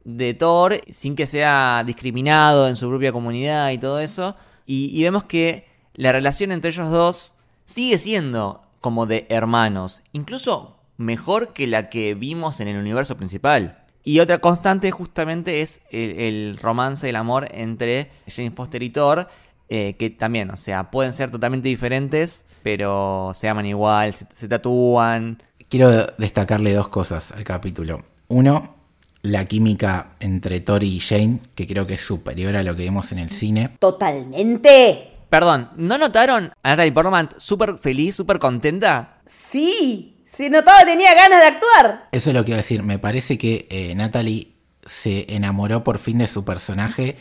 de 0.04 0.34
Thor, 0.34 0.80
sin 0.90 1.16
que 1.16 1.26
sea 1.26 1.82
discriminado 1.86 2.68
en 2.68 2.76
su 2.76 2.88
propia 2.88 3.12
comunidad 3.12 3.70
y 3.70 3.78
todo 3.78 4.00
eso. 4.00 4.36
Y, 4.66 5.02
vemos 5.02 5.24
que 5.24 5.66
la 5.94 6.12
relación 6.12 6.52
entre 6.52 6.70
ellos 6.70 6.90
dos 6.90 7.34
sigue 7.64 7.98
siendo 7.98 8.62
como 8.80 9.06
de 9.06 9.26
hermanos, 9.28 10.02
incluso 10.12 10.76
mejor 10.96 11.52
que 11.52 11.66
la 11.66 11.90
que 11.90 12.14
vimos 12.14 12.60
en 12.60 12.68
el 12.68 12.78
universo 12.78 13.16
principal. 13.16 13.78
Y 14.04 14.20
otra 14.20 14.38
constante 14.38 14.90
justamente 14.90 15.62
es 15.62 15.82
el, 15.90 16.18
el 16.18 16.58
romance, 16.60 17.08
el 17.08 17.16
amor 17.16 17.48
entre 17.52 18.10
Jane 18.26 18.50
Foster 18.50 18.82
y 18.82 18.90
Thor, 18.90 19.28
eh, 19.68 19.94
que 19.98 20.10
también, 20.10 20.50
o 20.50 20.56
sea, 20.56 20.90
pueden 20.90 21.12
ser 21.12 21.30
totalmente 21.30 21.68
diferentes, 21.68 22.46
pero 22.62 23.32
se 23.34 23.48
aman 23.48 23.66
igual, 23.66 24.12
se, 24.14 24.26
se 24.32 24.48
tatúan. 24.48 25.42
Quiero 25.68 26.06
destacarle 26.18 26.74
dos 26.74 26.88
cosas 26.88 27.32
al 27.32 27.44
capítulo. 27.44 28.02
Uno, 28.28 28.81
la 29.22 29.46
química 29.46 30.12
entre 30.20 30.60
Thor 30.60 30.82
y 30.82 31.00
Jane, 31.00 31.38
que 31.54 31.66
creo 31.66 31.86
que 31.86 31.94
es 31.94 32.00
superior 32.00 32.56
a 32.56 32.62
lo 32.62 32.74
que 32.74 32.82
vimos 32.82 33.12
en 33.12 33.20
el 33.20 33.30
cine. 33.30 33.76
Totalmente. 33.78 35.12
Perdón, 35.30 35.70
¿no 35.76 35.96
notaron 35.96 36.52
a 36.62 36.70
Natalie 36.70 36.92
Portman 36.92 37.30
súper 37.38 37.78
feliz, 37.78 38.14
súper 38.14 38.38
contenta? 38.38 39.20
Sí, 39.24 40.20
se 40.24 40.50
notaba 40.50 40.80
que 40.80 40.86
tenía 40.86 41.14
ganas 41.14 41.40
de 41.40 41.46
actuar. 41.46 42.08
Eso 42.12 42.30
es 42.30 42.36
lo 42.36 42.44
que 42.44 42.50
iba 42.50 42.56
a 42.56 42.58
decir. 42.58 42.82
Me 42.82 42.98
parece 42.98 43.38
que 43.38 43.66
eh, 43.70 43.94
Natalie 43.94 44.52
se 44.84 45.26
enamoró 45.34 45.84
por 45.84 45.98
fin 45.98 46.18
de 46.18 46.26
su 46.26 46.44
personaje 46.44 47.16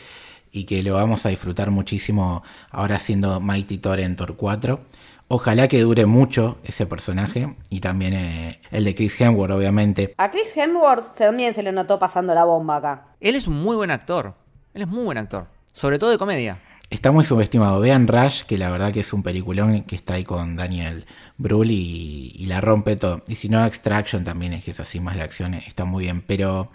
y 0.50 0.64
que 0.64 0.82
lo 0.82 0.94
vamos 0.94 1.24
a 1.24 1.30
disfrutar 1.30 1.70
muchísimo 1.70 2.42
ahora 2.70 2.98
siendo 2.98 3.40
Mighty 3.40 3.78
Thor 3.78 4.00
en 4.00 4.16
Thor 4.16 4.36
4. 4.36 4.84
Ojalá 5.28 5.68
que 5.68 5.80
dure 5.80 6.06
mucho 6.06 6.58
ese 6.64 6.86
personaje 6.86 7.56
y 7.70 7.80
también 7.80 8.12
eh, 8.14 8.60
el 8.70 8.84
de 8.84 8.94
Chris 8.94 9.18
Hemsworth, 9.20 9.52
obviamente. 9.52 10.14
A 10.18 10.30
Chris 10.30 10.56
Hemsworth 10.56 11.16
también 11.16 11.54
se 11.54 11.62
le 11.62 11.72
notó 11.72 11.98
pasando 11.98 12.34
la 12.34 12.44
bomba 12.44 12.76
acá. 12.76 13.06
Él 13.20 13.34
es 13.34 13.46
un 13.46 13.62
muy 13.62 13.76
buen 13.76 13.90
actor. 13.90 14.34
Él 14.74 14.82
es 14.82 14.88
muy 14.88 15.04
buen 15.04 15.18
actor. 15.18 15.46
Sobre 15.72 15.98
todo 15.98 16.10
de 16.10 16.18
comedia. 16.18 16.58
Está 16.90 17.10
muy 17.10 17.24
subestimado. 17.24 17.80
Vean 17.80 18.06
Rush, 18.06 18.42
que 18.42 18.58
la 18.58 18.70
verdad 18.70 18.92
que 18.92 19.00
es 19.00 19.12
un 19.14 19.22
peliculón 19.22 19.84
que 19.84 19.96
está 19.96 20.14
ahí 20.14 20.24
con 20.24 20.56
Daniel 20.56 21.06
Brühl 21.38 21.70
y, 21.70 22.34
y 22.36 22.44
la 22.44 22.60
rompe 22.60 22.96
todo. 22.96 23.22
Y 23.26 23.36
si 23.36 23.48
no, 23.48 23.64
Extraction 23.64 24.24
también 24.24 24.52
es 24.52 24.64
que 24.64 24.72
es 24.72 24.80
así 24.80 25.00
más 25.00 25.16
de 25.16 25.22
acción, 25.22 25.54
está 25.54 25.86
muy 25.86 26.04
bien. 26.04 26.20
Pero 26.20 26.70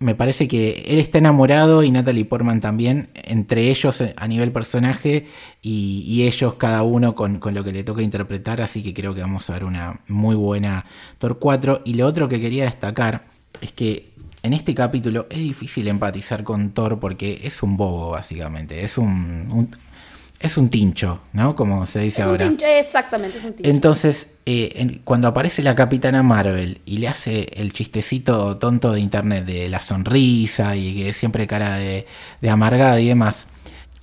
me 0.00 0.14
parece 0.14 0.46
que 0.46 0.84
él 0.88 0.98
está 0.98 1.18
enamorado 1.18 1.82
y 1.82 1.90
Natalie 1.90 2.24
Portman 2.24 2.60
también, 2.60 3.10
entre 3.14 3.70
ellos 3.70 4.02
a 4.16 4.28
nivel 4.28 4.52
personaje 4.52 5.26
y, 5.62 6.22
ellos 6.22 6.54
cada 6.54 6.82
uno 6.82 7.14
con, 7.14 7.38
con, 7.38 7.54
lo 7.54 7.64
que 7.64 7.72
le 7.72 7.84
toca 7.84 8.02
interpretar, 8.02 8.60
así 8.60 8.82
que 8.82 8.94
creo 8.94 9.14
que 9.14 9.20
vamos 9.20 9.48
a 9.48 9.54
ver 9.54 9.64
una 9.64 10.00
muy 10.08 10.36
buena 10.36 10.84
Thor 11.18 11.38
4. 11.38 11.82
Y 11.84 11.94
lo 11.94 12.06
otro 12.06 12.28
que 12.28 12.40
quería 12.40 12.64
destacar 12.64 13.26
es 13.60 13.72
que 13.72 14.12
en 14.42 14.52
este 14.52 14.74
capítulo 14.74 15.26
es 15.30 15.38
difícil 15.38 15.88
empatizar 15.88 16.44
con 16.44 16.70
Thor 16.70 17.00
porque 17.00 17.40
es 17.42 17.62
un 17.62 17.76
bobo 17.76 18.10
básicamente, 18.10 18.84
es 18.84 18.98
un 18.98 19.70
es 20.40 20.56
un 20.56 20.68
tincho, 20.68 21.20
¿no? 21.32 21.56
Como 21.56 21.84
se 21.86 22.00
dice 22.00 22.20
es 22.20 22.26
ahora. 22.26 22.46
Un 22.46 22.56
tincho, 22.56 22.66
exactamente, 22.66 23.38
es 23.38 23.44
un 23.44 23.52
tincho. 23.54 23.70
Entonces, 23.70 24.28
eh, 24.46 24.72
en, 24.76 25.00
cuando 25.04 25.28
aparece 25.28 25.62
la 25.62 25.74
Capitana 25.74 26.22
Marvel 26.22 26.80
y 26.86 26.98
le 26.98 27.08
hace 27.08 27.48
el 27.54 27.72
chistecito 27.72 28.56
tonto 28.58 28.92
de 28.92 29.00
internet 29.00 29.44
de 29.44 29.68
la 29.68 29.82
sonrisa 29.82 30.76
y 30.76 31.02
que 31.02 31.12
siempre 31.12 31.46
cara 31.46 31.76
de, 31.76 32.06
de 32.40 32.50
amargada 32.50 33.00
y 33.00 33.08
demás, 33.08 33.46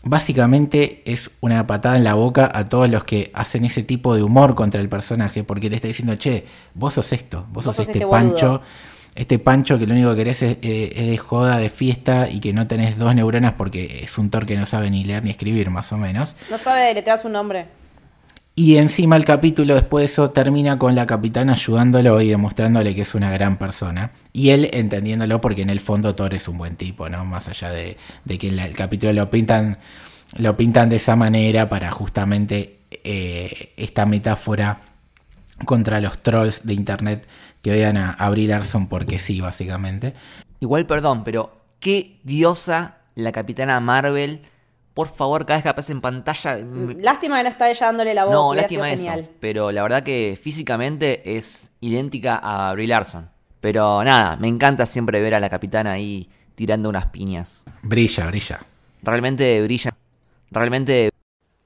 básicamente 0.04 1.02
es 1.06 1.32
una 1.40 1.66
patada 1.68 1.98
en 1.98 2.04
la 2.04 2.14
boca 2.14 2.50
a 2.54 2.66
todos 2.66 2.90
los 2.90 3.06
que 3.06 3.32
hacen 3.34 3.66
ese 3.66 3.84
tipo 3.84 4.16
de 4.16 4.24
humor 4.24 4.56
contra 4.56 4.82
el 4.82 4.90
personaje, 4.90 5.44
porque 5.44 5.70
le 5.70 5.78
está 5.78 5.88
diciendo, 5.88 6.16
che, 6.16 6.46
vos 6.74 6.94
sos 6.94 7.12
esto, 7.14 7.46
vos, 7.52 7.64
sos, 7.64 7.76
sos 7.78 7.88
este, 7.88 8.00
este 8.00 8.12
pancho. 8.12 8.48
boludo. 8.48 8.62
Este 9.16 9.40
pancho 9.40 9.80
que 9.80 9.88
lo 9.88 9.94
único 9.94 10.12
que 10.12 10.18
querés 10.18 10.42
es, 10.42 10.58
eh, 10.62 10.94
es 10.96 11.08
de 11.08 11.18
joda, 11.18 11.58
de 11.58 11.70
fiesta 11.70 12.30
y 12.30 12.40
que 12.40 12.52
no 12.54 12.68
tenés 12.68 12.98
dos 12.98 13.16
neuronas 13.16 13.54
porque 13.54 14.02
es 14.04 14.18
un 14.18 14.30
Thor 14.30 14.46
que 14.46 14.58
no 14.58 14.66
sabe 14.66 14.92
ni 14.92 15.06
leer 15.06 15.24
ni 15.24 15.32
escribir, 15.32 15.70
más 15.70 15.92
o 15.94 15.98
menos. 15.98 16.36
No 16.50 16.58
sabe 16.58 16.82
deletrear 16.82 17.20
su 17.20 17.30
nombre. 17.30 17.68
Y 18.58 18.78
encima 18.78 19.18
el 19.18 19.26
capítulo 19.26 19.76
después 19.76 20.04
de 20.04 20.06
eso 20.06 20.30
termina 20.32 20.80
con 20.80 20.96
la 20.96 21.06
capitana 21.06 21.54
ayudándolo 21.54 22.22
y 22.22 22.30
demostrándole 22.30 22.96
que 22.96 23.02
es 23.02 23.14
una 23.14 23.30
gran 23.30 23.58
persona. 23.58 24.12
Y 24.32 24.52
él 24.52 24.70
entendiéndolo 24.72 25.42
porque 25.42 25.64
en 25.64 25.70
el 25.70 25.82
fondo 25.82 26.16
Thor 26.16 26.34
es 26.34 26.48
un 26.48 26.58
buen 26.58 26.78
tipo, 26.78 27.10
¿no? 27.10 27.26
Más 27.26 27.50
allá 27.50 27.70
de, 27.72 27.98
de 28.24 28.38
que 28.38 28.48
el 28.48 28.76
capítulo 28.76 29.12
lo 29.12 29.30
pintan, 29.30 29.78
lo 30.38 30.56
pintan 30.56 30.88
de 30.88 30.96
esa 30.96 31.18
manera 31.18 31.68
para 31.68 31.92
justamente 31.92 32.80
eh, 33.04 33.74
esta 33.76 34.06
metáfora 34.06 34.80
contra 35.66 36.00
los 36.00 36.24
trolls 36.24 36.66
de 36.66 36.74
internet 36.74 37.28
que 37.66 37.72
odian 37.72 37.98
a, 37.98 38.12
a 38.12 38.30
Brie 38.30 38.48
Larson 38.48 38.86
porque 38.88 39.18
sí, 39.18 39.42
básicamente. 39.42 40.14
Igual, 40.60 40.86
perdón, 40.86 41.24
pero 41.24 41.52
qué 41.80 42.20
diosa 42.24 42.98
la 43.16 43.32
capitana 43.32 43.80
Marvel. 43.80 44.42
Por 44.94 45.08
favor, 45.08 45.48
cada 45.48 45.58
vez 45.58 45.64
que 45.64 45.70
aparece 45.70 45.92
en 45.94 46.00
pantalla. 46.00 46.58
me- 46.64 46.94
Lástima 46.94 47.38
que 47.38 47.44
no 47.44 47.50
está 47.50 47.68
ella 47.72 47.88
dándole 47.88 48.14
la 48.14 48.26
voz. 48.26 48.34
No, 48.36 48.54
lástima 48.54 48.92
eso. 48.92 49.04
genial. 49.06 49.28
Pero 49.40 49.72
la 49.72 49.82
verdad 49.82 50.04
que 50.04 50.40
físicamente 50.40 51.38
es 51.38 51.72
idéntica 51.82 52.36
a 52.38 52.72
Brie 52.74 52.86
Larson. 52.88 53.32
Pero 53.62 54.04
nada, 54.04 54.38
me 54.38 54.48
encanta 54.48 54.86
siempre 54.86 55.20
ver 55.22 55.34
a 55.34 55.40
la 55.40 55.50
capitana 55.50 55.94
ahí 55.94 56.30
tirando 56.54 56.88
unas 56.88 57.08
piñas. 57.08 57.66
Brilla, 57.82 58.28
brilla. 58.28 58.60
Realmente 59.02 59.60
brilla. 59.64 59.96
Realmente 60.52 61.10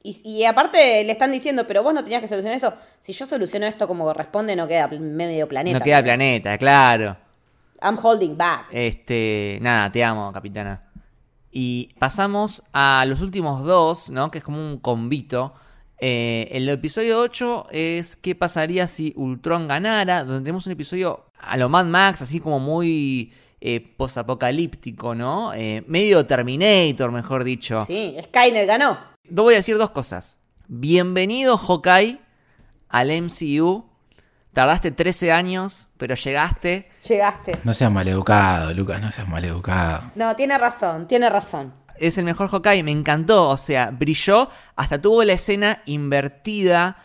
Y, 0.01 0.21
y 0.23 0.45
aparte 0.45 1.03
le 1.03 1.11
están 1.11 1.31
diciendo, 1.31 1.65
pero 1.67 1.83
vos 1.83 1.93
no 1.93 2.03
tenías 2.03 2.21
que 2.21 2.27
solucionar 2.27 2.55
esto. 2.55 2.73
Si 2.99 3.13
yo 3.13 3.25
soluciono 3.25 3.65
esto 3.65 3.87
como 3.87 4.05
corresponde, 4.05 4.55
no 4.55 4.67
queda 4.67 4.87
medio 4.87 5.47
planeta. 5.47 5.79
no 5.79 5.83
queda 5.83 6.01
planeta, 6.01 6.57
claro. 6.57 7.17
I'm 7.81 7.97
holding 8.01 8.37
back. 8.37 8.67
Este, 8.71 9.57
nada, 9.61 9.91
te 9.91 10.03
amo, 10.03 10.31
capitana. 10.31 10.83
Y 11.51 11.93
pasamos 11.97 12.63
a 12.73 13.05
los 13.07 13.21
últimos 13.21 13.63
dos, 13.65 14.09
¿no? 14.09 14.29
Que 14.31 14.39
es 14.39 14.43
como 14.43 14.59
un 14.59 14.77
convito. 14.77 15.53
Eh, 15.99 16.47
el 16.51 16.69
episodio 16.69 17.19
8 17.19 17.67
es 17.71 18.15
qué 18.15 18.35
pasaría 18.35 18.87
si 18.87 19.13
Ultron 19.17 19.67
ganara, 19.67 20.23
donde 20.23 20.41
tenemos 20.41 20.65
un 20.65 20.73
episodio 20.73 21.25
a 21.39 21.57
lo 21.57 21.67
Mad 21.67 21.85
Max, 21.85 22.21
así 22.21 22.39
como 22.39 22.59
muy 22.59 23.33
eh, 23.59 23.81
posapocalíptico, 23.97 25.15
¿no? 25.15 25.53
Eh, 25.53 25.83
medio 25.87 26.25
Terminator, 26.25 27.11
mejor 27.11 27.43
dicho. 27.43 27.83
Sí, 27.85 28.15
Skynet 28.23 28.67
ganó. 28.67 29.08
Voy 29.29 29.53
a 29.53 29.57
decir 29.57 29.77
dos 29.77 29.91
cosas. 29.91 30.37
Bienvenido, 30.67 31.57
Hawkeye, 31.57 32.19
al 32.89 33.09
MCU. 33.21 33.85
Tardaste 34.53 34.91
13 34.91 35.31
años, 35.31 35.89
pero 35.97 36.15
llegaste. 36.15 36.89
Llegaste. 37.07 37.59
No 37.63 37.73
seas 37.73 37.91
maleducado, 37.91 38.73
Lucas, 38.73 38.99
no 39.01 39.11
seas 39.11 39.27
maleducado. 39.27 40.11
No, 40.15 40.35
tiene 40.35 40.57
razón, 40.57 41.07
tiene 41.07 41.29
razón. 41.29 41.73
es 41.97 42.17
el 42.17 42.25
mejor 42.25 42.49
Hawkeye, 42.49 42.81
me 42.83 42.91
encantó, 42.91 43.49
o 43.49 43.57
sea, 43.57 43.91
brilló, 43.91 44.49
hasta 44.75 44.99
tuvo 45.01 45.23
la 45.23 45.33
escena 45.33 45.81
invertida 45.85 46.97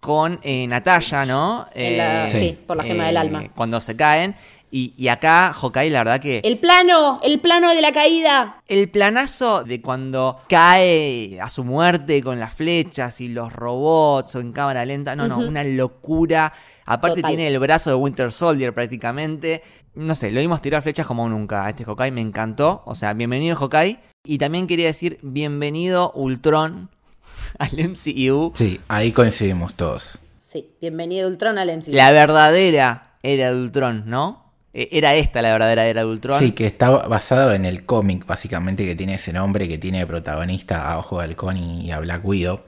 con 0.00 0.40
eh, 0.42 0.66
Natalia, 0.66 1.24
¿no? 1.26 1.66
La- 1.74 2.28
Eh, 2.28 2.30
sí, 2.32 2.58
por 2.66 2.76
la 2.76 2.82
gema 2.82 3.06
del 3.06 3.16
alma. 3.16 3.44
Cuando 3.54 3.80
se 3.80 3.94
caen. 3.96 4.34
Y, 4.70 4.92
y 4.96 5.08
acá 5.08 5.52
Hawkeye, 5.52 5.90
la 5.90 6.00
verdad 6.00 6.20
que... 6.20 6.40
El 6.44 6.58
plano, 6.58 7.20
el 7.22 7.40
plano 7.40 7.74
de 7.74 7.80
la 7.80 7.92
caída. 7.92 8.62
El 8.66 8.90
planazo 8.90 9.64
de 9.64 9.80
cuando 9.80 10.40
cae 10.48 11.40
a 11.40 11.48
su 11.48 11.64
muerte 11.64 12.22
con 12.22 12.38
las 12.38 12.52
flechas 12.52 13.20
y 13.20 13.28
los 13.28 13.52
robots 13.52 14.34
o 14.34 14.40
en 14.40 14.52
cámara 14.52 14.84
lenta, 14.84 15.16
no, 15.16 15.26
no, 15.26 15.38
una 15.38 15.64
locura. 15.64 16.52
Aparte 16.84 17.16
Total. 17.16 17.30
tiene 17.30 17.48
el 17.48 17.58
brazo 17.58 17.90
de 17.90 17.96
Winter 17.96 18.30
Soldier 18.30 18.74
prácticamente. 18.74 19.62
No 19.94 20.14
sé, 20.14 20.30
lo 20.30 20.40
vimos 20.40 20.60
tirar 20.62 20.82
flechas 20.82 21.06
como 21.06 21.28
nunca 21.28 21.66
a 21.66 21.70
este 21.70 21.84
Hawkeye, 21.84 22.10
me 22.10 22.20
encantó. 22.20 22.82
O 22.84 22.94
sea, 22.94 23.12
bienvenido 23.14 23.56
Hawkeye. 23.56 23.98
Y 24.24 24.38
también 24.38 24.66
quería 24.66 24.86
decir, 24.86 25.18
bienvenido 25.22 26.12
Ultron 26.12 26.90
al 27.58 27.70
MCU. 27.72 28.52
Sí, 28.54 28.80
ahí 28.88 29.12
coincidimos 29.12 29.74
todos. 29.74 30.18
Sí, 30.38 30.70
bienvenido 30.80 31.28
Ultron 31.28 31.58
al 31.58 31.76
MCU. 31.76 31.92
La 31.92 32.10
verdadera 32.10 33.16
era 33.22 33.52
de 33.52 33.60
Ultron, 33.60 34.04
¿no? 34.06 34.47
Eh, 34.72 34.88
Era 34.92 35.14
esta 35.14 35.42
la 35.42 35.52
verdadera 35.52 35.86
era 35.86 36.02
de 36.02 36.06
Ultron. 36.06 36.38
Sí, 36.38 36.52
que 36.52 36.66
está 36.66 36.90
basado 36.90 37.52
en 37.54 37.64
el 37.64 37.84
cómic, 37.86 38.26
básicamente, 38.26 38.84
que 38.84 38.94
tiene 38.94 39.14
ese 39.14 39.32
nombre, 39.32 39.68
que 39.68 39.78
tiene 39.78 40.06
protagonista 40.06 40.90
a 40.90 40.98
Ojo 40.98 41.18
de 41.18 41.24
Halcón 41.24 41.56
y 41.56 41.90
a 41.90 41.98
Black 42.00 42.24
Widow. 42.24 42.60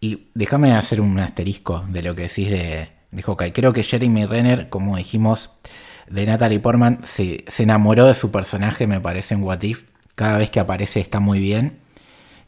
Y 0.00 0.28
déjame 0.34 0.72
hacer 0.72 1.00
un 1.00 1.18
asterisco 1.18 1.84
de 1.88 2.02
lo 2.02 2.14
que 2.14 2.22
decís 2.22 2.50
de, 2.50 2.88
de 3.10 3.22
Hawkeye. 3.22 3.52
Creo 3.52 3.72
que 3.72 3.82
Jeremy 3.82 4.26
Renner, 4.26 4.68
como 4.68 4.96
dijimos, 4.96 5.50
de 6.08 6.26
Natalie 6.26 6.60
Portman, 6.60 7.00
se, 7.02 7.44
se 7.48 7.62
enamoró 7.62 8.06
de 8.06 8.14
su 8.14 8.30
personaje, 8.30 8.86
me 8.86 9.00
parece, 9.00 9.34
en 9.34 9.42
What 9.42 9.62
If. 9.62 9.84
Cada 10.14 10.38
vez 10.38 10.50
que 10.50 10.60
aparece 10.60 11.00
está 11.00 11.20
muy 11.20 11.40
bien. 11.40 11.78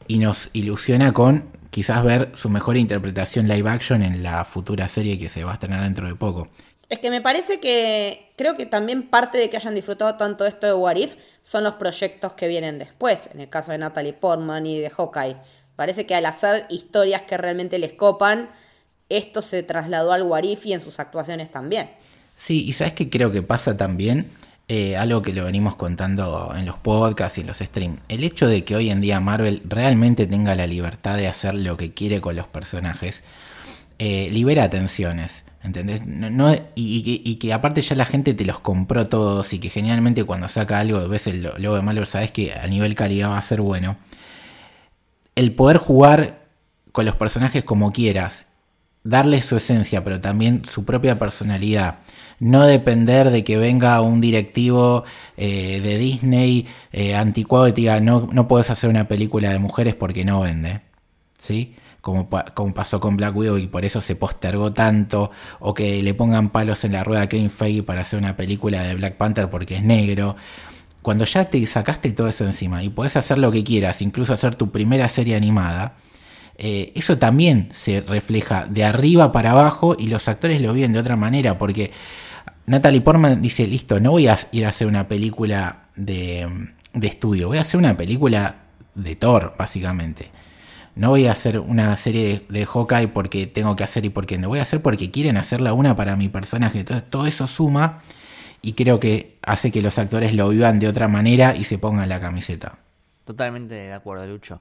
Y 0.07 0.19
nos 0.19 0.51
ilusiona 0.53 1.13
con 1.13 1.49
quizás 1.71 2.05
ver 2.05 2.33
su 2.37 2.49
mejor 2.49 2.77
interpretación 2.77 3.49
live 3.49 3.69
action 3.69 4.03
en 4.03 4.23
la 4.23 4.45
futura 4.45 4.87
serie 4.89 5.19
que 5.19 5.29
se 5.29 5.43
va 5.43 5.51
a 5.51 5.55
estrenar 5.55 5.83
dentro 5.83 6.07
de 6.07 6.15
poco. 6.15 6.49
Es 6.89 6.99
que 7.01 7.11
me 7.11 7.21
parece 7.21 7.59
que 7.59 8.33
creo 8.37 8.55
que 8.55 8.67
también 8.67 9.09
parte 9.09 9.39
de 9.39 9.51
que 9.51 9.57
hayan 9.57 9.75
disfrutado 9.75 10.17
tanto 10.17 10.47
esto 10.47 10.67
de 10.67 10.75
What 10.75 10.97
If 10.97 11.17
son 11.43 11.65
los 11.65 11.75
proyectos 11.75 12.35
que 12.35 12.49
vienen 12.49 12.79
después, 12.79 13.29
en 13.35 13.41
el 13.41 13.49
caso 13.49 13.73
de 13.73 13.79
Natalie 13.79 14.13
Portman 14.13 14.67
y 14.67 14.79
de 14.79 14.91
Hawkeye. 14.91 15.37
Parece 15.75 16.07
que 16.07 16.15
al 16.15 16.27
hacer 16.27 16.67
historias 16.71 17.23
que 17.23 17.37
realmente 17.37 17.79
les 17.79 17.93
copan, 17.93 18.51
esto 19.09 19.43
se 19.43 19.63
trasladó 19.63 20.13
al 20.13 20.23
What 20.23 20.45
If 20.45 20.67
y 20.67 20.73
en 20.73 20.81
sus 20.81 21.01
actuaciones 21.01 21.51
también. 21.51 21.91
Sí, 22.37 22.65
y 22.67 22.73
sabes 22.73 22.93
que 22.93 23.11
creo 23.11 23.33
que 23.33 23.43
pasa 23.43 23.77
también 23.77 24.31
Eh, 24.69 24.97
algo 24.97 25.23
que 25.23 25.33
lo 25.33 25.45
venimos 25.45 25.77
contando 25.77 26.53
en 26.57 26.67
los 26.67 26.77
podcasts 26.77 27.39
y 27.39 27.43
en 27.43 27.47
los 27.47 27.59
streams. 27.59 28.01
El 28.09 28.25
hecho 28.25 28.49
de 28.49 28.65
que 28.65 28.75
hoy 28.75 28.91
en 28.91 29.01
día 29.01 29.21
Marvel 29.21 29.63
realmente 29.65 30.27
tenga 30.27 30.57
la 30.57 30.67
libertad 30.67 31.17
de 31.17 31.29
hacer 31.29 31.55
lo 31.55 31.77
que 31.77 31.95
quiere 31.95 32.21
con 32.21 32.35
los 32.35 32.49
personajes, 32.49 33.23
eh, 34.01 34.29
libera 34.33 34.69
tensiones. 34.69 35.45
¿Entendés? 35.67 36.07
No, 36.07 36.55
y, 36.77 37.37
que- 37.37 37.53
aparte 37.53 37.83
ya 37.83 37.97
la 37.97 38.05
gente 38.05 38.35
te 38.35 38.45
los 38.45 38.61
compró 38.61 39.07
todos 39.09 39.53
y 39.53 39.59
que 39.59 39.69
generalmente 39.69 40.23
cuando 40.23 40.47
saca 40.49 40.79
algo, 40.79 41.09
ves 41.09 41.27
el 41.27 41.43
lo- 41.43 41.59
logo 41.59 41.75
de 41.77 41.83
Marvel, 41.83 42.07
sabes 42.07 42.31
que 42.31 42.55
a 42.55 42.67
nivel 42.69 42.95
calidad 42.95 43.31
va 43.31 43.39
a 43.39 43.43
ser 43.43 43.61
bueno. 43.61 43.97
El 45.35 45.53
poder 45.55 45.79
jugar 45.79 46.47
con 46.93 47.05
los 47.05 47.17
personajes 47.17 47.65
como 47.65 47.93
quieras, 47.93 48.47
darle 49.05 49.43
su 49.43 49.57
esencia, 49.57 50.03
pero 50.05 50.21
también 50.21 50.65
su 50.65 50.85
propia 50.85 51.19
personalidad. 51.19 51.99
No 52.39 52.65
depender 52.65 53.31
de 53.31 53.45
que 53.45 53.57
venga 53.59 54.01
un 54.01 54.21
directivo 54.21 55.05
eh, 55.37 55.81
de 55.83 55.99
Disney 55.99 56.67
eh, 56.93 57.15
anticuado 57.17 57.67
y 57.69 57.73
te 57.73 57.81
diga, 57.83 58.01
no, 58.01 58.29
no 58.33 58.47
puedes 58.49 58.71
hacer 58.71 58.89
una 58.89 59.09
película 59.09 59.51
de 59.51 59.59
mujeres 59.59 59.95
porque 59.95 60.25
no 60.25 60.41
vende. 60.41 60.81
¿Sí? 61.39 61.75
Como, 62.07 62.31
pa- 62.31 62.45
como 62.55 62.73
pasó 62.73 63.01
con 63.01 63.17
Black 63.17 63.35
Widow 63.35 63.59
y 63.59 63.67
por 63.67 63.85
eso 63.85 64.01
se 64.01 64.15
postergó 64.15 64.73
tanto, 64.73 65.33
o 65.59 65.75
que 65.75 66.01
le 66.05 66.15
pongan 66.15 66.51
palos 66.51 66.85
en 66.85 66.93
la 66.93 67.03
rueda 67.03 67.23
a 67.23 67.29
Kevin 67.29 67.51
Feige 67.51 67.83
para 67.83 68.03
hacer 68.03 68.17
una 68.17 68.37
película 68.37 68.81
de 68.85 68.95
Black 68.95 69.17
Panther 69.17 69.51
porque 69.51 69.75
es 69.75 69.83
negro. 69.83 70.37
Cuando 71.03 71.25
ya 71.25 71.51
te 71.51 71.67
sacaste 71.67 72.13
todo 72.13 72.29
eso 72.29 72.45
encima 72.47 72.85
y 72.85 72.91
podés 72.91 73.17
hacer 73.17 73.39
lo 73.39 73.51
que 73.51 73.65
quieras, 73.65 74.03
incluso 74.03 74.33
hacer 74.33 74.55
tu 74.55 74.71
primera 74.71 75.09
serie 75.09 75.35
animada, 75.35 75.97
eh, 76.59 76.93
eso 76.95 77.19
también 77.19 77.71
se 77.75 78.03
refleja 78.03 78.67
de 78.67 78.85
arriba 78.85 79.33
para 79.33 79.51
abajo 79.51 79.97
y 79.99 80.07
los 80.07 80.29
actores 80.29 80.61
lo 80.61 80.73
viven 80.75 80.93
de 80.93 81.01
otra 81.01 81.17
manera, 81.17 81.59
porque 81.59 81.91
Natalie 82.67 83.01
Portman 83.01 83.43
dice, 83.43 83.67
listo, 83.67 83.99
no 83.99 84.13
voy 84.13 84.29
a 84.29 84.39
ir 84.53 84.65
a 84.65 84.69
hacer 84.69 84.87
una 84.87 85.09
película 85.09 85.87
de, 85.97 86.69
de 86.95 87.07
estudio, 87.09 87.49
voy 87.49 87.59
a 87.59 87.63
hacer 87.63 87.79
una 87.81 87.97
película 87.97 88.59
de 88.95 89.17
Thor, 89.17 89.57
básicamente. 89.59 90.31
No 90.97 91.11
voy 91.11 91.27
a 91.27 91.33
hacer 91.33 91.61
una 91.61 91.95
serie 91.97 92.47
de, 92.49 92.59
de 92.61 92.67
Hawkeye 92.67 93.09
porque 93.09 93.47
tengo 93.47 93.77
que 93.77 93.85
hacer 93.85 94.05
y 94.05 94.09
porque 94.09 94.39
no. 94.39 94.49
Voy 94.49 94.59
a 94.59 94.63
hacer 94.63 94.83
porque 94.83 95.11
quieren 95.11 95.37
hacerla 95.37 95.73
una 95.73 95.95
para 95.95 96.17
mi 96.17 96.29
personaje. 96.29 96.81
Entonces 96.81 97.09
todo 97.09 97.27
eso 97.27 97.47
suma 97.47 98.01
y 98.63 98.73
creo 98.73 98.99
que 98.99 99.39
hace 99.43 99.71
que 99.71 99.83
los 99.83 99.99
actores 99.99 100.35
lo 100.35 100.49
vivan 100.49 100.81
de 100.81 100.89
otra 100.89 101.07
manera 101.07 101.55
y 101.55 101.63
se 101.65 101.79
pongan 101.79 102.09
la 102.09 102.21
camiseta. 102.21 102.79
Totalmente 103.25 103.75
de 103.75 103.93
acuerdo, 103.93 104.27
Lucho. 104.27 104.61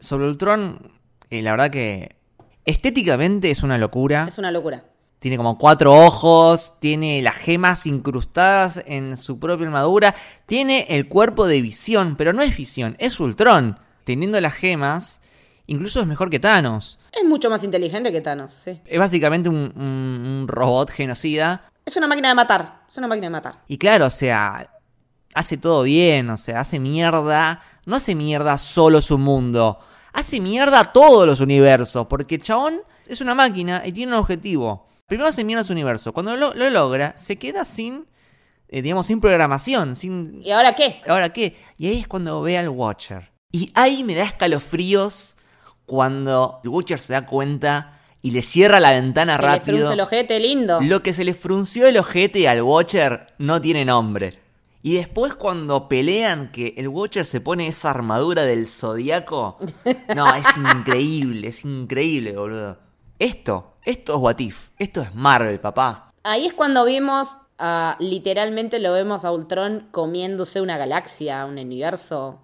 Sobre 0.00 0.26
Ultron, 0.26 0.92
eh, 1.30 1.42
la 1.42 1.52
verdad 1.52 1.70
que 1.70 2.16
estéticamente 2.64 3.50
es 3.50 3.62
una 3.62 3.78
locura. 3.78 4.24
Es 4.26 4.38
una 4.38 4.50
locura. 4.50 4.84
Tiene 5.18 5.36
como 5.36 5.56
cuatro 5.56 5.94
ojos, 5.94 6.80
tiene 6.80 7.22
las 7.22 7.36
gemas 7.36 7.86
incrustadas 7.86 8.82
en 8.86 9.16
su 9.16 9.38
propia 9.38 9.66
armadura, 9.66 10.14
tiene 10.46 10.86
el 10.88 11.08
cuerpo 11.08 11.46
de 11.46 11.62
visión, 11.62 12.16
pero 12.16 12.32
no 12.32 12.42
es 12.42 12.56
visión, 12.56 12.96
es 12.98 13.20
Ultron. 13.20 13.78
Teniendo 14.04 14.40
las 14.40 14.54
gemas, 14.54 15.22
incluso 15.66 16.00
es 16.00 16.06
mejor 16.06 16.30
que 16.30 16.38
Thanos. 16.40 16.98
Es 17.12 17.24
mucho 17.24 17.50
más 17.50 17.62
inteligente 17.64 18.10
que 18.12 18.20
Thanos, 18.20 18.52
sí. 18.64 18.80
Es 18.84 18.98
básicamente 18.98 19.48
un, 19.48 19.72
un- 19.76 20.26
un 20.26 20.48
robot 20.48 20.90
genocida. 20.90 21.68
Es 21.84 21.96
una 21.96 22.06
máquina 22.06 22.28
de 22.28 22.34
matar. 22.34 22.82
Es 22.88 22.96
una 22.96 23.06
máquina 23.08 23.26
de 23.26 23.30
matar. 23.30 23.54
Y 23.68 23.78
claro, 23.78 24.06
o 24.06 24.10
sea, 24.10 24.70
hace 25.34 25.56
todo 25.56 25.82
bien, 25.82 26.30
o 26.30 26.36
sea, 26.36 26.60
hace 26.60 26.78
mierda. 26.78 27.62
No 27.86 27.96
hace 27.96 28.14
mierda 28.14 28.56
solo 28.56 29.00
su 29.02 29.18
mundo, 29.18 29.78
hace 30.14 30.40
mierda 30.40 30.84
todos 30.84 31.26
los 31.26 31.40
universos, 31.40 32.06
porque 32.06 32.38
chabón 32.38 32.80
es 33.06 33.20
una 33.20 33.34
máquina 33.34 33.82
y 33.84 33.92
tiene 33.92 34.12
un 34.12 34.18
objetivo. 34.18 34.88
Primero 35.06 35.28
hace 35.28 35.44
mierda 35.44 35.64
su 35.64 35.74
universo, 35.74 36.14
cuando 36.14 36.34
lo, 36.34 36.54
lo 36.54 36.70
logra, 36.70 37.14
se 37.18 37.36
queda 37.36 37.66
sin, 37.66 38.06
eh, 38.68 38.80
digamos, 38.80 39.06
sin 39.06 39.20
programación, 39.20 39.94
sin... 39.96 40.40
¿Y 40.42 40.50
ahora 40.50 40.74
qué? 40.74 41.02
¿Ahora 41.06 41.30
qué? 41.30 41.58
Y 41.76 41.88
ahí 41.88 42.00
es 42.00 42.08
cuando 42.08 42.40
ve 42.40 42.56
al 42.56 42.70
Watcher. 42.70 43.30
Y 43.52 43.70
ahí 43.74 44.02
me 44.02 44.14
da 44.14 44.24
escalofríos 44.24 45.36
cuando 45.86 46.60
el 46.64 46.70
Watcher 46.70 46.98
se 46.98 47.12
da 47.12 47.26
cuenta 47.26 48.00
y 48.22 48.30
le 48.30 48.42
cierra 48.42 48.80
la 48.80 48.92
ventana 48.92 49.36
Se 49.36 49.42
le 49.42 49.48
rápido. 49.48 49.76
frunce 49.78 49.92
el 49.94 50.00
ojete, 50.00 50.40
lindo. 50.40 50.80
Lo 50.80 51.02
que 51.02 51.12
se 51.12 51.24
le 51.24 51.34
frunció 51.34 51.86
el 51.86 51.98
ojete 51.98 52.48
al 52.48 52.62
Watcher 52.62 53.26
no 53.38 53.60
tiene 53.60 53.84
nombre. 53.84 54.38
Y 54.82 54.94
después 54.96 55.34
cuando 55.34 55.88
pelean 55.88 56.52
que 56.52 56.74
el 56.76 56.88
Watcher 56.88 57.24
se 57.24 57.40
pone 57.40 57.66
esa 57.66 57.90
armadura 57.90 58.42
del 58.44 58.66
zodiaco. 58.66 59.58
No, 60.14 60.34
es 60.34 60.46
increíble, 60.56 61.48
es 61.48 61.64
increíble, 61.64 62.32
boludo. 62.36 62.78
Esto, 63.18 63.76
esto 63.84 64.14
es 64.14 64.18
What 64.18 64.38
If. 64.40 64.68
Esto 64.78 65.00
es 65.00 65.14
Marvel, 65.14 65.58
papá. 65.60 66.12
Ahí 66.22 66.46
es 66.46 66.52
cuando 66.52 66.84
vimos, 66.84 67.36
literalmente 67.98 68.78
lo 68.78 68.92
vemos 68.92 69.24
a 69.24 69.32
Ultron 69.32 69.88
comiéndose 69.90 70.60
una 70.60 70.76
galaxia, 70.76 71.44
un 71.46 71.58
universo. 71.58 72.40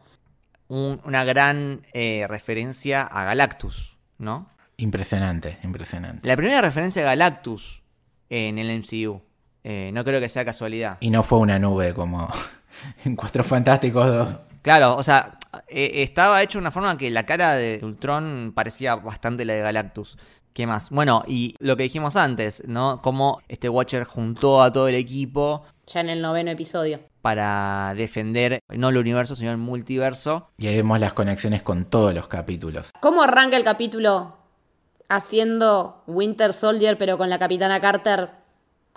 Un- 0.71 1.01
una 1.05 1.25
gran 1.25 1.83
eh, 1.93 2.25
referencia 2.29 3.03
a 3.03 3.25
Galactus, 3.25 3.97
¿no? 4.18 4.49
Impresionante, 4.79 5.59
impresionante. 5.62 6.27
La 6.27 6.37
primera 6.37 6.61
referencia 6.62 7.03
a 7.03 7.07
Galactus 7.07 7.83
en 8.31 8.59
el 8.59 8.71
MCU. 8.79 9.21
Eh, 9.64 9.91
no 9.93 10.05
creo 10.05 10.21
que 10.21 10.29
sea 10.31 10.45
casualidad. 10.45 10.97
Y 11.01 11.11
no 11.11 11.23
fue 11.23 11.39
una 11.41 11.59
nube 11.59 11.93
como 11.93 12.29
en 13.05 13.16
Cuatro 13.16 13.45
Fantásticos 13.45 14.07
2. 14.07 14.29
Claro, 14.62 14.97
o 14.97 15.03
sea, 15.03 15.39
eh, 15.68 16.03
estaba 16.03 16.43
hecho 16.43 16.59
de 16.59 16.62
una 16.62 16.71
forma 16.71 16.97
que 16.97 17.11
la 17.11 17.27
cara 17.27 17.55
de 17.55 17.81
Ultron 17.83 18.53
parecía 18.55 18.95
bastante 18.97 19.45
la 19.45 19.55
de 19.55 19.61
Galactus. 19.61 20.16
¿Qué 20.53 20.66
más? 20.66 20.91
Bueno, 20.91 21.23
y 21.27 21.55
lo 21.61 21.77
que 21.77 21.83
dijimos 21.85 22.16
antes, 22.16 22.62
¿no? 22.66 23.01
Cómo 23.03 23.41
este 23.49 23.68
Watcher 23.68 24.05
juntó 24.05 24.62
a 24.62 24.73
todo 24.73 24.89
el 24.89 24.95
equipo 24.97 25.64
Ya 25.87 26.01
en 26.01 26.09
el 26.11 26.23
noveno 26.23 26.51
episodio. 26.51 27.01
Para 27.23 27.93
defender 27.97 28.61
no 28.68 28.89
el 28.89 28.97
universo, 28.99 29.35
sino 29.37 29.51
el 29.51 29.57
multiverso. 29.59 30.49
Y 30.59 30.66
ahí 30.68 30.77
vemos 30.77 30.99
las 31.01 31.12
conexiones 31.12 31.62
con 31.62 31.85
todos 31.85 32.14
los 32.14 32.29
capítulos. 32.29 32.93
¿Cómo 33.01 33.23
arranca 33.23 33.57
el 33.57 33.64
capítulo 33.64 34.37
haciendo 35.09 36.03
Winter 36.07 36.53
Soldier, 36.53 36.97
pero 36.99 37.18
con 37.18 37.29
la 37.31 37.39
Capitana 37.39 37.81
Carter? 37.81 38.31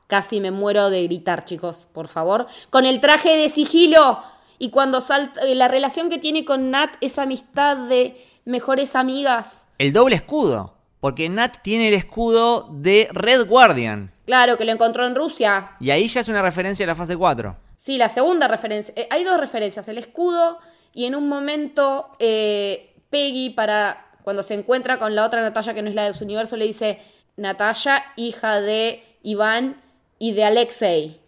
Casi 0.08 0.40
me 0.40 0.52
muero 0.52 0.90
de 0.90 1.04
gritar, 1.04 1.46
chicos, 1.46 1.88
por 1.92 2.08
favor. 2.08 2.48
Con 2.70 2.86
el 2.86 3.00
traje 3.00 3.36
de 3.38 3.50
sigilo. 3.50 4.22
Y 4.60 4.70
cuando 4.70 5.02
salta. 5.02 5.42
eh, 5.42 5.56
La 5.56 5.68
relación 5.68 6.10
que 6.10 6.20
tiene 6.20 6.46
con 6.46 6.72
Nat, 6.72 6.92
esa 7.02 7.24
amistad 7.24 7.78
de 7.88 8.16
mejores 8.46 8.96
amigas. 8.96 9.66
El 9.78 9.92
doble 9.94 10.16
escudo, 10.16 10.76
porque 11.00 11.30
Nat 11.30 11.58
tiene 11.64 11.88
el 11.88 11.94
escudo 11.96 12.70
de 12.72 13.10
Red 13.12 13.48
Guardian. 13.48 14.12
Claro, 14.26 14.58
que 14.58 14.66
lo 14.66 14.72
encontró 14.72 15.06
en 15.06 15.16
Rusia. 15.16 15.72
Y 15.80 15.90
ahí 15.90 16.08
ya 16.08 16.22
es 16.22 16.28
una 16.30 16.42
referencia 16.42 16.86
a 16.86 16.88
la 16.88 16.96
fase 16.96 17.18
4. 17.18 17.56
Sí, 17.84 17.98
la 17.98 18.08
segunda 18.08 18.48
referencia. 18.48 18.94
eh, 18.96 19.10
hay 19.10 19.26
dos 19.26 19.38
referencias, 19.38 19.86
el 19.90 19.98
escudo 19.98 20.60
y 20.94 21.04
en 21.04 21.16
un 21.16 21.28
momento 21.28 22.12
eh, 22.18 22.96
Peggy 23.10 23.50
para 23.50 24.10
cuando 24.24 24.42
se 24.42 24.54
encuentra 24.54 24.98
con 24.98 25.16
la 25.16 25.26
otra 25.26 25.42
Natalia 25.42 25.74
que 25.74 25.82
no 25.82 25.90
es 25.90 25.96
la 25.96 26.06
de 26.06 26.14
su 26.14 26.24
universo 26.24 26.56
le 26.56 26.64
dice 26.64 27.02
Natalia, 27.36 28.02
hija 28.16 28.62
de 28.62 29.04
Iván 29.22 29.82
y 30.18 30.32
de 30.32 30.46
Alexei. 30.46 31.20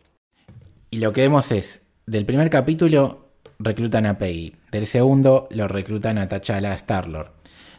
Y 0.91 0.99
lo 0.99 1.12
que 1.12 1.24
vemos 1.24 1.51
es, 1.51 1.82
del 2.06 2.26
primer 2.26 2.49
capítulo 2.49 3.32
reclutan 3.60 4.06
a 4.06 4.18
Peggy, 4.18 4.56
del 4.72 4.88
segundo 4.88 5.49
lo 5.51 5.68
reclutan 5.68 6.18
a 6.18 6.30
T'Challa 6.30 6.74
Star-Lord, 6.76 7.34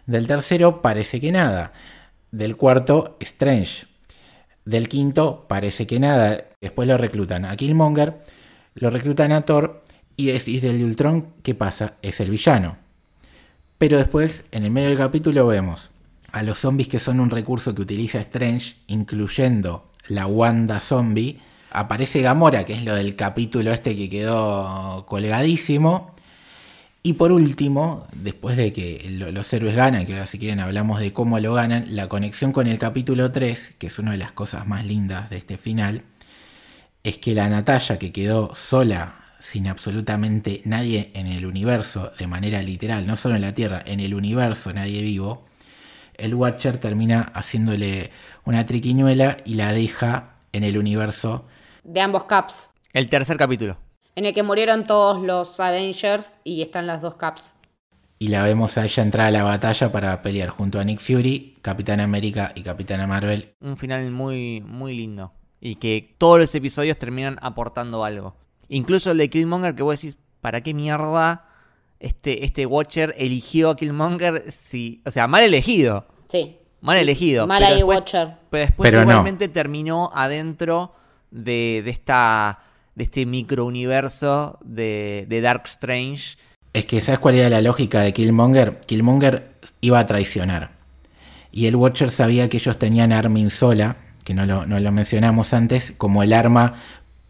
del 0.05 0.27
tercero 0.27 0.83
parece 0.83 1.18
que 1.18 1.33
nada, 1.33 1.72
del 2.31 2.59
cuarto 2.59 3.16
Strange, 3.20 3.87
del 4.66 4.87
quinto 4.91 5.47
parece 5.49 5.87
que 5.87 5.99
nada, 5.99 6.45
después 6.61 6.87
lo 6.87 6.99
reclutan 6.99 7.47
a 7.47 7.57
Killmonger, 7.57 8.16
lo 8.77 8.91
reclutan 8.91 9.33
a 9.33 9.43
Thor 9.43 9.83
y 10.16 10.31
es- 10.31 10.47
del 10.47 10.83
Ultron, 10.85 11.27
¿qué 11.43 11.55
pasa? 11.55 11.95
Es 12.03 12.20
el 12.20 12.31
villano. 12.31 12.77
Pero 13.79 13.99
después, 13.99 14.45
en 14.53 14.64
el 14.64 14.70
medio 14.70 14.89
del 14.89 14.99
capítulo, 14.99 15.47
vemos 15.47 15.91
a 16.33 16.43
los 16.43 16.59
zombies 16.59 16.89
que 16.89 17.01
son 17.01 17.20
un 17.20 17.31
recurso 17.31 17.74
que 17.74 17.83
utiliza 17.83 18.18
Strange, 18.20 18.77
incluyendo 18.87 19.91
la 20.09 20.27
Wanda 20.27 20.81
zombie. 20.81 21.39
Aparece 21.70 22.22
Gamora, 22.22 22.64
que 22.64 22.72
es 22.74 22.85
lo 22.85 22.95
del 22.95 23.16
capítulo 23.16 23.72
este 23.72 23.95
que 23.97 24.09
quedó 24.09 25.05
colgadísimo. 25.07 26.12
Y 27.03 27.12
por 27.14 27.33
último, 27.33 28.07
después 28.14 28.57
de 28.57 28.72
que 28.72 29.07
lo- 29.11 29.31
los 29.31 29.53
héroes 29.53 29.77
ganan, 29.77 30.07
que 30.07 30.14
ahora 30.14 30.27
si 30.27 30.39
quieren 30.39 30.59
hablamos 30.61 30.99
de 31.01 31.12
cómo 31.12 31.39
lo 31.39 31.55
ganan, 31.55 31.95
la 31.95 32.09
conexión 32.09 32.53
con 32.53 32.66
el 32.66 32.79
capítulo 32.79 33.31
3, 33.31 33.74
que 33.79 33.87
es 33.89 33.99
una 33.99 34.12
de 34.12 34.16
las 34.18 34.33
cosas 34.33 34.66
más 34.66 34.85
lindas 34.87 35.31
de 35.31 35.37
este 35.37 35.57
final, 35.59 36.03
es 37.07 37.19
que 37.19 37.37
la 37.37 37.49
Natalia 37.49 38.01
que 38.01 38.11
quedó 38.11 38.53
sola, 38.57 39.15
sin 39.39 39.69
absolutamente 39.69 40.61
nadie 40.65 41.13
en 41.15 41.29
el 41.29 41.47
universo, 41.47 42.11
de 42.19 42.27
manera 42.27 42.61
literal, 42.63 43.07
no 43.07 43.17
solo 43.17 43.37
en 43.37 43.43
la 43.43 43.55
Tierra, 43.55 43.81
en 43.87 44.01
el 44.01 44.13
universo, 44.13 44.73
nadie 44.73 45.03
vivo, 45.03 45.45
el 46.17 46.35
Watcher 46.35 46.79
termina 46.79 47.31
haciéndole 47.33 48.11
una 48.45 48.67
triquiñuela 48.67 49.37
y 49.45 49.55
la 49.55 49.73
deja 49.73 50.35
en 50.53 50.65
el 50.65 50.77
universo. 50.77 51.45
De 51.85 52.01
ambos 52.01 52.25
caps. 52.25 52.71
El 52.93 53.09
tercer 53.09 53.37
capítulo. 53.37 53.77
En 54.17 54.25
el 54.25 54.35
que 54.35 54.43
murieron 54.43 54.85
todos 54.85 55.23
los 55.23 55.61
Avengers 55.61 56.33
y 56.43 56.61
están 56.61 56.89
las 56.89 57.03
dos 57.03 57.15
caps. 57.15 57.55
Y 58.19 58.29
la 58.29 58.43
vemos 58.43 58.79
a 58.79 58.85
ella 58.85 59.05
entrar 59.05 59.27
a 59.29 59.31
la 59.31 59.45
batalla 59.45 59.93
para 59.93 60.23
pelear 60.23 60.49
junto 60.49 60.81
a 60.81 60.85
Nick 60.85 60.99
Fury, 60.99 61.59
Capitán 61.63 62.01
América 62.01 62.51
y 62.57 62.63
Capitana 62.63 63.07
Marvel. 63.07 63.55
Un 63.61 63.77
final 63.77 64.11
muy, 64.11 64.61
muy 64.61 64.97
lindo. 64.97 65.33
Y 65.61 65.77
que 65.77 66.15
todos 66.19 66.39
los 66.39 66.55
episodios 66.55 66.99
terminan 66.99 67.39
aportando 67.43 68.05
algo. 68.05 68.37
Incluso 68.69 69.11
el 69.13 69.19
de 69.19 69.31
Killmonger, 69.31 69.75
que 69.75 69.83
vos 69.83 70.01
decís, 70.01 70.19
¿para 70.41 70.61
qué 70.61 70.75
mierda 70.75 71.49
este, 72.01 72.45
este 72.45 72.67
Watcher 72.67 73.15
eligió 73.19 73.71
a 73.71 73.77
Killmonger? 73.77 74.51
Si, 74.51 75.03
o 75.07 75.11
sea, 75.11 75.27
mal 75.27 75.43
elegido. 75.43 76.07
Sí. 76.29 76.59
Mal 76.81 76.99
elegido. 76.99 77.47
Mal 77.47 77.63
ahí, 77.63 77.77
después- 77.77 77.99
Watcher. 78.01 78.35
Pero 78.51 78.61
después 78.61 78.91
Pero 78.91 79.05
no. 79.05 79.11
igualmente 79.11 79.49
terminó 79.49 80.11
adentro 80.15 80.95
de, 81.31 81.83
de 81.85 81.91
esta 81.91 82.61
de 82.95 83.05
este 83.05 83.27
microuniverso 83.27 84.59
de, 84.65 85.27
de 85.29 85.41
Dark 85.43 85.63
Strange. 85.67 86.37
Es 86.73 86.87
que, 86.87 87.01
¿sabes 87.01 87.19
cuál 87.19 87.35
era 87.35 87.51
la 87.51 87.61
lógica 87.61 88.01
de 88.01 88.13
Killmonger? 88.15 88.81
Killmonger 88.87 89.55
iba 89.83 89.99
a 89.99 90.07
traicionar. 90.07 90.77
Y 91.53 91.67
el 91.67 91.77
Watcher 91.77 92.11
sabía 92.11 92.49
que 92.49 92.57
ellos 92.59 92.79
tenían 92.79 93.13
Armin 93.13 93.51
Sola, 93.51 93.97
que 94.27 94.35
no 94.35 94.45
lo, 94.45 94.66
no 94.66 94.81
lo 94.81 94.91
mencionamos 94.91 95.55
antes, 95.55 95.93
como 95.97 96.24
el 96.24 96.33
arma 96.33 96.74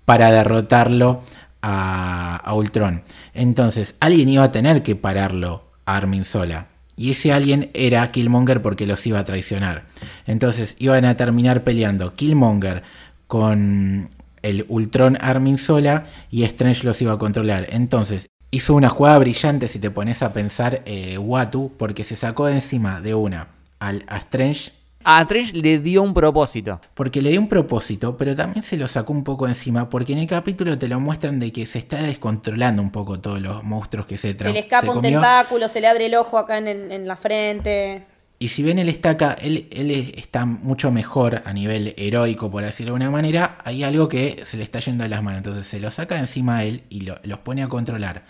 para 0.07 0.33
derrotarlo 0.33 1.23
a, 1.61 2.37
a 2.37 2.55
Ultron. 2.55 3.03
Entonces, 3.35 3.97
alguien 4.01 4.31
iba 4.31 4.45
a 4.45 4.51
tener 4.51 4.83
que 4.83 4.97
pararlo 4.97 5.63
a 5.85 5.97
Armin 5.97 6.25
Sola. 6.25 6.69
Y 6.97 7.11
ese 7.11 7.35
alguien 7.35 7.71
era 7.75 8.11
Killmonger 8.11 8.63
porque 8.63 8.87
los 8.87 9.07
iba 9.07 9.19
a 9.19 9.25
traicionar. 9.25 9.85
Entonces 10.27 10.75
iban 10.79 11.05
a 11.05 11.17
terminar 11.17 11.63
peleando 11.63 12.15
Killmonger 12.15 12.83
con 13.27 14.09
el 14.41 14.65
Ultron 14.69 15.19
Armin 15.21 15.59
Sola 15.59 16.07
y 16.31 16.45
Strange 16.45 16.85
los 16.85 17.03
iba 17.03 17.13
a 17.13 17.19
controlar. 17.19 17.67
Entonces 17.71 18.29
hizo 18.51 18.75
una 18.75 18.89
jugada 18.89 19.19
brillante 19.19 19.69
si 19.69 19.79
te 19.79 19.91
pones 19.91 20.23
a 20.23 20.33
pensar 20.33 20.81
eh, 20.87 21.19
Watu 21.19 21.73
porque 21.77 22.05
se 22.05 22.17
sacó 22.17 22.47
de 22.47 22.55
encima 22.55 23.03
de 23.03 23.15
una 23.15 23.49
al, 23.79 24.07
a 24.09 24.17
Strange 24.17 24.73
A 25.09 25.21
Strange 25.23 25.53
le 25.55 25.79
dio 25.79 26.03
un 26.03 26.13
propósito. 26.13 26.81
porque 26.95 27.23
le 27.23 27.31
dio 27.31 27.41
un 27.41 27.49
propósito, 27.49 28.17
pero 28.17 28.35
también 28.35 28.63
se 28.65 28.77
lo 28.77 28.89
sacó 28.89 29.13
un 29.13 29.23
poco 29.23 29.47
encima 29.47 29.89
porque 29.89 30.13
en 30.15 30.19
el 30.19 30.27
capítulo 30.27 30.77
te 30.77 30.89
lo 30.89 30.99
muestran 30.99 31.39
de 31.39 31.53
que 31.53 31.65
se 31.65 31.79
está 31.79 32.03
descontrolando 32.03 32.83
un 32.83 32.91
poco 32.91 33.21
todos 33.21 33.41
los 33.41 33.63
monstruos 33.63 34.07
que 34.07 34.17
se 34.19 34.29
Se 34.31 34.35
traen. 34.35 34.55
le 34.55 34.61
escapa 34.61 34.93
un 34.93 35.03
tentáculo, 35.03 35.69
se 35.69 35.81
le 35.81 35.87
abre 35.87 36.07
el 36.07 36.15
ojo 36.17 36.39
acá 36.39 36.59
en, 36.59 36.67
en- 36.67 36.91
en 36.93 37.07
la 37.07 37.17
frente. 37.17 38.05
Y 38.39 38.49
si 38.49 38.63
bien 38.63 38.79
él 38.81 38.89
está 38.89 39.11
acá, 39.11 39.35
él, 39.41 39.69
él 39.71 40.13
está 40.17 40.45
mucho 40.45 40.91
mejor 40.91 41.41
a 41.47 41.53
nivel 41.53 41.95
heroico, 41.97 42.51
por 42.51 42.65
decirlo 42.65 42.91
de 42.93 42.97
alguna 43.05 43.11
manera, 43.11 43.59
hay 43.65 43.85
algo 43.85 44.09
que 44.09 44.41
se 44.45 44.57
le 44.57 44.65
está 44.65 44.81
yendo 44.81 45.05
de 45.05 45.09
las 45.11 45.23
manos. 45.23 45.39
Entonces 45.39 45.67
se 45.67 45.79
lo 45.81 45.91
saca 45.91 46.17
de 46.17 46.23
encima 46.23 46.59
a 46.59 46.65
él 46.65 46.83
y 46.91 47.01
lo- 47.03 47.19
los 47.23 47.39
pone 47.39 47.63
a 47.63 47.69
controlar. 47.69 48.25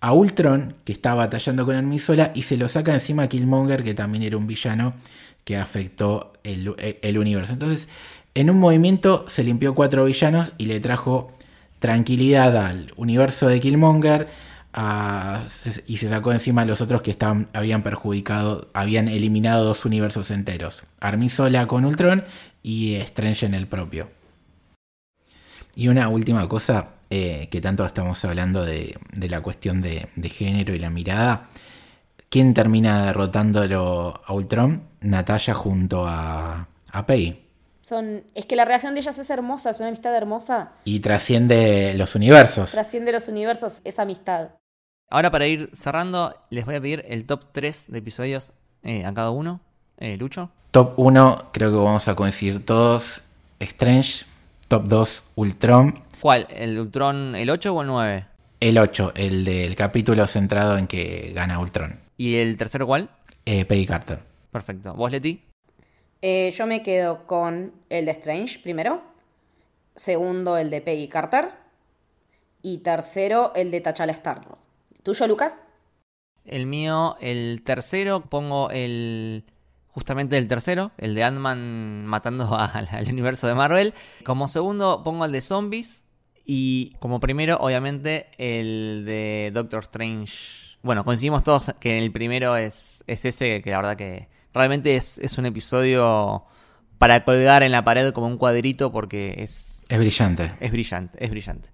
A 0.00 0.12
Ultron, 0.12 0.76
que 0.84 0.92
está 0.92 1.14
batallando 1.14 1.66
con 1.66 1.74
Armin 1.74 1.98
Sola, 1.98 2.30
y 2.34 2.42
se 2.44 2.56
lo 2.56 2.68
saca 2.68 2.92
de 2.92 2.98
encima 2.98 3.24
a 3.24 3.28
Killmonger, 3.28 3.82
que 3.82 3.94
también 3.94 4.22
era 4.22 4.36
un 4.36 4.46
villano 4.46 4.94
que 5.44 5.56
afectó 5.56 6.32
el, 6.42 7.18
universo. 7.18 7.52
Entonces, 7.52 7.88
en 8.34 8.50
un 8.50 8.58
movimiento 8.58 9.26
se 9.28 9.44
limpió 9.44 9.74
cuatro 9.74 10.04
villanos 10.04 10.52
y 10.58 10.66
le 10.66 10.80
trajo 10.80 11.32
tranquilidad 11.78 12.56
al 12.56 12.92
universo 12.96 13.46
de 13.46 13.60
Killmonger 13.60 14.28
y 15.86 15.98
se 15.98 16.08
sacó 16.08 16.32
encima 16.32 16.62
a 16.62 16.64
los 16.64 16.80
otros 16.80 17.02
que 17.02 17.12
estaban, 17.12 17.48
habían 17.52 17.82
perjudicado, 17.82 18.70
habían 18.74 19.08
eliminado 19.08 19.64
dos 19.64 19.84
universos 19.84 20.30
enteros. 20.30 20.82
Armin 21.00 21.30
Sola 21.30 21.66
con 21.66 21.84
Ultron 21.84 22.24
y 22.62 22.94
Strange 22.96 23.46
en 23.46 23.54
el 23.54 23.68
propio. 23.68 24.08
Y 25.76 25.88
una 25.88 26.08
última 26.08 26.48
cosa, 26.48 26.90
eh, 27.10 27.48
que 27.50 27.60
tanto 27.60 27.84
estamos 27.84 28.24
hablando 28.24 28.64
de, 28.64 28.96
la 29.12 29.40
cuestión 29.42 29.82
de 29.82 30.28
género 30.28 30.74
y 30.74 30.78
la 30.78 30.90
mirada. 30.90 31.48
¿Quién 32.34 32.52
termina 32.52 33.06
derrotándolo 33.06 34.20
a 34.26 34.32
Ultron? 34.32 34.82
Natalia 35.02 35.54
junto 35.54 36.04
a, 36.04 36.66
a 36.90 37.06
Peggy. 37.06 37.38
Son, 37.82 38.24
es 38.34 38.46
que 38.46 38.56
la 38.56 38.64
relación 38.64 38.94
de 38.94 39.02
ellas 39.02 39.16
es 39.20 39.30
hermosa, 39.30 39.70
es 39.70 39.78
una 39.78 39.86
amistad 39.86 40.12
hermosa. 40.16 40.72
Y 40.82 40.98
trasciende 40.98 41.94
los 41.94 42.16
universos. 42.16 42.72
Trasciende 42.72 43.12
los 43.12 43.28
universos, 43.28 43.82
esa 43.84 44.02
amistad. 44.02 44.48
Ahora 45.08 45.30
para 45.30 45.46
ir 45.46 45.70
cerrando, 45.74 46.34
les 46.50 46.66
voy 46.66 46.74
a 46.74 46.80
pedir 46.80 47.04
el 47.06 47.24
top 47.24 47.52
3 47.52 47.84
de 47.86 47.98
episodios 47.98 48.52
eh, 48.82 49.04
a 49.04 49.14
cada 49.14 49.30
uno. 49.30 49.60
Eh, 49.98 50.16
Lucho. 50.16 50.50
Top 50.72 50.94
1, 50.96 51.50
creo 51.52 51.70
que 51.70 51.76
vamos 51.76 52.08
a 52.08 52.16
coincidir 52.16 52.66
todos. 52.66 53.22
Strange. 53.60 54.26
Top 54.66 54.88
2, 54.88 55.22
Ultron. 55.36 56.02
¿Cuál? 56.18 56.48
¿El 56.50 56.80
Ultron, 56.80 57.36
el 57.36 57.48
8 57.48 57.72
o 57.72 57.82
el 57.82 57.86
9? 57.86 58.26
El 58.58 58.78
8, 58.78 59.12
el 59.14 59.44
del 59.44 59.76
capítulo 59.76 60.26
centrado 60.26 60.78
en 60.78 60.88
que 60.88 61.30
gana 61.32 61.60
Ultron. 61.60 62.02
¿Y 62.16 62.36
el 62.36 62.56
tercero 62.56 62.86
cuál? 62.86 63.10
Eh, 63.44 63.64
Peggy 63.64 63.86
Carter. 63.86 64.20
Perfecto. 64.50 64.94
¿Vos, 64.94 65.10
Leti? 65.10 65.42
Eh, 66.22 66.50
yo 66.56 66.66
me 66.66 66.82
quedo 66.82 67.26
con 67.26 67.72
el 67.90 68.06
de 68.06 68.12
Strange 68.12 68.60
primero. 68.60 69.02
Segundo, 69.96 70.56
el 70.56 70.70
de 70.70 70.80
Peggy 70.80 71.08
Carter. 71.08 71.50
Y 72.62 72.78
tercero, 72.78 73.52
el 73.54 73.70
de 73.70 73.82
T'Challa 73.82 74.12
Star-Lord. 74.12 74.58
¿Tuyo, 75.02 75.26
Lucas? 75.26 75.62
El 76.44 76.66
mío, 76.66 77.16
el 77.20 77.62
tercero, 77.64 78.22
pongo 78.28 78.70
el. 78.70 79.44
Justamente 79.88 80.36
el 80.38 80.48
tercero, 80.48 80.90
el 80.98 81.14
de 81.14 81.22
Ant-Man 81.24 82.04
matando 82.06 82.44
a- 82.54 82.64
al 82.66 83.08
universo 83.08 83.46
de 83.46 83.54
Marvel. 83.54 83.94
Como 84.24 84.48
segundo, 84.48 85.02
pongo 85.04 85.24
el 85.24 85.32
de 85.32 85.40
zombies. 85.40 86.04
Y 86.46 86.94
como 86.98 87.20
primero, 87.20 87.56
obviamente, 87.60 88.26
el 88.38 89.04
de 89.06 89.50
Doctor 89.54 89.80
Strange. 89.84 90.73
Bueno, 90.84 91.02
coincidimos 91.02 91.42
todos 91.42 91.72
que 91.80 91.98
el 91.98 92.12
primero 92.12 92.58
es, 92.58 93.04
es 93.06 93.24
ese, 93.24 93.62
que 93.62 93.70
la 93.70 93.78
verdad 93.78 93.96
que 93.96 94.28
realmente 94.52 94.96
es, 94.96 95.18
es 95.18 95.38
un 95.38 95.46
episodio 95.46 96.44
para 96.98 97.24
colgar 97.24 97.62
en 97.62 97.72
la 97.72 97.82
pared 97.84 98.12
como 98.12 98.26
un 98.26 98.36
cuadrito 98.36 98.92
porque 98.92 99.34
es, 99.38 99.80
Es 99.88 99.96
brillante. 99.96 100.52
es 100.60 100.70
brillante, 100.70 101.24
es 101.24 101.30
brillante. 101.30 101.70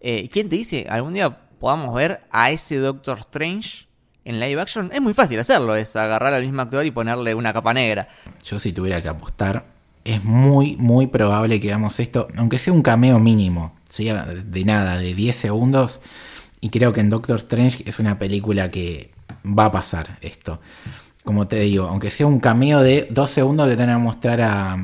Eh, 0.00 0.28
¿Quién 0.32 0.48
te 0.48 0.54
dice 0.54 0.86
algún 0.88 1.12
día 1.14 1.48
podamos 1.58 1.92
ver 1.92 2.22
a 2.30 2.52
ese 2.52 2.76
Doctor 2.76 3.18
Strange 3.18 3.86
en 4.24 4.38
live 4.38 4.60
action? 4.60 4.90
Es 4.92 5.00
muy 5.00 5.12
fácil 5.12 5.40
hacerlo, 5.40 5.74
es 5.74 5.96
agarrar 5.96 6.32
al 6.32 6.44
mismo 6.44 6.62
actor 6.62 6.86
y 6.86 6.92
ponerle 6.92 7.34
una 7.34 7.52
capa 7.52 7.74
negra. 7.74 8.06
Yo 8.44 8.60
si 8.60 8.72
tuviera 8.72 9.02
que 9.02 9.08
apostar, 9.08 9.64
es 10.04 10.22
muy, 10.22 10.76
muy 10.76 11.08
probable 11.08 11.58
que 11.58 11.68
hagamos 11.70 11.98
esto, 11.98 12.28
aunque 12.36 12.58
sea 12.58 12.72
un 12.72 12.82
cameo 12.82 13.18
mínimo, 13.18 13.74
¿sí? 13.88 14.08
de 14.08 14.64
nada, 14.64 14.98
de 14.98 15.14
10 15.14 15.34
segundos. 15.34 16.00
Y 16.64 16.70
creo 16.70 16.92
que 16.92 17.00
en 17.00 17.10
Doctor 17.10 17.36
Strange 17.38 17.82
es 17.84 17.98
una 17.98 18.20
película 18.20 18.70
que 18.70 19.10
va 19.44 19.64
a 19.64 19.72
pasar 19.72 20.18
esto. 20.20 20.60
Como 21.24 21.48
te 21.48 21.58
digo, 21.58 21.88
aunque 21.88 22.08
sea 22.08 22.26
un 22.26 22.38
cameo 22.38 22.80
de 22.82 23.08
2 23.10 23.28
segundos 23.28 23.68
que 23.68 23.74
te 23.74 23.82
van 23.82 23.90
a 23.90 23.98
mostrar 23.98 24.40
a, 24.40 24.76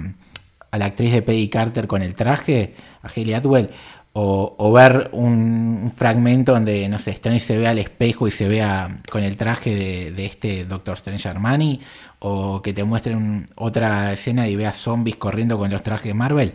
la 0.73 0.85
actriz 0.85 1.13
de 1.13 1.23
Peggy 1.23 1.49
Carter 1.49 1.87
con 1.87 2.03
el 2.03 2.17
traje, 2.17 2.75
a 3.01 3.09
Haley 3.09 3.33
Atwell, 3.33 3.71
o, 4.13 4.73
ver 4.73 5.11
un, 5.13 5.93
fragmento 5.95 6.53
donde, 6.53 6.89
no 6.89 6.99
sé, 6.99 7.13
Strange 7.13 7.39
se 7.39 7.57
vea 7.57 7.71
al 7.71 7.79
espejo 7.79 8.27
y 8.27 8.33
se 8.33 8.49
vea 8.49 9.01
con 9.09 9.23
el 9.23 9.37
traje 9.37 9.73
de, 9.77 10.11
de 10.11 10.25
este 10.27 10.65
Doctor 10.65 10.97
Strange 10.97 11.29
Armani, 11.29 11.81
o 12.19 12.61
que 12.61 12.73
te 12.73 12.83
muestren 12.83 13.47
otra 13.55 14.13
escena 14.13 14.49
y 14.49 14.57
veas 14.57 14.77
zombies 14.77 15.17
corriendo 15.17 15.57
con 15.57 15.71
los 15.71 15.85
trajes 15.85 16.07
de 16.07 16.15
Marvel. 16.15 16.55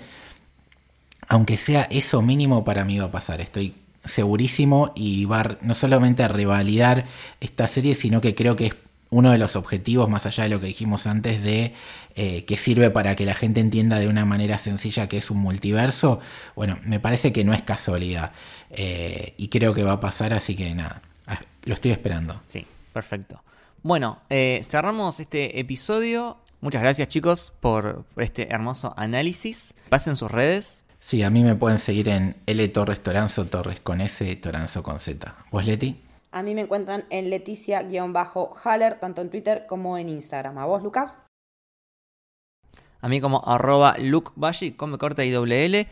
Aunque 1.29 1.55
sea 1.55 1.83
eso 1.83 2.21
mínimo, 2.21 2.65
para 2.65 2.83
mí 2.83 2.99
va 2.99 3.05
a 3.05 3.11
pasar. 3.11 3.39
Estoy 3.39 3.73
segurísimo 4.05 4.91
y 4.95 5.25
va 5.25 5.57
no 5.61 5.73
solamente 5.73 6.23
a 6.23 6.27
revalidar 6.27 7.05
esta 7.39 7.67
serie, 7.67 7.95
sino 7.95 8.21
que 8.21 8.35
creo 8.35 8.55
que 8.55 8.67
es 8.67 8.75
uno 9.13 9.31
de 9.31 9.37
los 9.37 9.55
objetivos, 9.55 10.09
más 10.09 10.25
allá 10.25 10.43
de 10.43 10.49
lo 10.49 10.59
que 10.59 10.67
dijimos 10.67 11.05
antes, 11.05 11.43
de 11.43 11.73
eh, 12.15 12.45
que 12.45 12.57
sirve 12.57 12.89
para 12.89 13.15
que 13.15 13.25
la 13.25 13.35
gente 13.35 13.59
entienda 13.59 13.99
de 13.99 14.07
una 14.07 14.25
manera 14.25 14.57
sencilla 14.57 15.07
que 15.07 15.17
es 15.17 15.29
un 15.29 15.37
multiverso. 15.37 16.19
Bueno, 16.55 16.79
me 16.83 16.99
parece 16.99 17.31
que 17.31 17.43
no 17.43 17.53
es 17.53 17.61
casualidad. 17.61 18.31
Eh, 18.71 19.35
y 19.37 19.49
creo 19.49 19.73
que 19.73 19.83
va 19.83 19.93
a 19.93 19.99
pasar, 19.99 20.33
así 20.33 20.55
que 20.55 20.73
nada, 20.73 21.03
ah, 21.27 21.39
lo 21.63 21.75
estoy 21.75 21.91
esperando. 21.91 22.41
Sí, 22.47 22.65
perfecto. 22.91 23.41
Bueno, 23.83 24.19
eh, 24.29 24.61
cerramos 24.63 25.19
este 25.19 25.59
episodio. 25.59 26.37
Muchas 26.61 26.81
gracias 26.81 27.07
chicos 27.09 27.53
por, 27.59 28.05
por 28.15 28.23
este 28.23 28.51
hermoso 28.51 28.93
análisis. 28.97 29.75
Pasen 29.89 30.15
sus 30.15 30.31
redes. 30.31 30.82
Sí, 31.05 31.21
a 31.21 31.29
mí 31.29 31.43
me 31.43 31.55
pueden 31.55 31.79
seguir 31.79 32.07
en 32.07 32.37
L 32.45 32.65
Torres 32.69 33.03
Toranzo, 33.03 33.43
Torres 33.43 33.81
con 33.81 33.99
S, 33.99 34.37
Toranzo 34.37 34.83
con 34.83 35.01
Z. 35.01 35.35
¿Vos, 35.51 35.65
Leti? 35.65 36.01
A 36.31 36.41
mí 36.43 36.55
me 36.55 36.61
encuentran 36.61 37.03
en 37.09 37.29
Leticia-Haller, 37.29 38.99
tanto 39.01 39.21
en 39.21 39.29
Twitter 39.29 39.65
como 39.67 39.97
en 39.97 40.07
Instagram. 40.07 40.57
¿A 40.57 40.65
vos, 40.65 40.81
Lucas? 40.81 41.19
A 43.01 43.09
mí 43.09 43.19
como 43.19 43.43
arroba 43.45 43.97
Luke 43.99 44.31
Bashi, 44.37 44.71
con 44.71 44.91
me 44.91 44.97
corta 44.97 45.25
y 45.25 45.31
doble 45.31 45.65
L. 45.65 45.89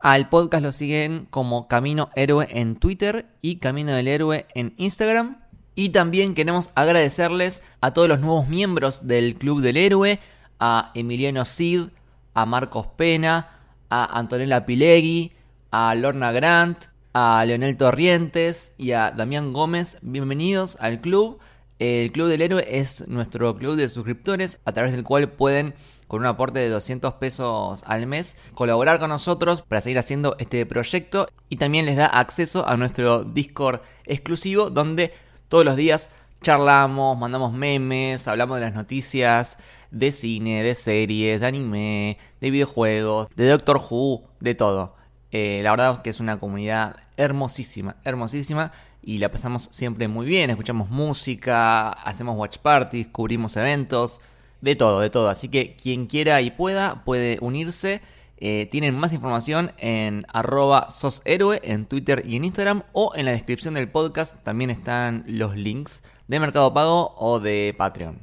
Al 0.00 0.28
podcast 0.28 0.64
lo 0.64 0.72
siguen 0.72 1.26
como 1.30 1.68
Camino 1.68 2.10
Héroe 2.16 2.48
en 2.50 2.74
Twitter 2.74 3.26
y 3.40 3.58
Camino 3.58 3.92
del 3.92 4.08
Héroe 4.08 4.46
en 4.56 4.74
Instagram. 4.76 5.40
Y 5.76 5.90
también 5.90 6.34
queremos 6.34 6.70
agradecerles 6.74 7.62
a 7.80 7.92
todos 7.92 8.08
los 8.08 8.18
nuevos 8.18 8.48
miembros 8.48 9.06
del 9.06 9.36
Club 9.36 9.60
del 9.60 9.76
Héroe, 9.76 10.18
a 10.58 10.90
Emiliano 10.96 11.44
Cid, 11.44 11.90
a 12.34 12.44
Marcos 12.44 12.88
Pena, 12.96 13.57
a 13.90 14.18
Antonella 14.18 14.66
Pilegui, 14.66 15.32
a 15.70 15.94
Lorna 15.94 16.32
Grant, 16.32 16.86
a 17.12 17.44
Leonel 17.46 17.76
Torrientes 17.76 18.74
y 18.76 18.92
a 18.92 19.10
Damián 19.10 19.52
Gómez. 19.52 19.98
Bienvenidos 20.02 20.76
al 20.80 21.00
club. 21.00 21.38
El 21.78 22.10
Club 22.10 22.28
del 22.28 22.42
Héroe 22.42 22.64
es 22.68 23.06
nuestro 23.06 23.56
club 23.56 23.76
de 23.76 23.88
suscriptores 23.88 24.58
a 24.64 24.72
través 24.72 24.92
del 24.92 25.04
cual 25.04 25.28
pueden 25.28 25.74
con 26.08 26.20
un 26.20 26.26
aporte 26.26 26.58
de 26.58 26.70
200 26.70 27.14
pesos 27.14 27.84
al 27.86 28.06
mes 28.06 28.36
colaborar 28.54 28.98
con 28.98 29.10
nosotros 29.10 29.62
para 29.62 29.80
seguir 29.80 29.98
haciendo 29.98 30.34
este 30.38 30.66
proyecto 30.66 31.28
y 31.48 31.56
también 31.56 31.86
les 31.86 31.96
da 31.96 32.06
acceso 32.06 32.66
a 32.66 32.76
nuestro 32.76 33.22
Discord 33.22 33.80
exclusivo 34.06 34.70
donde 34.70 35.12
todos 35.48 35.64
los 35.64 35.76
días 35.76 36.10
charlamos, 36.40 37.18
mandamos 37.18 37.52
memes, 37.52 38.28
hablamos 38.28 38.58
de 38.58 38.64
las 38.66 38.74
noticias 38.74 39.58
de 39.90 40.12
cine, 40.12 40.62
de 40.62 40.74
series, 40.74 41.40
de 41.40 41.46
anime, 41.46 42.18
de 42.40 42.50
videojuegos, 42.50 43.28
de 43.34 43.48
Doctor 43.48 43.80
Who, 43.90 44.22
de 44.40 44.54
todo. 44.54 44.96
Eh, 45.30 45.60
la 45.62 45.70
verdad 45.70 45.94
es 45.94 45.98
que 46.00 46.10
es 46.10 46.20
una 46.20 46.38
comunidad 46.38 46.96
hermosísima, 47.16 47.96
hermosísima 48.04 48.72
y 49.02 49.18
la 49.18 49.30
pasamos 49.30 49.68
siempre 49.70 50.08
muy 50.08 50.26
bien. 50.26 50.50
Escuchamos 50.50 50.90
música, 50.90 51.90
hacemos 51.90 52.36
watch 52.36 52.58
parties, 52.58 53.08
cubrimos 53.08 53.56
eventos 53.56 54.20
de 54.60 54.76
todo, 54.76 55.00
de 55.00 55.10
todo. 55.10 55.28
Así 55.28 55.48
que 55.48 55.74
quien 55.74 56.06
quiera 56.06 56.40
y 56.40 56.50
pueda 56.50 57.04
puede 57.04 57.38
unirse. 57.40 58.00
Eh, 58.40 58.68
tienen 58.70 58.96
más 58.96 59.12
información 59.12 59.72
en 59.78 60.24
arroba 60.32 60.90
soshéroe 60.90 61.60
en 61.64 61.86
Twitter 61.86 62.22
y 62.24 62.36
en 62.36 62.44
Instagram 62.44 62.84
o 62.92 63.10
en 63.16 63.24
la 63.24 63.32
descripción 63.32 63.74
del 63.74 63.90
podcast 63.90 64.40
también 64.44 64.70
están 64.70 65.24
los 65.26 65.56
links 65.56 66.04
de 66.28 66.38
Mercado 66.38 66.72
Pago 66.72 67.14
o 67.16 67.40
de 67.40 67.74
Patreon. 67.76 68.18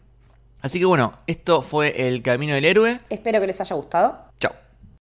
Así 0.62 0.80
que 0.80 0.86
bueno, 0.86 1.14
esto 1.28 1.62
fue 1.62 2.08
el 2.08 2.22
Camino 2.22 2.54
del 2.54 2.66
Héroe. 2.66 3.00
Espero 3.10 3.40
que 3.42 3.48
les 3.48 3.60
haya 3.60 3.76
gustado. 3.76 4.25